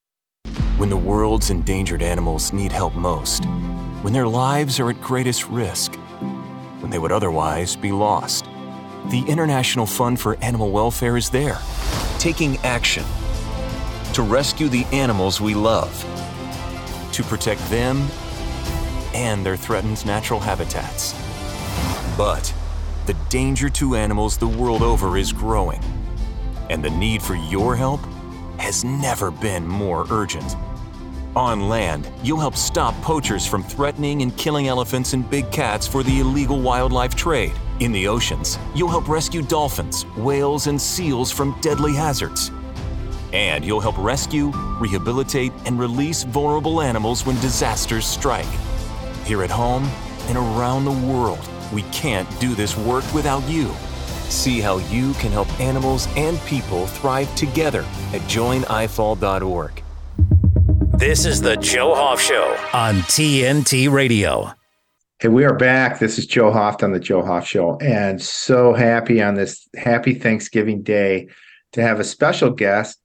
When 0.77 0.91
the 0.91 0.97
world's 0.99 1.49
endangered 1.49 2.03
animals 2.03 2.53
need 2.53 2.71
help 2.71 2.95
most, 2.95 3.47
when 4.03 4.13
their 4.13 4.29
lives 4.29 4.79
are 4.79 4.91
at 4.91 5.01
greatest 5.01 5.49
risk, 5.49 5.95
when 6.81 6.91
they 6.91 6.99
would 6.99 7.13
otherwise 7.13 7.75
be 7.75 7.93
lost, 7.93 8.45
the 9.07 9.25
International 9.27 9.87
Fund 9.87 10.21
for 10.21 10.37
Animal 10.43 10.71
Welfare 10.71 11.17
is 11.17 11.31
there, 11.31 11.59
taking 12.19 12.59
action 12.59 13.05
to 14.13 14.21
rescue 14.21 14.69
the 14.69 14.85
animals 14.93 15.41
we 15.41 15.55
love, 15.55 15.91
to 17.11 17.23
protect 17.23 17.67
them 17.71 18.07
and 19.15 19.47
their 19.47 19.57
threatened 19.57 20.05
natural 20.05 20.41
habitats. 20.41 21.15
But 22.19 22.53
the 23.07 23.15
danger 23.31 23.71
to 23.71 23.95
animals 23.95 24.37
the 24.37 24.47
world 24.47 24.83
over 24.83 25.17
is 25.17 25.33
growing, 25.33 25.81
and 26.69 26.85
the 26.85 26.91
need 26.91 27.23
for 27.23 27.35
your 27.35 27.77
help 27.77 28.01
has 28.59 28.85
never 28.85 29.31
been 29.31 29.67
more 29.67 30.07
urgent. 30.11 30.57
On 31.37 31.69
land, 31.69 32.11
you'll 32.23 32.41
help 32.41 32.57
stop 32.57 32.95
poachers 33.03 33.47
from 33.47 33.63
threatening 33.63 34.23
and 34.23 34.35
killing 34.39 34.69
elephants 34.69 35.13
and 35.13 35.29
big 35.29 35.51
cats 35.53 35.87
for 35.87 36.03
the 36.03 36.21
illegal 36.21 36.61
wildlife 36.61 37.15
trade. 37.15 37.53
In 37.81 37.93
the 37.93 38.09
oceans, 38.09 38.59
you'll 38.75 38.89
help 38.89 39.07
rescue 39.07 39.43
dolphins, 39.43 40.05
whales, 40.17 40.67
and 40.67 40.81
seals 40.81 41.31
from 41.31 41.55
deadly 41.61 41.95
hazards. 41.95 42.51
And 43.35 43.67
you'll 43.67 43.81
help 43.81 43.99
rescue, 43.99 44.51
rehabilitate, 44.81 45.53
and 45.67 45.79
release 45.79 46.23
vulnerable 46.23 46.81
animals 46.81 47.27
when 47.27 47.39
disasters 47.41 48.07
strike. 48.07 48.47
Here 49.25 49.43
at 49.43 49.51
home 49.51 49.85
and 50.29 50.39
around 50.39 50.87
the 50.87 51.07
world, 51.13 51.47
we 51.71 51.83
can't 51.93 52.29
do 52.41 52.55
this 52.55 52.79
work 52.79 53.05
without 53.13 53.47
you. 53.47 53.75
See 54.29 54.61
how 54.61 54.79
you 54.79 55.13
can 55.15 55.33
help 55.33 55.49
animals 55.61 56.09
and 56.17 56.39
people 56.41 56.87
thrive 56.87 57.35
together 57.35 57.81
at 58.13 58.21
joinifaw.org. 58.23 59.83
This 60.99 61.27
is 61.27 61.43
the 61.43 61.57
Joe 61.57 61.95
Hoft 61.95 62.21
Show 62.21 62.57
on 62.73 62.97
TNT 63.03 63.91
Radio. 63.93 64.53
Hey, 65.19 65.29
we 65.29 65.45
are 65.45 65.55
back. 65.55 65.99
This 65.99 66.19
is 66.19 66.27
Joe 66.27 66.51
Hoft 66.51 66.83
on 66.83 66.93
the 66.93 67.01
Joe 67.01 67.23
Hoft 67.23 67.47
Show, 67.47 67.77
and 67.79 68.21
so 68.21 68.73
happy 68.73 69.23
on 69.23 69.35
this 69.35 69.69
happy 69.75 70.15
Thanksgiving 70.15 70.83
Day 70.83 71.29
to 71.73 71.83
have 71.83 72.01
a 72.01 72.05
special 72.05 72.51
guest 72.51 72.99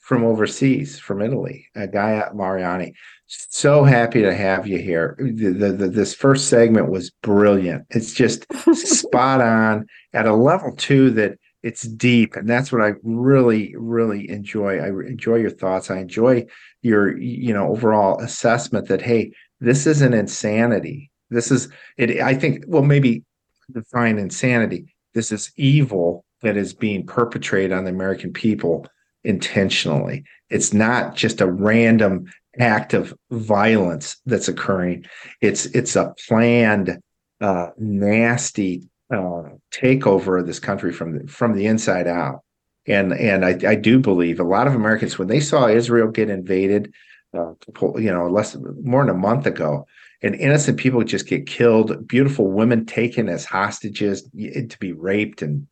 from 0.00 0.24
overseas, 0.24 0.98
from 0.98 1.22
Italy, 1.22 1.66
a 1.74 1.86
Guya 1.88 2.34
Mariani. 2.34 2.94
So 3.28 3.82
happy 3.82 4.22
to 4.22 4.34
have 4.34 4.66
you 4.66 4.78
here. 4.78 5.16
The, 5.18 5.50
the, 5.50 5.72
the, 5.72 5.88
this 5.88 6.14
first 6.14 6.48
segment 6.48 6.90
was 6.90 7.10
brilliant. 7.22 7.86
It's 7.90 8.12
just 8.12 8.46
spot 8.74 9.40
on 9.40 9.86
at 10.12 10.26
a 10.26 10.34
level 10.34 10.74
two 10.76 11.10
that 11.12 11.38
it's 11.62 11.82
deep, 11.82 12.36
and 12.36 12.48
that's 12.48 12.70
what 12.70 12.82
I 12.82 12.92
really, 13.02 13.74
really 13.76 14.30
enjoy. 14.30 14.78
I 14.78 14.88
enjoy 14.88 15.36
your 15.36 15.50
thoughts. 15.50 15.90
I 15.90 15.98
enjoy 15.98 16.46
your, 16.82 17.18
you 17.18 17.52
know, 17.52 17.68
overall 17.68 18.20
assessment 18.20 18.86
that 18.88 19.02
hey, 19.02 19.32
this 19.58 19.86
is 19.86 20.02
an 20.02 20.14
insanity. 20.14 21.10
This 21.30 21.50
is 21.50 21.68
it. 21.96 22.20
I 22.20 22.34
think 22.34 22.64
well, 22.68 22.84
maybe 22.84 23.24
define 23.72 24.18
insanity. 24.18 24.94
This 25.14 25.32
is 25.32 25.50
evil 25.56 26.24
that 26.42 26.56
is 26.56 26.72
being 26.72 27.04
perpetrated 27.04 27.72
on 27.72 27.84
the 27.84 27.90
American 27.90 28.32
people 28.32 28.86
intentionally. 29.24 30.22
It's 30.50 30.72
not 30.72 31.16
just 31.16 31.40
a 31.40 31.50
random 31.50 32.26
act 32.58 32.94
of 32.94 33.14
violence 33.30 34.16
that's 34.26 34.48
occurring. 34.48 35.06
It's 35.40 35.66
it's 35.66 35.96
a 35.96 36.14
planned, 36.26 36.98
uh, 37.40 37.70
nasty 37.78 38.88
uh, 39.12 39.42
takeover 39.72 40.40
of 40.40 40.46
this 40.46 40.58
country 40.58 40.92
from 40.92 41.18
the, 41.18 41.28
from 41.28 41.54
the 41.54 41.66
inside 41.66 42.06
out. 42.06 42.42
And 42.86 43.12
and 43.12 43.44
I, 43.44 43.58
I 43.68 43.74
do 43.74 43.98
believe 43.98 44.40
a 44.40 44.44
lot 44.44 44.66
of 44.66 44.74
Americans 44.74 45.18
when 45.18 45.28
they 45.28 45.40
saw 45.40 45.68
Israel 45.68 46.08
get 46.08 46.30
invaded, 46.30 46.92
uh, 47.36 47.52
you 47.96 48.12
know, 48.12 48.28
less 48.28 48.56
more 48.82 49.04
than 49.04 49.14
a 49.14 49.18
month 49.18 49.46
ago, 49.46 49.86
and 50.22 50.34
innocent 50.34 50.78
people 50.78 51.02
just 51.04 51.26
get 51.26 51.46
killed, 51.46 52.06
beautiful 52.06 52.50
women 52.50 52.86
taken 52.86 53.28
as 53.28 53.44
hostages 53.44 54.22
to 54.22 54.76
be 54.78 54.92
raped, 54.92 55.42
and 55.42 55.66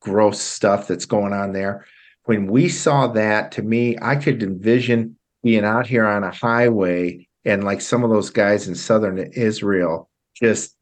gross 0.00 0.40
stuff 0.40 0.88
that's 0.88 1.06
going 1.06 1.32
on 1.32 1.52
there. 1.52 1.86
When 2.24 2.46
we 2.46 2.68
saw 2.68 3.08
that, 3.08 3.52
to 3.52 3.62
me, 3.62 3.96
I 4.00 4.16
could 4.16 4.42
envision 4.42 5.16
being 5.42 5.64
out 5.64 5.86
here 5.86 6.06
on 6.06 6.24
a 6.24 6.30
highway 6.30 7.26
and 7.44 7.64
like 7.64 7.80
some 7.80 8.04
of 8.04 8.10
those 8.10 8.30
guys 8.30 8.68
in 8.68 8.74
southern 8.74 9.18
Israel 9.18 10.10
just 10.34 10.76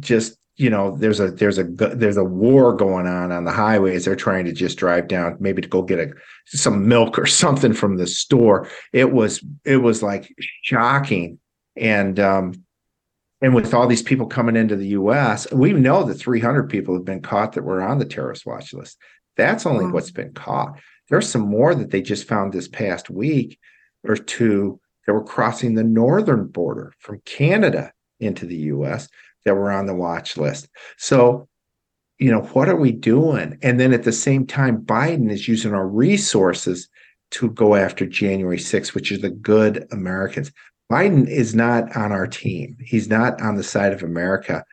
just 0.00 0.36
you 0.56 0.70
know 0.70 0.96
there's 0.96 1.20
a 1.20 1.30
there's 1.30 1.58
a 1.58 1.64
there's 1.64 2.16
a 2.16 2.24
war 2.24 2.72
going 2.74 3.06
on 3.06 3.32
on 3.32 3.44
the 3.44 3.52
highways. 3.52 4.04
They're 4.04 4.16
trying 4.16 4.44
to 4.44 4.52
just 4.52 4.78
drive 4.78 5.08
down 5.08 5.36
maybe 5.40 5.62
to 5.62 5.68
go 5.68 5.82
get 5.82 5.98
a 5.98 6.12
some 6.46 6.86
milk 6.86 7.18
or 7.18 7.26
something 7.44 7.72
from 7.72 7.96
the 7.96 8.06
store. 8.06 8.68
It 8.92 9.12
was 9.12 9.44
it 9.64 9.78
was 9.78 10.02
like 10.02 10.32
shocking. 10.62 11.38
And 11.76 12.20
um 12.20 12.54
and 13.40 13.54
with 13.54 13.74
all 13.74 13.86
these 13.86 14.02
people 14.02 14.26
coming 14.26 14.56
into 14.56 14.76
the 14.76 14.88
US 14.88 15.50
we 15.52 15.72
know 15.72 16.04
that 16.04 16.14
300 16.14 16.70
people 16.70 16.94
have 16.94 17.04
been 17.04 17.22
caught 17.22 17.52
that 17.54 17.64
were 17.64 17.82
on 17.82 17.98
the 17.98 18.04
terrorist 18.04 18.46
watch 18.46 18.72
list. 18.72 18.96
That's 19.36 19.66
only 19.66 19.86
wow. 19.86 19.92
what's 19.92 20.12
been 20.12 20.32
caught. 20.32 20.78
There's 21.08 21.28
some 21.28 21.42
more 21.42 21.74
that 21.74 21.90
they 21.90 22.00
just 22.00 22.28
found 22.28 22.52
this 22.52 22.68
past 22.68 23.10
week 23.10 23.58
or 24.04 24.16
two 24.16 24.80
that 25.06 25.12
were 25.12 25.24
crossing 25.24 25.74
the 25.74 25.84
northern 25.84 26.46
border 26.46 26.92
from 26.98 27.20
Canada 27.24 27.92
into 28.20 28.46
the 28.46 28.56
US 28.56 29.08
that 29.44 29.54
were 29.54 29.70
on 29.70 29.86
the 29.86 29.94
watch 29.94 30.36
list. 30.36 30.68
So, 30.96 31.48
you 32.18 32.30
know, 32.30 32.42
what 32.42 32.68
are 32.68 32.76
we 32.76 32.92
doing? 32.92 33.58
And 33.62 33.78
then 33.78 33.92
at 33.92 34.04
the 34.04 34.12
same 34.12 34.46
time, 34.46 34.82
Biden 34.82 35.30
is 35.30 35.48
using 35.48 35.74
our 35.74 35.86
resources 35.86 36.88
to 37.32 37.50
go 37.50 37.74
after 37.74 38.06
January 38.06 38.58
6th, 38.58 38.94
which 38.94 39.10
is 39.10 39.20
the 39.20 39.30
good 39.30 39.86
Americans. 39.90 40.52
Biden 40.90 41.28
is 41.28 41.54
not 41.54 41.96
on 41.96 42.12
our 42.12 42.26
team. 42.26 42.76
He's 42.80 43.08
not 43.08 43.40
on 43.40 43.56
the 43.56 43.62
side 43.62 43.92
of 43.92 44.02
America. 44.02 44.64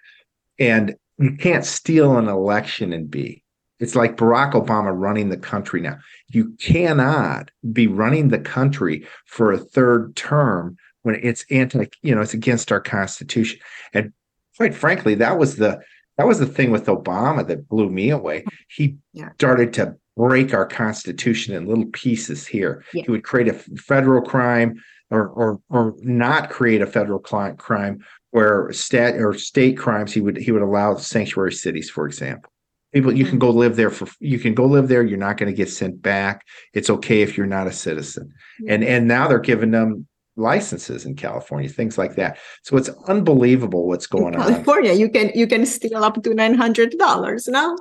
And 0.60 0.96
you 1.18 1.36
can't 1.38 1.66
steal 1.66 2.18
an 2.18 2.28
election 2.28 2.94
and 2.94 3.10
be. 3.10 3.44
It's 3.82 3.96
like 3.96 4.16
Barack 4.16 4.54
Obama 4.54 4.94
running 4.96 5.30
the 5.30 5.38
country 5.38 5.82
now. 5.82 5.98
You 6.30 6.52
cannot 6.60 7.50
be 7.74 7.88
running 7.88 8.30
the 8.30 8.40
country 8.40 9.08
for 9.26 9.52
a 9.52 9.58
third 9.58 10.16
term 10.16 10.78
when 11.02 11.20
it's 11.22 11.44
anti, 11.50 11.88
you 12.04 12.14
know, 12.14 12.22
it's 12.22 12.36
against 12.36 12.72
our 12.72 12.80
constitution. 12.80 13.60
And 13.94 14.14
quite 14.56 14.76
frankly, 14.76 15.16
that 15.16 15.40
was 15.40 15.56
the 15.58 15.82
that 16.18 16.28
was 16.28 16.38
the 16.38 16.46
thing 16.46 16.70
with 16.70 16.86
Obama 16.86 17.46
that 17.48 17.68
blew 17.68 17.90
me 17.90 18.12
away. 18.12 18.46
He 18.70 18.98
yeah. 19.14 19.30
started 19.34 19.74
to 19.74 19.96
break 20.16 20.54
our 20.54 20.68
constitution 20.68 21.56
in 21.56 21.66
little 21.66 21.88
pieces 21.92 22.46
here. 22.46 22.84
Yeah. 22.94 23.04
He 23.06 23.12
would 23.12 23.24
create 23.24 23.48
a 23.48 23.54
federal 23.54 24.22
crime 24.22 24.80
or 25.10 25.30
or 25.30 25.60
or 25.70 25.96
not 26.02 26.52
create 26.52 26.84
a 26.84 26.88
federal 26.88 27.18
crime 27.18 28.06
where 28.30 28.72
stat 28.72 29.16
or 29.16 29.34
state 29.34 29.76
crimes 29.76 30.14
he 30.14 30.22
would 30.22 30.38
he 30.38 30.52
would 30.52 30.62
allow 30.62 30.98
sanctuary 30.98 31.54
cities, 31.54 31.90
for 31.90 32.06
example 32.06 32.51
people 32.92 33.16
you 33.16 33.26
can 33.26 33.39
go 33.39 33.50
live 33.50 33.76
there 33.76 33.89
for 33.89 34.08
you 34.20 34.39
can 34.39 34.54
go 34.54 34.66
live 34.66 34.88
there 34.88 35.04
you're 35.04 35.18
not 35.18 35.38
going 35.38 35.52
to 35.52 35.56
get 35.56 35.70
sent 35.70 36.02
back. 36.02 36.46
It's 36.74 36.89
okay 36.89 37.22
if 37.22 37.38
you're 37.38 37.48
not 37.48 37.68
a 37.68 37.72
citizen. 37.72 38.34
And 38.68 38.84
and 38.84 39.08
now 39.08 39.28
they're 39.28 39.39
giving 39.39 39.72
them 39.72 40.08
licenses 40.38 41.06
in 41.06 41.16
california 41.16 41.70
things 41.70 41.98
like 41.98 42.16
that. 42.16 42.38
So 42.64 42.78
it's 42.78 42.89
unbelievable 43.08 43.88
what's 43.88 44.08
going 44.08 44.36
on. 44.36 44.48
In 44.48 44.54
california, 44.54 44.92
on 44.92 45.00
you 45.00 45.10
can 45.10 45.32
you 45.36 45.48
can 45.48 45.66
steal 45.66 46.04
up 46.04 46.22
to 46.24 46.30
$900 46.30 47.48
now 47.50 47.76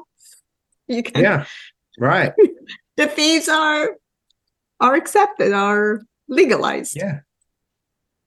you 0.87 1.03
can 1.03 1.23
yeah 1.23 1.45
right. 1.99 2.33
The 2.97 3.09
fees 3.09 3.49
are 3.49 3.97
are 4.79 4.95
accepted 4.95 5.55
are 5.55 6.03
legalized. 6.29 6.97
Yeah. 6.97 7.21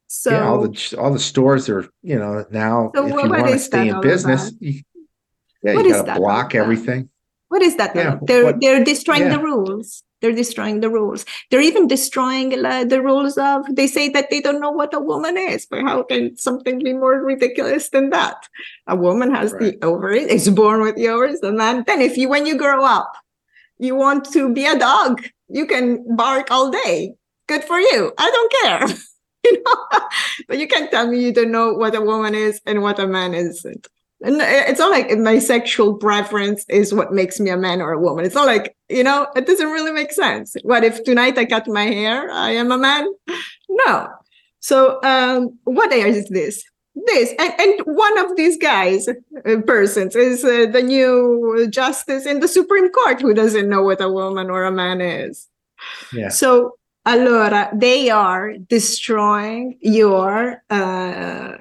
So 0.07 0.31
yeah, 0.31 0.47
all 0.47 0.67
the 0.67 0.95
all 0.99 1.11
the 1.13 1.19
stores 1.19 1.69
are 1.69 1.87
you 2.01 2.17
know 2.17 2.45
now 2.49 2.91
so 2.95 3.05
if 3.05 3.13
you 3.13 3.29
want 3.29 3.47
to 3.47 3.59
stay 3.59 3.89
in 3.89 4.01
business 4.01 4.51
you, 4.59 4.81
yeah, 5.63 5.75
what 5.75 5.85
you 5.85 5.91
gotta 5.91 6.19
block 6.19 6.55
everything. 6.55 7.09
What 7.49 7.61
is 7.61 7.75
that? 7.77 7.95
Yeah, 7.95 8.17
they're 8.23 8.45
what, 8.45 8.61
they're 8.61 8.83
destroying 8.83 9.23
yeah. 9.23 9.37
the 9.37 9.43
rules. 9.43 10.03
They're 10.21 10.31
destroying 10.31 10.79
the 10.79 10.89
rules. 10.89 11.25
They're 11.51 11.61
even 11.61 11.87
destroying 11.87 12.65
uh, 12.65 12.85
the 12.85 13.01
rules 13.01 13.37
of. 13.37 13.63
They 13.75 13.87
say 13.87 14.07
that 14.09 14.29
they 14.29 14.39
don't 14.39 14.61
know 14.61 14.71
what 14.71 14.93
a 14.93 14.99
woman 14.99 15.37
is, 15.37 15.65
but 15.65 15.81
how 15.81 16.03
can 16.03 16.37
something 16.37 16.81
be 16.81 16.93
more 16.93 17.21
ridiculous 17.21 17.89
than 17.89 18.09
that? 18.11 18.47
A 18.87 18.95
woman 18.95 19.35
has 19.35 19.51
right. 19.51 19.79
the 19.79 19.85
ovaries, 19.85 20.27
is 20.27 20.49
born 20.49 20.81
with 20.81 20.95
the 20.95 21.09
ovaries, 21.09 21.41
and 21.41 21.59
then, 21.59 21.83
then 21.85 21.99
if 22.01 22.17
you 22.17 22.29
when 22.29 22.45
you 22.45 22.57
grow 22.57 22.85
up, 22.85 23.11
you 23.79 23.95
want 23.95 24.31
to 24.31 24.53
be 24.53 24.65
a 24.65 24.79
dog, 24.79 25.23
you 25.49 25.65
can 25.65 26.15
bark 26.15 26.49
all 26.49 26.71
day. 26.71 27.15
Good 27.47 27.63
for 27.65 27.79
you. 27.79 28.13
I 28.17 28.31
don't 28.31 28.53
care. 28.61 28.97
you 29.43 29.61
know, 29.61 30.07
but 30.47 30.57
you 30.57 30.67
can't 30.67 30.89
tell 30.89 31.07
me 31.07 31.21
you 31.21 31.33
don't 31.33 31.51
know 31.51 31.73
what 31.73 31.95
a 31.95 32.01
woman 32.01 32.33
is 32.33 32.61
and 32.65 32.81
what 32.81 32.99
a 32.99 33.07
man 33.07 33.33
isn't. 33.33 33.87
And 34.23 34.37
it's 34.41 34.79
not 34.79 34.89
like 34.89 35.11
my 35.19 35.37
sexual 35.37 35.95
preference 35.95 36.63
is 36.69 36.93
what 36.93 37.11
makes 37.11 37.41
me 37.41 37.49
a 37.49 37.57
man 37.57 37.81
or 37.81 37.91
a 37.91 37.99
woman. 37.99 38.23
It's 38.23 38.35
not 38.35 38.47
like, 38.47 38.73
you 38.87 39.03
know, 39.03 39.27
it 39.35 39.45
doesn't 39.45 39.69
really 39.69 39.91
make 39.91 40.13
sense. 40.13 40.55
What 40.63 40.85
if 40.85 41.03
tonight 41.03 41.37
I 41.37 41.43
cut 41.43 41.67
my 41.67 41.83
hair, 41.83 42.31
I 42.31 42.51
am 42.51 42.71
a 42.71 42.77
man? 42.77 43.05
No. 43.69 44.07
So 44.61 45.03
um, 45.03 45.59
what 45.65 45.91
is 45.91 46.29
this? 46.29 46.63
This 46.95 47.33
and, 47.39 47.53
and 47.59 47.81
one 47.85 48.17
of 48.19 48.37
these 48.37 48.55
guys, 48.55 49.09
uh, 49.09 49.61
persons, 49.65 50.15
is 50.15 50.45
uh, 50.45 50.67
the 50.71 50.83
new 50.83 51.67
justice 51.69 52.25
in 52.25 52.39
the 52.39 52.47
Supreme 52.47 52.91
Court 52.91 53.19
who 53.19 53.33
doesn't 53.33 53.67
know 53.67 53.81
what 53.81 53.99
a 53.99 54.09
woman 54.09 54.49
or 54.49 54.63
a 54.63 54.71
man 54.71 55.01
is. 55.01 55.49
Yeah. 56.13 56.29
So 56.29 56.77
allora 57.05 57.77
they 57.77 58.09
are 58.09 58.53
destroying 58.69 59.77
your 59.81 60.61
uh, 60.69 61.57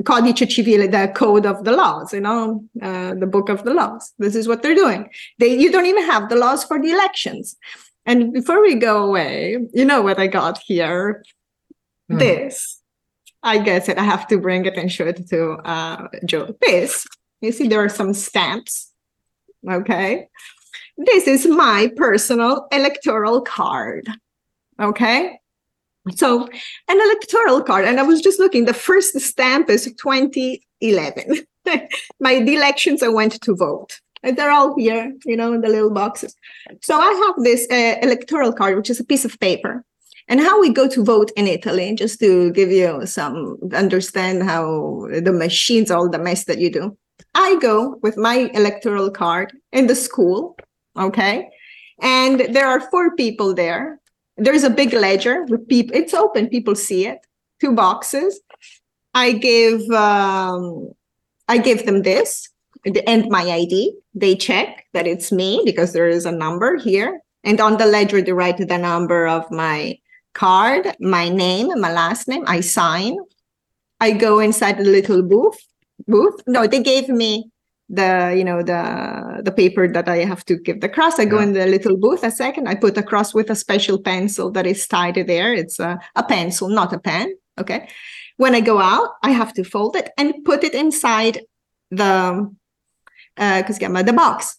codice 0.00 0.50
civile 0.50 0.88
the 0.88 1.12
code 1.14 1.44
of 1.44 1.64
the 1.64 1.72
laws 1.72 2.12
you 2.12 2.20
know 2.20 2.64
uh, 2.80 3.14
the 3.14 3.26
book 3.26 3.48
of 3.48 3.64
the 3.64 3.74
laws. 3.74 4.12
This 4.18 4.34
is 4.34 4.48
what 4.48 4.62
they're 4.62 4.74
doing. 4.74 5.10
They 5.38 5.58
you 5.58 5.70
don't 5.70 5.86
even 5.86 6.04
have 6.04 6.28
the 6.28 6.36
laws 6.36 6.64
for 6.64 6.80
the 6.80 6.90
elections. 6.90 7.56
And 8.06 8.32
before 8.32 8.60
we 8.62 8.74
go 8.74 9.04
away 9.04 9.58
you 9.72 9.84
know 9.84 10.02
what 10.02 10.18
i 10.18 10.26
got 10.26 10.58
here? 10.58 11.22
Mm. 12.10 12.18
this. 12.18 12.80
I 13.42 13.58
guess 13.58 13.88
it 13.88 13.98
i 13.98 14.04
have 14.04 14.26
to 14.28 14.38
bring 14.38 14.64
it 14.64 14.76
and 14.76 14.90
show 14.90 15.06
it 15.06 15.28
to 15.28 15.52
uh, 15.64 16.08
joe. 16.24 16.56
This. 16.62 17.06
You 17.40 17.52
see 17.52 17.68
there 17.68 17.84
are 17.84 17.88
some 17.88 18.14
stamps. 18.14 18.92
Okay. 19.68 20.28
This 20.96 21.26
is 21.26 21.46
my 21.46 21.90
personal 21.96 22.66
electoral 22.72 23.42
card. 23.42 24.08
Okay 24.80 25.41
so 26.10 26.48
an 26.88 27.00
electoral 27.00 27.62
card, 27.62 27.84
and 27.84 28.00
I 28.00 28.02
was 28.02 28.20
just 28.20 28.40
looking, 28.40 28.64
the 28.64 28.74
first 28.74 29.18
stamp 29.20 29.70
is 29.70 29.84
2011. 29.84 31.46
My 32.20 32.32
elections, 32.32 33.02
I 33.02 33.08
went 33.08 33.40
to 33.40 33.54
vote. 33.54 34.00
And 34.24 34.36
they're 34.36 34.52
all 34.52 34.76
here, 34.76 35.12
you 35.24 35.36
know, 35.36 35.52
in 35.52 35.62
the 35.62 35.68
little 35.68 35.90
boxes. 35.90 36.34
So 36.80 36.96
I 36.96 37.12
have 37.12 37.44
this 37.44 37.66
uh, 37.70 37.98
electoral 38.02 38.52
card, 38.52 38.76
which 38.76 38.90
is 38.90 39.00
a 39.00 39.04
piece 39.04 39.24
of 39.24 39.38
paper. 39.40 39.84
And 40.28 40.40
how 40.40 40.60
we 40.60 40.72
go 40.72 40.88
to 40.88 41.04
vote 41.04 41.32
in 41.36 41.48
Italy, 41.48 41.94
just 41.94 42.20
to 42.20 42.52
give 42.52 42.70
you 42.70 43.04
some 43.06 43.58
understand 43.74 44.44
how 44.44 45.08
the 45.10 45.32
machines, 45.32 45.90
all 45.90 46.08
the 46.08 46.20
mess 46.20 46.44
that 46.44 46.58
you 46.58 46.70
do. 46.70 46.96
I 47.34 47.58
go 47.60 47.98
with 48.02 48.16
my 48.16 48.50
electoral 48.54 49.10
card 49.10 49.52
in 49.72 49.88
the 49.88 49.96
school, 49.96 50.56
okay? 50.96 51.48
And 52.00 52.40
there 52.54 52.68
are 52.68 52.88
four 52.90 53.16
people 53.16 53.54
there 53.54 54.00
there's 54.36 54.64
a 54.64 54.70
big 54.70 54.92
ledger 54.92 55.44
with 55.44 55.68
people 55.68 55.96
it's 55.96 56.14
open 56.14 56.48
people 56.48 56.74
see 56.74 57.06
it 57.06 57.18
two 57.62 57.72
boxes. 57.72 58.40
I 59.14 59.32
give 59.32 59.88
um, 59.90 60.90
i 61.48 61.58
give 61.58 61.86
them 61.86 62.02
this 62.02 62.48
and 63.06 63.28
my 63.28 63.42
id 63.42 63.94
they 64.14 64.34
check 64.34 64.86
that 64.94 65.06
it's 65.06 65.30
me 65.30 65.62
because 65.64 65.92
there 65.92 66.08
is 66.08 66.26
a 66.26 66.32
number 66.32 66.76
here. 66.76 67.20
And 67.44 67.60
on 67.60 67.76
the 67.76 67.86
ledger 67.86 68.20
they 68.22 68.32
write 68.32 68.58
the 68.58 68.78
number 68.78 69.26
of 69.26 69.50
my 69.50 69.98
card 70.34 70.96
my 70.98 71.28
name 71.28 71.68
my 71.80 71.92
last 71.92 72.26
name. 72.26 72.44
I 72.46 72.60
sign. 72.60 73.16
I 74.00 74.10
go 74.12 74.40
inside 74.40 74.78
the 74.78 74.84
little 74.84 75.22
booth 75.22 75.60
booth. 76.08 76.40
No 76.46 76.66
they 76.66 76.82
gave 76.82 77.08
me 77.08 77.51
the 77.92 78.34
you 78.36 78.42
know 78.42 78.62
the 78.62 79.42
the 79.44 79.52
paper 79.52 79.86
that 79.86 80.08
I 80.08 80.24
have 80.24 80.44
to 80.46 80.56
give 80.56 80.80
the 80.80 80.88
cross. 80.88 81.18
I 81.18 81.26
go 81.26 81.36
yeah. 81.36 81.44
in 81.44 81.52
the 81.52 81.66
little 81.66 81.96
booth 81.96 82.24
a 82.24 82.30
second. 82.30 82.66
I 82.66 82.74
put 82.74 82.96
a 82.96 83.02
cross 83.02 83.34
with 83.34 83.50
a 83.50 83.54
special 83.54 84.00
pencil 84.00 84.50
that 84.52 84.66
is 84.66 84.88
tied 84.88 85.14
there. 85.26 85.52
It's 85.52 85.78
a, 85.78 86.00
a 86.16 86.22
pencil, 86.24 86.68
not 86.70 86.92
a 86.94 86.98
pen. 86.98 87.34
Okay. 87.60 87.88
When 88.38 88.54
I 88.54 88.60
go 88.60 88.78
out, 88.80 89.10
I 89.22 89.30
have 89.30 89.52
to 89.54 89.62
fold 89.62 89.94
it 89.94 90.10
and 90.16 90.42
put 90.44 90.64
it 90.64 90.74
inside 90.74 91.40
the 91.90 92.50
uh, 93.36 93.62
the 93.62 94.14
box. 94.16 94.58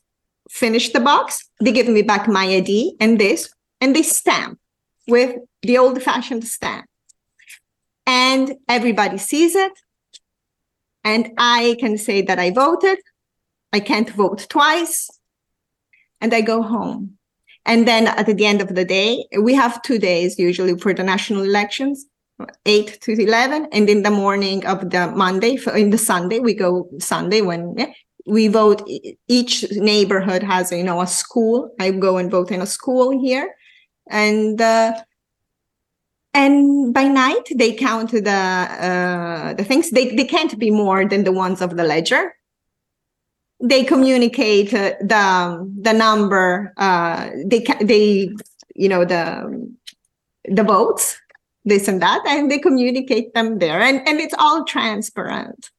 Finish 0.50 0.94
the 0.94 1.00
box. 1.00 1.50
They 1.60 1.72
give 1.72 1.88
me 1.88 2.04
back 2.04 2.28
my 2.28 2.46
ID 2.46 2.98
and 3.00 3.20
this, 3.20 3.52
and 3.82 3.96
they 3.96 4.04
stamp 4.04 4.60
with 5.08 5.36
the 5.64 5.80
old-fashioned 5.80 6.46
stamp. 6.46 6.86
And 8.06 8.56
everybody 8.70 9.18
sees 9.18 9.56
it. 9.56 9.74
And 11.04 11.32
I 11.38 11.76
can 11.80 11.98
say 11.98 12.22
that 12.22 12.40
I 12.40 12.52
voted 12.52 13.00
I 13.74 13.80
can't 13.80 14.10
vote 14.12 14.46
twice. 14.50 15.10
And 16.22 16.34
I 16.34 16.42
go 16.42 16.62
home. 16.62 17.18
And 17.66 17.88
then 17.88 18.08
at 18.08 18.26
the 18.26 18.46
end 18.46 18.62
of 18.62 18.76
the 18.76 18.86
day, 18.86 19.26
we 19.42 19.54
have 19.56 19.82
two 19.82 19.98
days 19.98 20.38
usually 20.38 20.78
for 20.78 20.94
the 20.94 21.04
national 21.04 21.44
elections, 21.44 22.06
8 22.66 23.02
to 23.02 23.22
11. 23.22 23.68
And 23.72 23.90
in 23.90 24.04
the 24.04 24.12
morning 24.12 24.66
of 24.66 24.90
the 24.90 25.12
Monday, 25.12 25.58
in 25.76 25.90
the 25.90 25.98
Sunday, 25.98 26.40
we 26.40 26.54
go 26.54 26.90
Sunday 27.00 27.42
when 27.42 27.76
we 28.26 28.48
vote. 28.48 28.88
Each 29.28 29.70
neighborhood 29.72 30.44
has, 30.44 30.72
you 30.72 30.84
know, 30.84 31.02
a 31.02 31.08
school. 31.08 31.74
I 31.80 31.92
go 31.92 32.18
and 32.18 32.30
vote 32.30 32.52
in 32.52 32.62
a 32.62 32.66
school 32.66 33.20
here. 33.20 33.54
And, 34.10 34.62
uh, 34.62 35.02
and 36.34 36.94
by 36.94 37.04
night 37.04 37.48
they 37.56 37.74
count 37.74 38.12
the 38.12 38.32
uh, 38.32 39.54
the 39.54 39.64
things 39.64 39.92
they, 39.92 40.16
they 40.16 40.26
can't 40.26 40.58
be 40.58 40.72
more 40.72 41.06
than 41.08 41.24
the 41.24 41.32
ones 41.32 41.62
of 41.62 41.78
the 41.78 41.84
ledger 41.84 42.34
they 43.64 43.84
communicate 43.84 44.72
the 44.72 45.72
the 45.82 45.94
number 45.94 46.74
uh, 46.78 47.30
they 47.46 47.66
they 47.82 48.30
you 48.76 48.90
know 48.90 49.06
the 49.06 49.74
the 50.46 50.64
votes 50.64 51.18
this 51.66 51.88
and 51.88 52.02
that 52.02 52.22
and 52.28 52.52
they 52.52 52.60
communicate 52.60 53.34
them 53.34 53.60
there. 53.60 53.82
And 53.82 54.06
and 54.08 54.20
it's 54.20 54.36
all 54.38 54.66
transparent. 54.66 55.72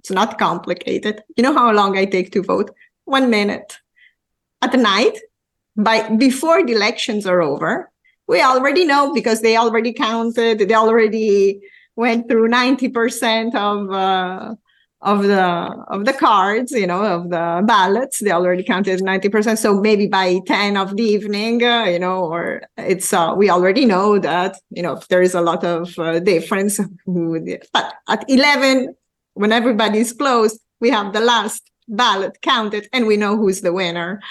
It's 0.00 0.10
not 0.10 0.38
complicated. 0.38 1.22
You 1.36 1.44
know 1.44 1.54
how 1.54 1.72
long 1.72 1.96
i 1.96 2.04
take 2.04 2.32
to 2.32 2.42
vote? 2.42 2.70
One 3.04 3.30
minute. 3.30 3.78
At 4.60 4.72
the 4.72 4.78
night 4.78 5.18
by 5.76 6.08
before 6.16 6.64
the 6.64 6.72
elections 6.72 7.26
are 7.26 7.42
over 7.42 7.90
we 8.26 8.40
already 8.40 8.84
know 8.84 9.12
because 9.12 9.40
they 9.42 9.56
already 9.56 9.92
counted 9.92 10.58
they 10.58 10.74
already 10.74 11.60
went 11.96 12.28
through 12.28 12.48
90% 12.48 13.54
of 13.54 13.90
uh, 13.92 14.54
of 15.04 15.22
the 15.22 15.38
of 15.88 16.06
the 16.06 16.14
cards, 16.14 16.72
you 16.72 16.86
know, 16.86 17.04
of 17.04 17.28
the 17.28 17.62
ballots. 17.64 18.20
They 18.20 18.32
already 18.32 18.62
counted 18.62 19.02
ninety 19.02 19.28
percent. 19.28 19.58
So 19.58 19.80
maybe 19.80 20.06
by 20.06 20.40
ten 20.46 20.76
of 20.76 20.96
the 20.96 21.02
evening, 21.02 21.62
uh, 21.62 21.84
you 21.84 21.98
know, 21.98 22.24
or 22.24 22.62
it's 22.78 23.12
uh, 23.12 23.34
we 23.36 23.50
already 23.50 23.84
know 23.84 24.18
that 24.18 24.56
you 24.70 24.82
know 24.82 25.00
there 25.10 25.22
is 25.22 25.34
a 25.34 25.42
lot 25.42 25.62
of 25.62 25.96
uh, 25.98 26.18
difference. 26.20 26.80
But 27.06 27.94
at 28.08 28.24
eleven, 28.28 28.96
when 29.34 29.52
everybody's 29.52 30.12
closed, 30.12 30.58
we 30.80 30.90
have 30.90 31.12
the 31.12 31.20
last 31.20 31.70
ballot 31.86 32.40
counted, 32.40 32.88
and 32.92 33.06
we 33.06 33.18
know 33.18 33.36
who's 33.36 33.60
the 33.60 33.72
winner. 33.72 34.22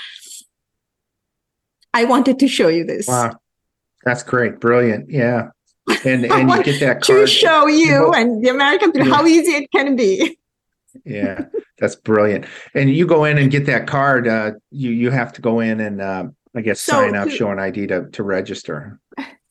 I 1.93 2.05
wanted 2.05 2.39
to 2.39 2.47
show 2.47 2.69
you 2.69 2.83
this. 2.83 3.07
Wow, 3.07 3.39
that's 4.03 4.23
great, 4.23 4.59
brilliant, 4.59 5.11
yeah. 5.11 5.49
And 6.03 6.25
and 6.25 6.49
you 6.49 6.63
get 6.69 6.79
that 6.79 7.01
card. 7.01 7.19
to 7.19 7.27
show 7.27 7.67
you 7.67 8.11
and 8.13 8.43
the 8.43 8.49
American 8.49 8.91
people 8.91 9.09
yeah. 9.09 9.15
how 9.15 9.25
easy 9.27 9.51
it 9.51 9.69
can 9.69 9.95
be 9.95 10.39
yeah, 11.05 11.45
that's 11.79 11.95
brilliant. 11.95 12.45
And 12.73 12.93
you 12.93 13.05
go 13.05 13.25
in 13.25 13.37
and 13.37 13.51
get 13.51 13.65
that 13.67 13.87
card. 13.87 14.27
Uh, 14.27 14.51
you 14.71 14.91
you 14.91 15.11
have 15.11 15.33
to 15.33 15.41
go 15.41 15.59
in 15.59 15.79
and 15.79 16.01
uh, 16.01 16.25
I 16.55 16.61
guess 16.61 16.81
so 16.81 16.93
sign 16.93 17.15
up, 17.15 17.29
to, 17.29 17.35
show 17.35 17.51
an 17.51 17.59
ID 17.59 17.87
to 17.87 18.09
to 18.09 18.23
register. 18.23 18.99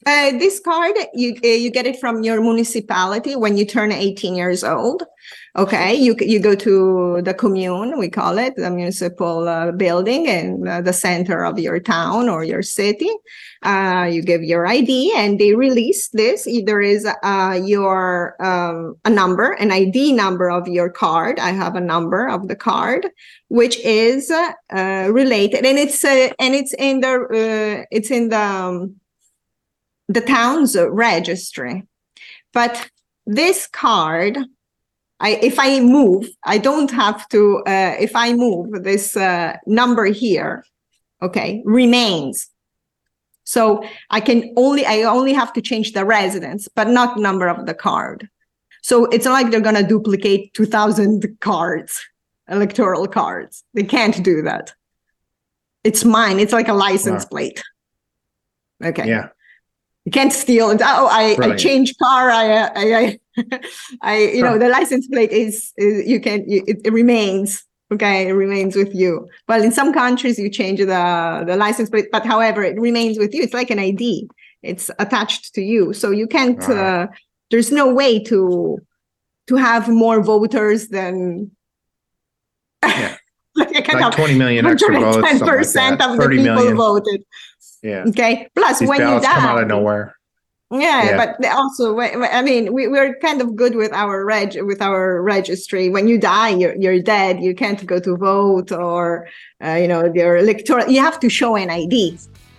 Uh, 0.05 0.33
this 0.33 0.59
card 0.61 0.97
you 1.15 1.39
uh, 1.45 1.47
you 1.47 1.71
get 1.71 1.87
it 1.87 2.01
from 2.01 2.23
your 2.25 2.41
municipality 2.41 3.37
when 3.37 3.57
you 3.57 3.65
turn 3.65 3.93
18 3.93 4.35
years 4.35 4.65
old 4.65 5.05
okay 5.57 5.95
you 5.95 6.17
you 6.21 6.41
go 6.41 6.55
to 6.55 7.21
the 7.23 7.35
commune 7.35 7.99
we 7.99 8.09
call 8.09 8.39
it 8.39 8.57
the 8.57 8.71
municipal 8.71 9.49
uh, 9.49 9.71
building 9.73 10.27
in 10.27 10.67
uh, 10.67 10.81
the 10.81 10.93
center 10.93 11.45
of 11.45 11.59
your 11.59 11.79
town 11.79 12.29
or 12.29 12.43
your 12.43 12.63
city. 12.63 13.11
Uh, 13.63 14.09
you 14.11 14.23
give 14.23 14.43
your 14.43 14.67
id 14.67 15.13
and 15.15 15.39
they 15.39 15.55
release 15.55 16.09
this. 16.09 16.47
Either 16.47 16.81
is 16.81 17.07
uh, 17.23 17.61
your 17.63 18.35
um, 18.43 18.97
a 19.05 19.11
number 19.11 19.53
an 19.53 19.71
id 19.71 20.13
number 20.13 20.51
of 20.51 20.67
your 20.69 20.89
card. 20.89 21.39
I 21.39 21.51
have 21.51 21.77
a 21.77 21.81
number 21.81 22.29
of 22.29 22.49
the 22.49 22.57
card 22.57 23.07
which 23.49 23.79
is 23.81 24.33
related 24.71 25.67
and 25.67 25.79
it's 25.79 26.03
and 26.05 26.55
it's 26.55 26.75
in 26.79 27.01
the 27.01 27.87
it's 27.91 28.11
in 28.11 28.31
the 28.31 28.41
um, 28.41 28.97
the 30.09 30.21
town's 30.21 30.77
registry. 30.77 31.87
But 32.53 32.91
this 33.27 33.67
card, 33.67 34.39
I, 35.23 35.39
if 35.41 35.59
I 35.59 35.79
move, 35.79 36.29
I 36.45 36.59
don't 36.59 36.91
have 36.91 37.29
to, 37.29 37.63
uh, 37.65 37.95
if 37.99 38.17
I 38.17 38.33
move 38.33 38.83
this 38.83 39.17
uh, 39.17 39.57
number 39.67 40.07
here, 40.07 40.65
okay, 41.23 41.63
remains. 41.65 42.49
So 43.45 43.85
I 44.11 44.21
can 44.21 44.53
only, 44.57 44.85
I 44.85 45.03
only 45.03 45.33
have 45.33 45.53
to 45.53 45.63
change 45.63 45.93
the 45.93 46.05
residence, 46.05 46.69
but 46.75 46.89
not 46.89 47.19
number 47.19 47.49
of 47.49 47.67
the 47.67 47.75
card. 47.75 48.29
So 48.83 49.05
it's 49.07 49.25
not 49.25 49.35
like 49.35 49.53
they're 49.53 49.61
going 49.61 49.77
to 49.77 49.85
duplicate 49.85 50.55
2000 50.55 51.39
cards, 51.41 52.05
electoral 52.49 53.07
cards. 53.07 53.63
They 53.75 53.85
can't 53.85 54.25
do 54.25 54.43
that. 54.43 54.75
It's 55.85 56.05
mine. 56.05 56.41
It's 56.41 56.53
like 56.53 56.67
a 56.67 56.75
license 56.75 57.23
wow. 57.25 57.29
plate. 57.29 57.63
Okay. 58.85 59.07
Yeah. 59.07 59.29
You 60.05 60.13
can't 60.13 60.33
steal. 60.33 60.71
And 60.71 60.81
oh, 60.83 61.09
I, 61.11 61.37
I 61.41 61.55
change 61.57 61.97
car. 61.99 62.31
I, 62.31 62.53
I, 62.53 62.71
I, 62.77 63.19
I 64.03 64.19
you 64.19 64.43
know, 64.43 64.59
the 64.59 64.69
license 64.69 65.07
plate 65.07 65.31
is, 65.31 65.73
is 65.77 66.07
you 66.07 66.21
can, 66.21 66.49
you, 66.49 66.65
it, 66.67 66.81
it 66.85 66.93
remains 66.93 67.65
okay? 67.93 68.29
It 68.29 68.33
remains 68.33 68.75
with 68.75 68.95
you. 68.95 69.29
Well 69.49 69.63
in 69.63 69.71
some 69.71 69.93
countries 69.93 70.39
you 70.39 70.49
change 70.49 70.81
the 70.81 71.45
the 71.47 71.57
license 71.57 71.91
plate 71.91 72.07
but 72.11 72.25
however 72.25 72.63
it 72.63 72.81
remains 72.81 73.19
with 73.19 73.35
you. 73.35 73.43
It's 73.43 73.55
like 73.55 73.71
an 73.71 73.79
id 73.79 74.29
it's 74.63 74.91
attached 74.99 75.55
to 75.55 75.61
you. 75.61 75.93
So 75.93 76.11
you 76.11 76.27
can't 76.27 76.63
uh, 76.69 77.09
there's 77.51 77.71
no 77.71 77.93
way 77.93 78.19
to 78.25 78.79
to 79.49 79.57
have 79.57 79.89
more 79.89 80.23
voters 80.23 80.89
than 80.89 81.51
yeah. 82.85 83.17
like, 83.55 83.93
like 83.93 84.15
20 84.15 84.35
million 84.39 84.67
extra 84.67 84.99
votes 84.99 85.19
10% 85.19 85.41
like 85.41 86.01
of 86.01 86.17
the 86.17 86.29
people 86.29 86.55
million. 86.55 86.77
voted 86.77 87.23
yeah. 87.83 88.05
Okay? 88.09 88.49
Plus 88.55 88.79
These 88.79 88.89
when 88.89 89.01
you 89.01 89.21
die 89.21 89.35
come 89.35 89.45
out 89.45 89.63
of 89.63 89.69
nowhere. 89.69 90.15
Yeah, 90.73 91.05
yeah, 91.05 91.35
but 91.39 91.47
also 91.51 92.01
i 92.01 92.41
mean 92.41 92.73
we, 92.73 92.89
we're 92.89 93.15
kind 93.17 93.43
of 93.43 93.55
good 93.57 93.77
with 93.77 93.93
our 93.93 94.25
reg 94.25 94.57
with 94.63 94.81
our 94.81 95.21
registry. 95.21 95.91
When 95.91 96.09
you 96.09 96.19
die 96.19 96.49
you're, 96.49 96.75
you're 96.77 97.03
dead. 97.03 97.43
You 97.43 97.55
can't 97.55 97.85
go 97.85 98.01
to 98.01 98.17
vote 98.17 98.73
or 98.73 99.29
uh, 99.63 99.75
you 99.75 99.87
know 99.87 100.11
your 100.15 100.39
electoral 100.39 100.89
you 100.89 101.01
have 101.01 101.21
to 101.21 101.29
show 101.29 101.57
an 101.57 101.69
id 101.69 101.93
you 101.93 102.19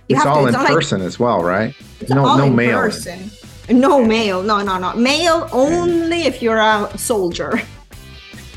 it's 0.09 0.25
all 0.25 0.43
to, 0.43 0.49
in 0.49 0.53
person 0.53 0.99
like, 0.99 1.07
as 1.07 1.17
well 1.17 1.41
right? 1.41 1.73
No 2.07 2.37
no 2.37 2.49
mail. 2.51 2.77
person. 2.77 3.31
no 3.69 4.05
mail. 4.05 4.43
No 4.43 4.61
no 4.61 4.77
no. 4.77 4.93
Mail 4.93 5.49
only 5.51 6.23
if 6.23 6.41
you're 6.43 6.59
a 6.59 6.95
soldier. 6.97 7.61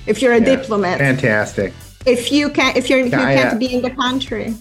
If 0.06 0.22
you're 0.22 0.34
a 0.34 0.38
yeah, 0.38 0.56
diplomat. 0.56 0.98
Fantastic. 0.98 1.72
If 2.04 2.30
you 2.30 2.48
can't, 2.50 2.76
if 2.76 2.88
you're 2.88 3.00
you 3.00 3.10
can't 3.10 3.54
uh, 3.54 3.58
be 3.58 3.74
in 3.74 3.82
the 3.82 3.90
country 3.90 4.54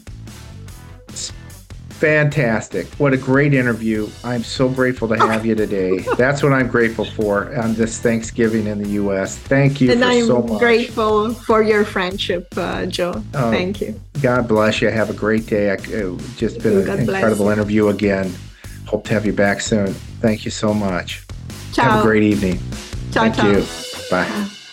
Fantastic. 2.00 2.88
What 2.96 3.14
a 3.14 3.18
great 3.18 3.54
interview. 3.54 4.10
I'm 4.24 4.44
so 4.44 4.68
grateful 4.68 5.08
to 5.08 5.18
have 5.18 5.46
you 5.46 5.56
today. 5.56 6.00
That's 6.18 6.44
what 6.44 6.52
I'm 6.52 6.68
grateful 6.68 7.06
for 7.06 7.58
on 7.58 7.74
this 7.76 8.00
Thanksgiving 8.00 8.68
in 8.68 8.84
the 8.84 8.90
U.S. 8.90 9.38
Thank 9.38 9.80
you 9.80 9.92
and 9.92 10.04
I'm 10.04 10.26
so 10.26 10.42
much. 10.42 10.60
grateful 10.60 11.34
for 11.34 11.64
your 11.64 11.86
friendship, 11.86 12.48
uh, 12.58 12.86
Joe. 12.86 13.24
Oh, 13.34 13.50
Thank 13.50 13.80
you. 13.80 14.00
God 14.22 14.48
bless 14.48 14.82
you. 14.82 14.90
Have 14.90 15.10
a 15.10 15.14
great 15.14 15.46
day. 15.48 15.70
It's 15.70 16.36
just 16.36 16.62
been 16.62 16.86
God 16.86 17.00
an 17.00 17.10
incredible 17.10 17.50
interview 17.50 17.88
again. 17.88 18.34
Hope 18.86 19.06
to 19.06 19.14
have 19.14 19.26
you 19.26 19.34
back 19.34 19.62
soon. 19.62 19.94
Thank 20.22 20.44
you 20.44 20.52
so 20.52 20.74
much. 20.74 21.26
Ciao. 21.72 21.90
Have 21.90 22.00
a 22.02 22.04
great 22.04 22.24
evening. 22.24 22.60
Ciao, 23.12 23.30
Thank 23.32 23.36
ciao. 23.36 23.52
you. 23.52 23.66
Bye. 24.12 24.65